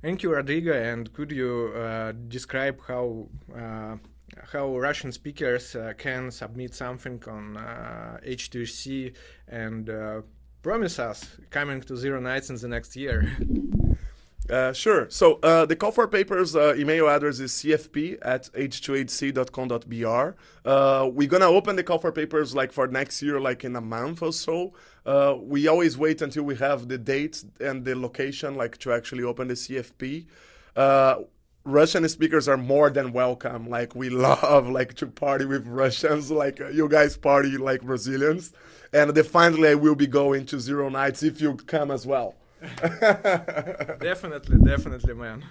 Thank 0.02 0.22
you, 0.22 0.32
Rodrigo. 0.32 0.72
And 0.72 1.12
could 1.12 1.30
you 1.30 1.72
uh, 1.76 2.12
describe 2.28 2.80
how 2.86 3.28
uh, 3.54 3.96
how 4.52 4.78
Russian 4.78 5.12
speakers 5.12 5.76
uh, 5.76 5.92
can 5.98 6.30
submit 6.30 6.74
something 6.74 7.22
on 7.28 7.56
H2C 8.24 9.14
and 9.48 9.90
promise 10.62 10.98
us 10.98 11.36
coming 11.50 11.80
to 11.82 11.96
Zero 11.96 12.20
Nights 12.20 12.50
in 12.50 12.56
the 12.56 12.68
next 12.68 12.96
year? 12.96 13.36
Uh, 14.50 14.72
sure. 14.72 15.08
So 15.10 15.38
uh, 15.42 15.64
the 15.64 15.76
call 15.76 15.92
for 15.92 16.08
papers 16.08 16.56
uh, 16.56 16.74
email 16.76 17.08
address 17.08 17.38
is 17.38 17.52
cfp 17.52 18.18
at 18.22 18.50
h2hc.com.br. 18.52 20.68
Uh, 20.68 21.10
we're 21.12 21.28
gonna 21.28 21.46
open 21.46 21.76
the 21.76 21.84
call 21.84 21.98
for 21.98 22.10
papers 22.10 22.54
like 22.54 22.72
for 22.72 22.88
next 22.88 23.22
year, 23.22 23.40
like 23.40 23.64
in 23.64 23.76
a 23.76 23.80
month 23.80 24.22
or 24.22 24.32
so. 24.32 24.72
Uh, 25.06 25.36
we 25.40 25.66
always 25.66 25.96
wait 25.96 26.22
until 26.22 26.42
we 26.42 26.56
have 26.56 26.88
the 26.88 26.98
date 26.98 27.44
and 27.60 27.84
the 27.84 27.94
location, 27.94 28.54
like 28.54 28.78
to 28.78 28.92
actually 28.92 29.24
open 29.24 29.48
the 29.48 29.54
CFP. 29.54 30.26
Russian 31.64 32.08
speakers 32.08 32.48
are 32.48 32.56
more 32.56 32.90
than 32.90 33.12
welcome. 33.12 33.68
Like 33.68 33.94
we 33.94 34.08
love 34.28 34.68
like 34.68 34.94
to 34.94 35.06
party 35.06 35.44
with 35.44 35.66
Russians. 35.66 36.30
Like 36.30 36.58
you 36.58 36.88
guys 36.88 37.16
party 37.16 37.56
like 37.56 37.82
Brazilians, 37.82 38.52
and 38.92 39.14
definitely 39.14 39.70
I 39.70 39.74
will 39.74 39.94
be 39.94 40.06
going 40.06 40.46
to 40.46 40.60
Zero 40.60 40.88
Nights 40.88 41.22
if 41.22 41.40
you 41.40 41.56
come 41.56 41.90
as 41.90 42.06
well. 42.06 42.34
definitely, 42.80 44.58
definitely, 44.64 45.14
man. 45.14 45.44